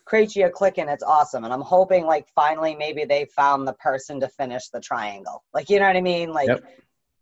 [0.10, 1.44] Krejci are clicking, it's awesome.
[1.44, 5.44] And I'm hoping like finally maybe they found the person to finish the triangle.
[5.54, 6.34] Like, you know what I mean?
[6.34, 6.64] Like Yep.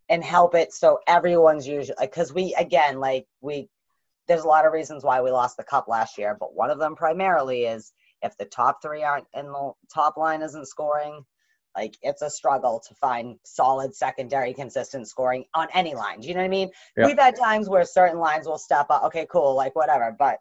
[0.10, 3.68] And help it so everyone's usually because we again like we
[4.28, 6.80] there's a lot of reasons why we lost the cup last year but one of
[6.80, 11.24] them primarily is if the top three aren't in the top line isn't scoring
[11.76, 16.34] like it's a struggle to find solid secondary consistent scoring on any line do you
[16.34, 17.08] know what i mean Yeah.
[17.08, 20.38] we've had times where certain lines will step up okay cool like whatever but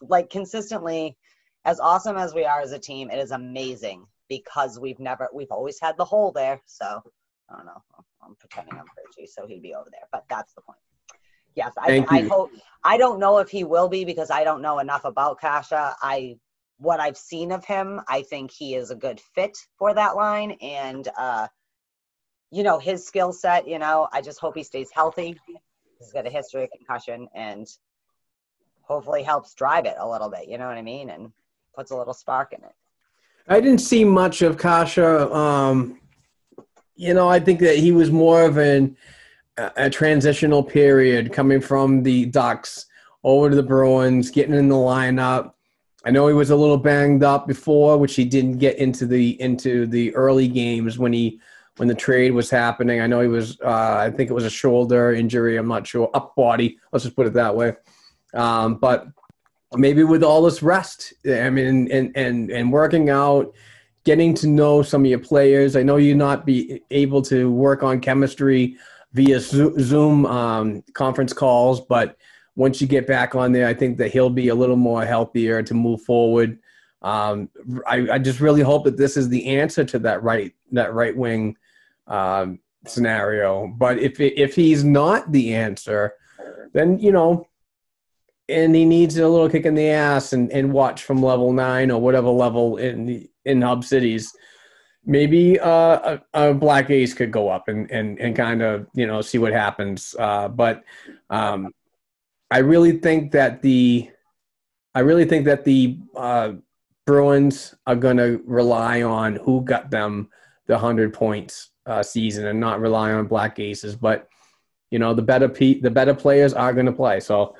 [0.00, 1.16] like consistently
[1.64, 5.50] as awesome as we are as a team it is amazing because we've never we've
[5.50, 7.02] always had the hole there so
[7.52, 7.82] I don't know.
[8.24, 10.08] I'm pretending I'm crazy, so he'd be over there.
[10.10, 10.78] But that's the point.
[11.54, 12.50] Yes, I, I hope.
[12.82, 15.72] I don't know if he will be because I don't know enough about Kase.
[15.72, 16.36] I
[16.78, 20.52] what I've seen of him, I think he is a good fit for that line,
[20.62, 21.48] and uh,
[22.50, 23.68] you know his skill set.
[23.68, 25.38] You know, I just hope he stays healthy.
[25.98, 27.66] He's got a history of concussion, and
[28.82, 30.48] hopefully helps drive it a little bit.
[30.48, 31.10] You know what I mean?
[31.10, 31.32] And
[31.74, 32.74] puts a little spark in it.
[33.48, 34.98] I didn't see much of Kase.
[34.98, 35.98] Um,
[36.94, 38.96] you know, I think that he was more of an
[39.56, 42.86] a, transitional period coming from the Ducks
[43.24, 45.52] over to the Bruins, getting in the lineup.
[46.04, 49.40] I know he was a little banged up before, which he didn't get into the
[49.40, 51.40] into the early games when he
[51.76, 53.00] when the trade was happening.
[53.00, 53.60] I know he was.
[53.60, 55.56] Uh, I think it was a shoulder injury.
[55.56, 56.10] I'm not sure.
[56.14, 56.78] Up body.
[56.92, 57.74] Let's just put it that way.
[58.34, 59.06] Um, but
[59.74, 63.54] maybe with all this rest, I mean, and and and working out,
[64.04, 65.76] getting to know some of your players.
[65.76, 68.76] I know you not be able to work on chemistry
[69.12, 72.16] via Zoom um, conference calls, but
[72.56, 75.62] once you get back on there, I think that he'll be a little more healthier
[75.62, 76.58] to move forward.
[77.00, 77.48] Um,
[77.86, 81.16] I, I just really hope that this is the answer to that right that right
[81.16, 81.56] wing
[82.06, 83.68] um, scenario.
[83.68, 86.14] But if if he's not the answer,
[86.72, 87.48] then you know
[88.48, 91.90] and he needs a little kick in the ass and, and watch from level nine
[91.90, 94.32] or whatever level in the, in hub cities
[95.04, 99.06] maybe uh, a, a black ace could go up and, and, and kind of you
[99.06, 100.14] know see what happens.
[100.18, 100.84] Uh, but
[101.30, 101.72] um,
[102.50, 104.08] i really think that the
[104.94, 106.52] i really think that the uh,
[107.06, 110.28] bruins are going to rely on who got them
[110.66, 113.96] the 100 points uh, season and not rely on black aces.
[113.96, 114.28] But
[114.90, 117.20] you know the better pe- the better players are going to play.
[117.20, 117.56] So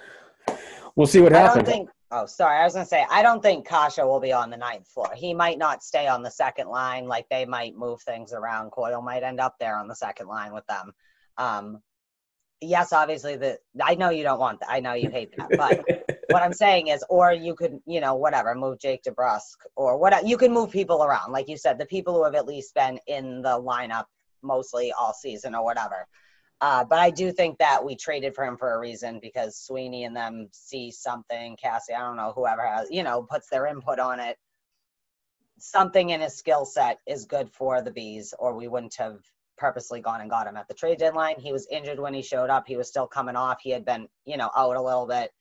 [0.95, 1.69] we'll see what happens.
[2.15, 2.59] Oh, sorry.
[2.59, 5.11] I was gonna say I don't think Kase will be on the ninth floor.
[5.17, 7.07] He might not stay on the second line.
[7.07, 8.71] Like they might move things around.
[8.71, 10.93] Coyle might end up there on the second line with them.
[11.39, 11.81] Um,
[12.61, 13.59] yes, obviously the.
[13.83, 14.71] I know you don't want that.
[14.71, 15.57] I know you hate that.
[15.57, 19.97] But what I'm saying is, or you could, you know, whatever, move Jake DeBrusk or
[19.97, 20.27] what.
[20.27, 22.99] You can move people around, like you said, the people who have at least been
[23.07, 24.05] in the lineup
[24.43, 26.07] mostly all season or whatever.
[26.63, 30.05] Uh, but I do think that we traded for him for a reason because Sweeney
[30.05, 31.57] and them see something.
[31.57, 34.39] Cassie, I don't know, whoever has, you know, puts their input on it.
[35.59, 39.19] Something in his skill set is good for the bees, or we wouldn't have
[39.59, 41.35] purposely gone and got him at the trade deadline.
[41.41, 42.69] He was injured when he showed up.
[42.69, 43.61] He was still coming off.
[43.61, 45.33] He had been, you know, out a little bit.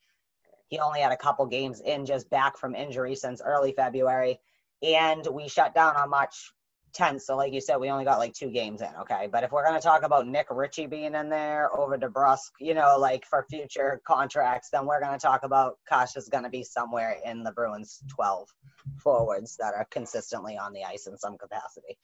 [0.66, 4.40] He only had a couple games in just back from injury since early February.
[4.82, 6.52] And we shut down on March
[6.92, 7.22] 10th.
[7.22, 8.88] So, like you said, we only got like two games in.
[9.00, 9.28] Okay.
[9.30, 12.74] But if we're going to talk about Nick Ritchie being in there over DeBrusk, you
[12.74, 16.50] know, like for future contracts, then we're going to talk about Kosh is going to
[16.50, 18.48] be somewhere in the Bruins 12
[18.98, 21.98] forwards that are consistently on the ice in some capacity.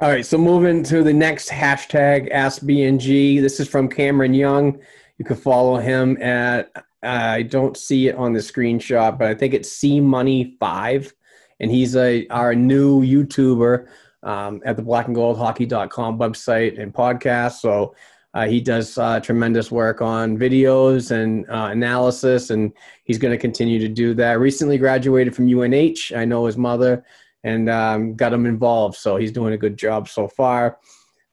[0.00, 3.40] All right, so moving to the next hashtag AskBNG.
[3.40, 4.78] This is from Cameron Young.
[5.18, 6.70] You can follow him at
[7.02, 11.12] I don't see it on the screenshot, but I think it's C Money Five,
[11.60, 13.86] and he's a our new YouTuber
[14.22, 17.60] um, at the Black and Gold Hockey.com website and podcast.
[17.60, 17.94] So
[18.34, 22.72] uh, he does uh, tremendous work on videos and uh, analysis, and
[23.04, 24.38] he's going to continue to do that.
[24.38, 26.12] Recently graduated from UNH.
[26.14, 27.04] I know his mother
[27.44, 28.96] and um, got him involved.
[28.96, 30.78] So he's doing a good job so far.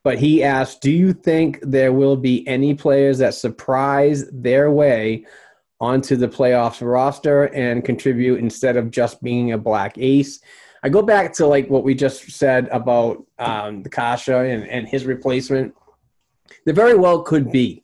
[0.04, 5.26] But he asked, Do you think there will be any players that surprise their way
[5.80, 10.40] onto the playoffs roster and contribute instead of just being a black ace?
[10.84, 15.06] I go back to like what we just said about um, Kase and, and his
[15.06, 15.74] replacement.
[16.66, 17.84] There very well could be.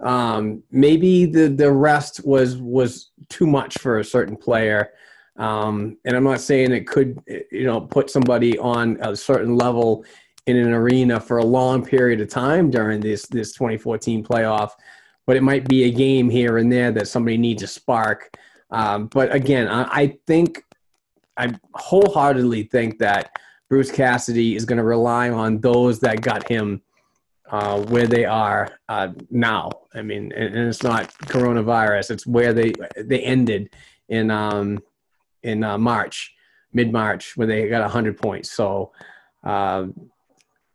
[0.00, 4.92] Um, maybe the the rest was was too much for a certain player
[5.38, 7.18] um, and I'm not saying it could,
[7.50, 10.04] you know, put somebody on a certain level
[10.46, 14.72] in an arena for a long period of time during this this 2014 playoff,
[15.28, 18.34] but it might be a game here and there that somebody needs a spark.
[18.70, 20.64] Um, but again, I, I think
[21.36, 23.38] I wholeheartedly think that
[23.68, 26.80] Bruce Cassidy is going to rely on those that got him
[27.50, 29.70] uh, where they are uh, now.
[29.94, 33.68] I mean, and, and, it's not coronavirus; it's where they they ended
[34.08, 34.78] in um,
[35.42, 36.34] in uh, March,
[36.72, 38.50] mid March, when they got 100 points.
[38.52, 38.92] So
[39.44, 40.10] um,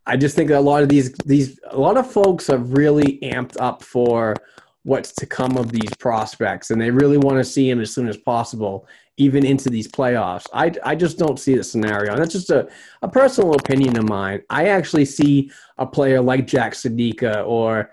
[0.06, 3.20] I just think that a lot of these these a lot of folks are really
[3.24, 4.36] amped up for
[4.84, 8.08] what's to come of these prospects, and they really want to see him as soon
[8.08, 8.86] as possible,
[9.18, 10.46] even into these playoffs.
[10.54, 12.12] I, I just don't see the scenario.
[12.12, 12.68] And that's just a,
[13.02, 14.42] a personal opinion of mine.
[14.50, 17.92] I actually see a player like Jack Studnicka or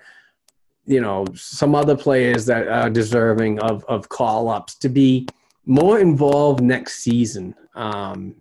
[0.87, 5.29] you know some other players that are deserving of of call ups to be
[5.67, 8.35] more involved next season um,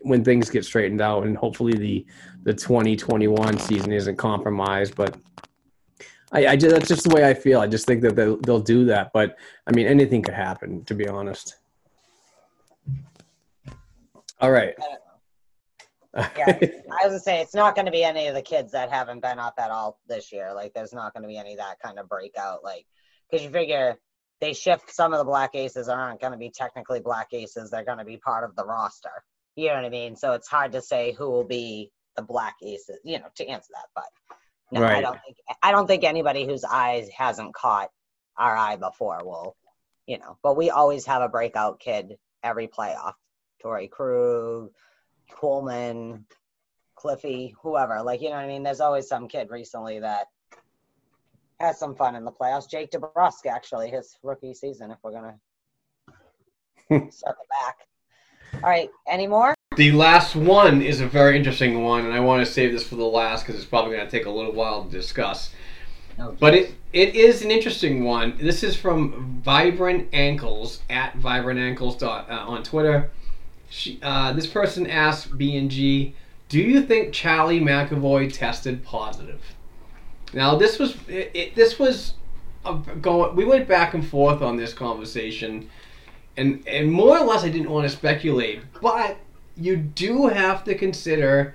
[0.00, 2.06] when things get straightened out, and hopefully the
[2.44, 4.94] the 2021 season isn't compromised.
[4.94, 5.16] But
[6.32, 7.60] I, I just, that's just the way I feel.
[7.60, 9.10] I just think that they'll, they'll do that.
[9.12, 11.56] But I mean, anything could happen, to be honest.
[14.40, 14.74] All right.
[16.16, 18.90] Uh, yeah, I was gonna say it's not to be any of the kids that
[18.90, 20.52] haven't been up at all this year.
[20.54, 22.62] Like, there's not to be any that kind of breakout.
[22.62, 22.86] Like,
[23.28, 23.96] because you figure
[24.40, 27.70] they shift some of the black aces aren't to be technically black aces.
[27.70, 29.24] They're to be part of the roster.
[29.56, 30.16] You know what I mean?
[30.16, 33.72] So it's hard to say who will be the black aces, you know, to answer
[33.74, 33.86] that.
[33.94, 34.38] But
[34.72, 34.96] no, right.
[34.96, 37.90] I don't think I don't think anybody whose eyes hasn't caught
[38.36, 39.56] our eye before will,
[40.06, 40.38] you know.
[40.42, 43.14] But we always have a breakout kid every playoff.
[43.62, 44.70] Torey Krug,
[45.30, 46.26] Coleman,
[46.94, 48.02] Cliffy, whoever.
[48.02, 48.62] Like, you know what I mean?
[48.62, 50.26] There's always some kid recently that
[51.60, 52.70] has some fun in the playoffs.
[52.70, 55.32] Jake DeBrusk, actually, his rookie season, if we're going
[57.08, 57.76] to circle back.
[58.62, 59.53] All right, any more?
[59.76, 62.96] The last one is a very interesting one, and I want to save this for
[62.96, 65.50] the last because it's probably going to take a little while to discuss.
[66.18, 68.36] Oh, but it, it is an interesting one.
[68.38, 73.10] This is from Vibrant Ankles at Vibrant Ankles dot, uh, on Twitter.
[73.68, 76.14] She, uh, this person asked B&G,
[76.48, 79.40] do you think Charlie McAvoy tested positive?
[80.32, 82.14] Now this was it, it, this was
[83.00, 83.36] going.
[83.36, 85.70] We went back and forth on this conversation,
[86.36, 89.16] and and more or less I didn't want to speculate, but
[89.56, 91.54] you do have to consider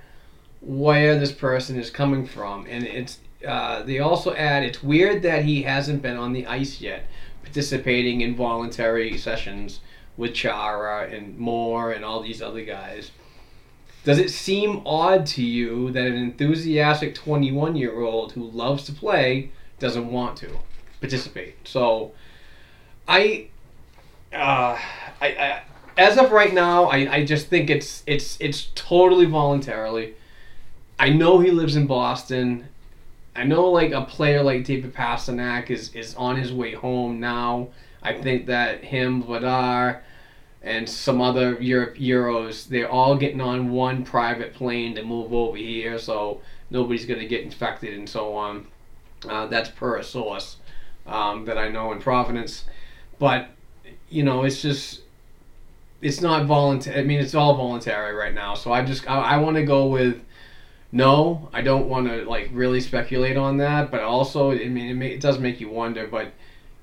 [0.60, 3.18] where this person is coming from, and it's.
[3.46, 7.06] Uh, they also add it's weird that he hasn't been on the ice yet,
[7.42, 9.80] participating in voluntary sessions
[10.18, 13.10] with Chara and Moore and all these other guys.
[14.04, 18.92] Does it seem odd to you that an enthusiastic 21 year old who loves to
[18.92, 20.58] play doesn't want to
[21.00, 21.56] participate?
[21.66, 22.12] So,
[23.08, 23.48] I,
[24.32, 24.78] uh,
[25.20, 25.62] I, I
[26.00, 30.14] as of right now, I, I just think it's it's it's totally voluntarily.
[30.98, 32.68] I know he lives in Boston.
[33.36, 37.68] I know like a player like David Pastrnak is is on his way home now.
[38.02, 40.00] I think that him, Vladar,
[40.62, 45.58] and some other Europe Euros, they're all getting on one private plane to move over
[45.58, 46.40] here, so
[46.70, 48.66] nobody's to get infected and so on.
[49.28, 50.56] Uh, that's per a source
[51.06, 52.64] um, that I know in Providence,
[53.18, 53.50] but
[54.08, 54.99] you know, it's just
[56.02, 57.00] it's not voluntary.
[57.00, 58.54] I mean, it's all voluntary right now.
[58.54, 60.22] So I just I, I want to go with
[60.92, 61.48] no.
[61.52, 65.12] I don't want to like really speculate on that, but also I mean it, may,
[65.12, 66.06] it does make you wonder.
[66.06, 66.32] But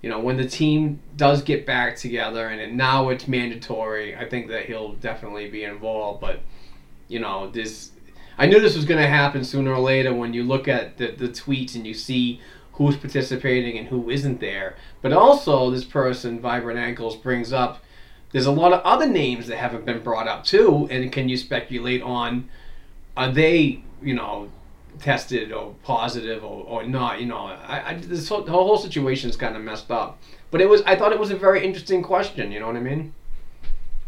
[0.02, 4.30] you know, when the team does get back together and it, now it's mandatory, I
[4.30, 6.22] think that he'll definitely be involved.
[6.22, 6.42] But
[7.08, 7.92] you know, this
[8.38, 11.12] I knew this was going to happen sooner or later when you look at the,
[11.12, 12.40] the tweets and you see
[12.74, 14.76] who's participating and who isn't there.
[15.02, 17.84] But also, this person, Vibrant Ankles, brings up
[18.32, 20.88] there's a lot of other names that haven't been brought up too.
[20.92, 22.50] And can you speculate on
[23.16, 24.50] are they, you know,
[25.00, 27.20] tested or positive or, or not?
[27.20, 30.20] You know, I, I this whole, the whole situation is kind of messed up.
[30.52, 32.52] But it was I thought it was a very interesting question.
[32.52, 33.14] You know what I mean?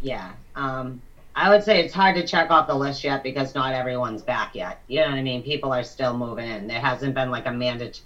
[0.01, 0.31] Yeah.
[0.55, 1.01] Um,
[1.35, 4.55] I would say it's hard to check off the list yet because not everyone's back
[4.55, 4.81] yet.
[4.87, 5.41] You know what I mean?
[5.41, 6.67] People are still moving in.
[6.67, 8.01] There hasn't been like a mandate.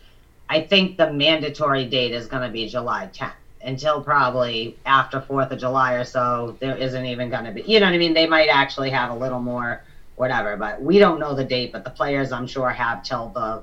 [0.50, 3.34] I think the mandatory date is going to be July 10th
[3.64, 6.58] until probably after 4th of July or so.
[6.60, 8.14] There isn't even going to be, you know what I mean?
[8.14, 9.84] They might actually have a little more
[10.16, 11.72] whatever, but we don't know the date.
[11.72, 13.62] But the players, I'm sure, have till the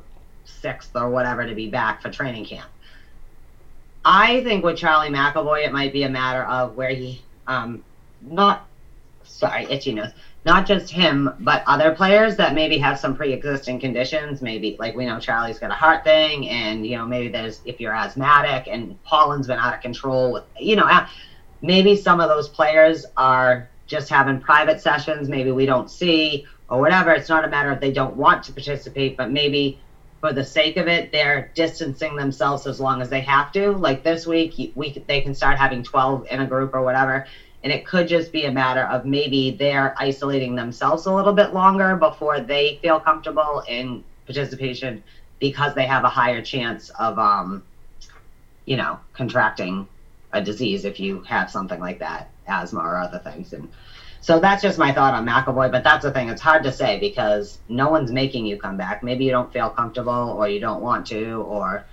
[0.62, 2.68] 6th or whatever to be back for training camp.
[4.04, 7.82] I think with Charlie McAvoy, it might be a matter of where he, um,
[8.22, 8.66] not
[9.24, 10.10] sorry, itchy nose.
[10.46, 14.40] Not just him, but other players that maybe have some pre-existing conditions.
[14.40, 17.78] Maybe like we know Charlie's got a heart thing, and you know maybe there's if
[17.78, 21.06] you're asthmatic, and Pollen's been out of control with you know uh,
[21.60, 25.28] maybe some of those players are just having private sessions.
[25.28, 27.12] Maybe we don't see or whatever.
[27.12, 29.78] It's not a matter of they don't want to participate, but maybe
[30.20, 33.72] for the sake of it, they're distancing themselves as long as they have to.
[33.72, 37.26] Like this week, we they can start having 12 in a group or whatever,
[37.62, 41.52] and it could just be a matter of maybe they're isolating themselves a little bit
[41.52, 45.02] longer before they feel comfortable in participation
[45.38, 47.62] because they have a higher chance of um
[48.64, 49.86] you know contracting
[50.32, 53.68] a disease if you have something like that asthma or other things and
[54.22, 56.28] so that's just my thought on McAvoy, but that's the thing.
[56.28, 59.02] It's hard to say because no one's making you come back.
[59.02, 61.86] Maybe you don't feel comfortable or you don't want to, or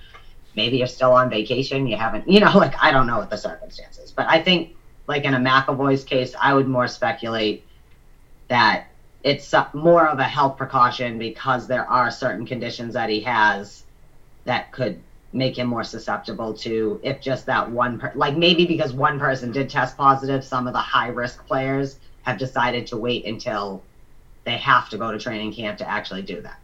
[0.54, 1.88] maybe you're still on vacation.
[1.88, 4.12] You haven't, you know, like I don't know what the circumstances.
[4.12, 4.76] But I think
[5.08, 7.64] like in a McAvoy's case, I would more speculate
[8.50, 8.86] that
[9.24, 13.84] it's more of a health precaution because there are certain conditions that he has
[14.46, 15.02] that could
[15.34, 19.52] make him more susceptible to if just that one per- like maybe because one person
[19.52, 23.82] did test positive some of the high risk players have decided to wait until
[24.46, 26.58] they have to go to training camp to actually do that.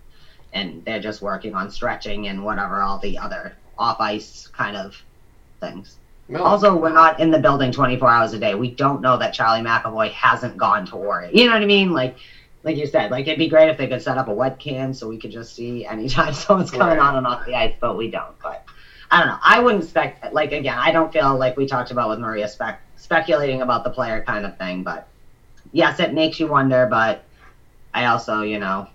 [0.54, 5.04] And they're just working on stretching and whatever all the other off ice kind of
[5.60, 5.98] things
[6.34, 6.44] No.
[6.44, 8.56] also, we're not in the building 24 hours a day.
[8.56, 11.30] We don't know that Charlie McAvoy hasn't gone to Warrior.
[11.34, 11.92] You know what I mean?
[11.94, 12.18] Like,
[12.64, 15.08] like you said, like it'd be great if they could set up a webcam so
[15.08, 17.00] we could just see anytime someone's coming Right.
[17.00, 18.38] on and off the ice, but we don't.
[18.42, 18.66] But
[19.12, 19.38] I don't know.
[19.44, 20.30] I wouldn't spec.
[20.32, 23.90] Like again, I don't feel like we talked about with Maria spec speculating about the
[23.90, 24.84] player kind of thing.
[24.84, 25.08] But
[25.72, 26.88] yes, it makes you wonder.
[26.90, 27.24] But
[27.94, 28.88] I also, you know,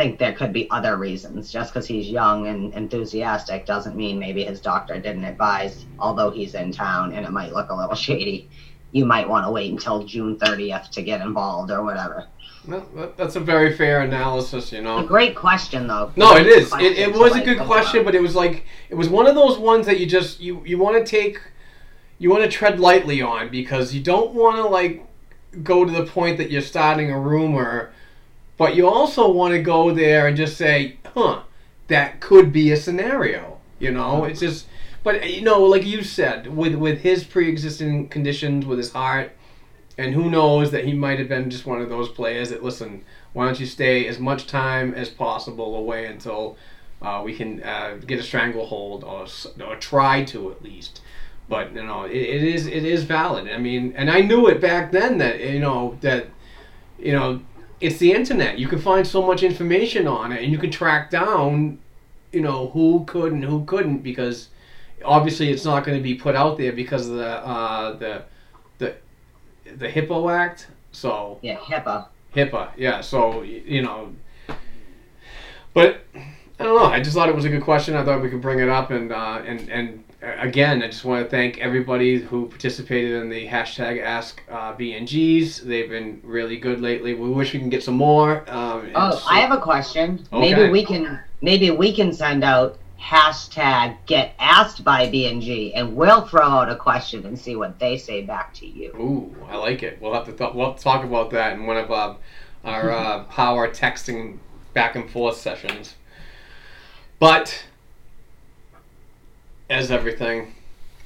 [0.00, 1.52] think there could be other reasons.
[1.52, 6.54] Just because he's young and enthusiastic doesn't mean maybe his doctor didn't advise, although he's
[6.54, 8.48] in town and it might look a little shady.
[8.92, 12.26] You might want to wait until June 30th to get involved or whatever.
[13.16, 15.02] That's a very fair analysis, you A know.
[15.06, 16.12] great question, though.
[16.16, 16.72] No, it is.
[16.74, 19.58] It, it was a good question, but it was like it was one of those
[19.58, 21.40] ones that you just you you want to take
[22.18, 25.06] you want to tread lightly on because you don't want to like
[25.62, 27.92] go to the point that you're starting a rumor,
[28.60, 31.44] but you also want to go there and just say, "Huh,
[31.88, 34.66] that could be a scenario." You know, it's just
[35.02, 39.32] but you know, like you said, with with his pre-existing conditions with his heart
[39.96, 43.02] and who knows that he might have been just one of those players that listen
[43.32, 46.58] why don't you stay as much time as possible away until
[47.00, 49.26] uh, we can uh, get a stranglehold or,
[49.66, 51.00] or try to at least?
[51.48, 53.48] But you know it, it is it is valid.
[53.48, 56.26] I mean and i knew it back then that you know that
[56.98, 57.40] you know
[57.80, 61.10] it's the internet you can find so much information on it and you can track
[61.10, 61.78] down
[62.32, 64.48] you know who could and who couldn't because
[65.04, 68.22] obviously it's not going to be put out there because of the uh, the
[68.78, 68.94] the
[69.76, 72.08] the hippo act so Yeah, HIPAA.
[72.34, 73.00] HIPAA, yeah.
[73.00, 74.12] So you know,
[75.74, 76.86] but I don't know.
[76.86, 77.94] I just thought it was a good question.
[77.94, 81.24] I thought we could bring it up, and uh, and and again, I just want
[81.24, 85.62] to thank everybody who participated in the hashtag Ask uh, BNGs.
[85.62, 87.14] They've been really good lately.
[87.14, 88.48] We wish we can get some more.
[88.50, 90.26] Um, Oh, so- I have a question.
[90.32, 90.52] Okay.
[90.54, 96.26] Maybe we can maybe we can send out hashtag get asked by BNG, and we'll
[96.26, 98.90] throw out a question and see what they say back to you.
[98.96, 99.98] Ooh, I like it.
[100.00, 102.14] We'll have to th- we'll talk about that in one of uh,
[102.64, 104.38] our uh, power texting
[104.74, 105.94] back and forth sessions.
[107.18, 107.64] But
[109.70, 110.52] as everything,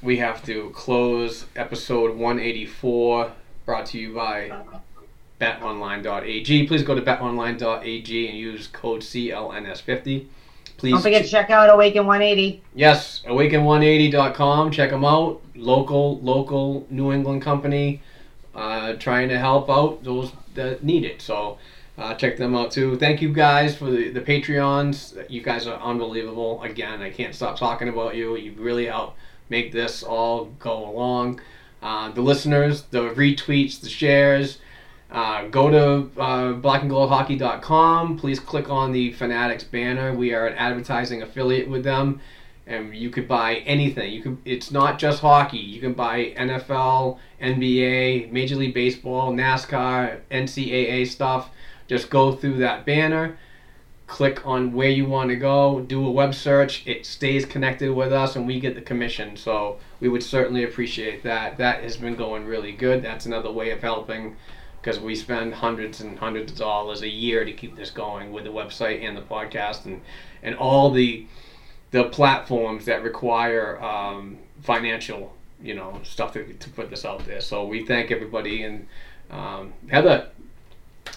[0.01, 3.31] we have to close episode 184,
[3.65, 4.51] brought to you by
[5.39, 6.67] betonline.ag.
[6.67, 10.25] Please go to betonline.ag and use code CLNS50.
[10.77, 12.61] Please Don't forget to check out Awaken 180.
[12.73, 14.71] Yes, awaken180.com.
[14.71, 15.41] Check them out.
[15.55, 18.01] Local, local New England company,
[18.55, 21.21] uh, trying to help out those that need it.
[21.21, 21.59] So
[21.97, 22.97] uh, check them out too.
[22.97, 25.29] Thank you guys for the, the Patreons.
[25.29, 26.61] You guys are unbelievable.
[26.61, 28.35] Again, I can't stop talking about you.
[28.35, 29.15] You really help
[29.49, 31.41] make this all go along.
[31.81, 34.59] Uh, the listeners, the retweets, the shares.
[35.11, 38.17] Uh, go to uh, blackandgoldhockey.com.
[38.17, 40.13] Please click on the Fanatics banner.
[40.13, 42.19] We are an advertising affiliate with them,
[42.65, 44.11] and you could buy anything.
[44.11, 44.41] You can.
[44.43, 45.59] It's not just hockey.
[45.59, 51.51] You can buy NFL, NBA, Major League Baseball, NASCAR, NCAA stuff.
[51.87, 53.37] Just go through that banner.
[54.07, 55.81] Click on where you want to go.
[55.81, 56.85] Do a web search.
[56.85, 59.35] It stays connected with us, and we get the commission.
[59.35, 61.57] So we would certainly appreciate that.
[61.57, 63.01] That has been going really good.
[63.01, 64.35] That's another way of helping
[64.85, 68.43] because we spend hundreds and hundreds of dollars a year to keep this going with
[68.43, 69.99] the website and the podcast and
[70.43, 71.25] and all the
[71.89, 77.41] the platforms that require um, financial you know stuff to, to put this out there.
[77.41, 78.87] So we thank everybody and
[79.31, 80.29] um, Heather.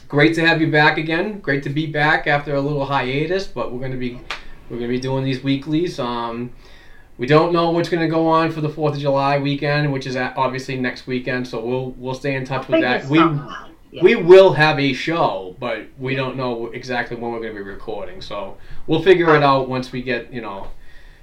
[0.09, 1.39] Great to have you back again.
[1.41, 4.15] Great to be back after a little hiatus, but we're going to be
[4.71, 5.99] we're going to be doing these weeklies.
[5.99, 6.53] Um,
[7.19, 10.07] we don't know what's going to go on for the Fourth of July weekend, which
[10.07, 11.47] is obviously next weekend.
[11.47, 13.05] So we'll we'll stay in touch with that.
[13.07, 13.19] We
[13.91, 14.03] Yeah.
[14.03, 17.69] we will have a show, but we don't know exactly when we're going to be
[17.69, 18.21] recording.
[18.23, 18.57] So
[18.87, 20.69] we'll figure it out once we get you know.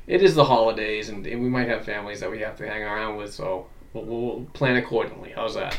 [0.07, 2.83] It is the holidays, and, and we might have families that we have to hang
[2.83, 3.33] around with.
[3.33, 5.31] So we'll, we'll plan accordingly.
[5.35, 5.75] How's that?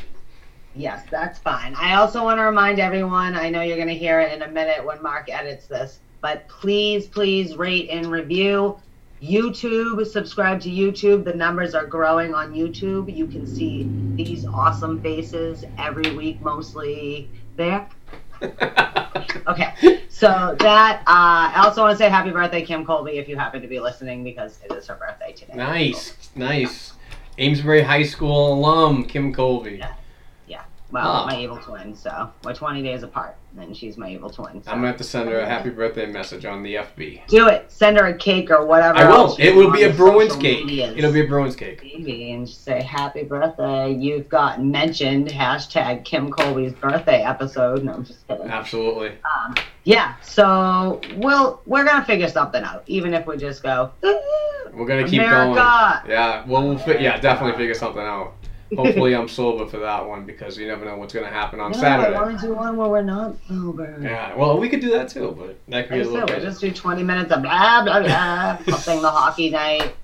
[0.77, 1.75] Yes, that's fine.
[1.75, 4.49] I also want to remind everyone, I know you're going to hear it in a
[4.49, 8.79] minute when Mark edits this, but please, please rate and review.
[9.23, 11.25] YouTube, subscribe to YouTube.
[11.25, 13.15] The numbers are growing on YouTube.
[13.15, 17.89] You can see these awesome faces every week, mostly there.
[19.47, 23.37] Okay, so that, uh, I also want to say happy birthday, Kim Colby, if you
[23.37, 25.55] happen to be listening, because it is her birthday today.
[25.55, 26.93] Nice, nice.
[27.39, 29.77] Amesbury High School alum Kim Colby.
[29.77, 29.95] Yeah.
[30.89, 30.93] Yeah.
[30.93, 31.27] Well, Ah.
[31.27, 31.95] my evil twin.
[31.95, 34.63] So we're 20 days apart, and she's my evil twin.
[34.63, 34.71] So.
[34.71, 37.23] I'm gonna have to send her a happy birthday message on the FB.
[37.27, 37.65] do it.
[37.73, 38.97] Send her a cake or whatever.
[38.99, 39.15] I will.
[39.17, 40.65] else It will be a Bruins cake.
[40.65, 40.95] medias.
[40.97, 41.81] It'll be a Bruins cake.
[41.83, 43.93] Maybe, and say happy birthday.
[43.93, 47.83] You've got mentioned hashtag Kim Colby's birthday episode.
[47.83, 48.49] No, I'm just kidding.
[48.49, 49.13] Absolutely.
[49.85, 50.15] Yeah.
[50.23, 53.91] So we'll we're gonna figure something out, even if we just go.
[54.73, 55.55] We're gonna keep America.
[55.55, 56.11] going.
[56.13, 56.45] Yeah.
[56.47, 58.35] Well, we'll fi- yeah definitely figure something out.
[58.75, 61.79] Hopefully, I'm sober for that one because you never know what's gonna happen on No,
[61.79, 62.15] Saturday.
[62.15, 63.97] want to do one where we're not sober.
[64.01, 64.35] Yeah.
[64.35, 66.43] Well, we could do that too, but that could be a little bit.
[66.43, 68.59] just do 20 minutes of blah blah blah.
[68.67, 69.95] I'll sing the hockey night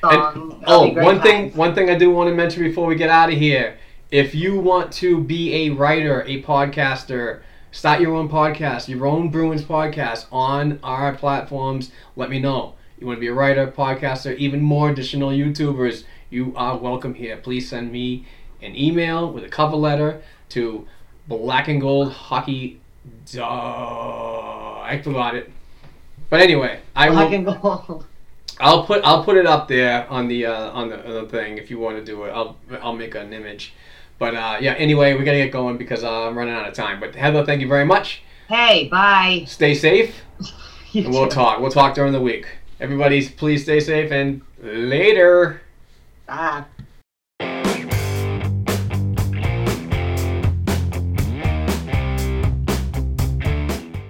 [0.00, 0.62] song.
[0.66, 3.38] Oh, one thing, one thing I do want to mention before we get out of
[3.38, 3.76] here.
[4.10, 7.40] If you want to be a writer, a podcaster,
[7.72, 12.74] start your own podcast, your own Bruins podcast on our platforms, let me know.
[12.98, 17.36] You want to be a writer, podcaster, even more additional YouTubers, you are welcome here.
[17.36, 18.26] Please send me
[18.60, 20.86] an email with a cover letter to
[21.26, 22.80] black and gold hockey.
[23.32, 25.50] Duh, I forgot it.
[26.30, 27.16] But anyway, I will.
[27.16, 28.04] Black and gold.
[28.60, 31.58] I'll put I'll put it up there on the uh, on the, on the thing
[31.58, 32.30] if you want to do it.
[32.30, 33.72] I'll I'll make an image.
[34.18, 36.98] But uh, yeah, anyway, we gotta get going because uh, I'm running out of time.
[36.98, 38.22] But Heather, thank you very much.
[38.48, 39.44] Hey, bye.
[39.46, 40.22] Stay safe,
[40.94, 41.34] and we'll too.
[41.34, 41.60] talk.
[41.60, 42.46] We'll talk during the week.
[42.80, 45.60] Everybody, please stay safe and later.
[46.28, 46.64] Bye.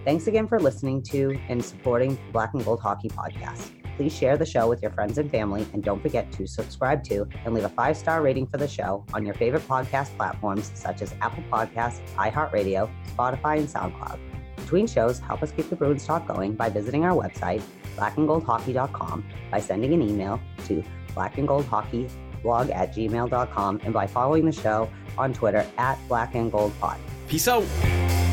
[0.05, 3.73] Thanks again for listening to and supporting the Black and Gold Hockey Podcast.
[3.97, 7.29] Please share the show with your friends and family, and don't forget to subscribe to
[7.45, 11.03] and leave a five star rating for the show on your favorite podcast platforms such
[11.03, 14.19] as Apple Podcasts, iHeartRadio, Spotify, and SoundCloud.
[14.57, 17.63] Between shows, help us keep the Bruins talk going by visiting our website,
[17.97, 20.83] blackandgoldhockey.com, by sending an email to
[21.19, 26.99] blackandgoldhockeyblog at gmail.com, and by following the show on Twitter at blackandgoldpod.
[27.27, 28.28] Peace out.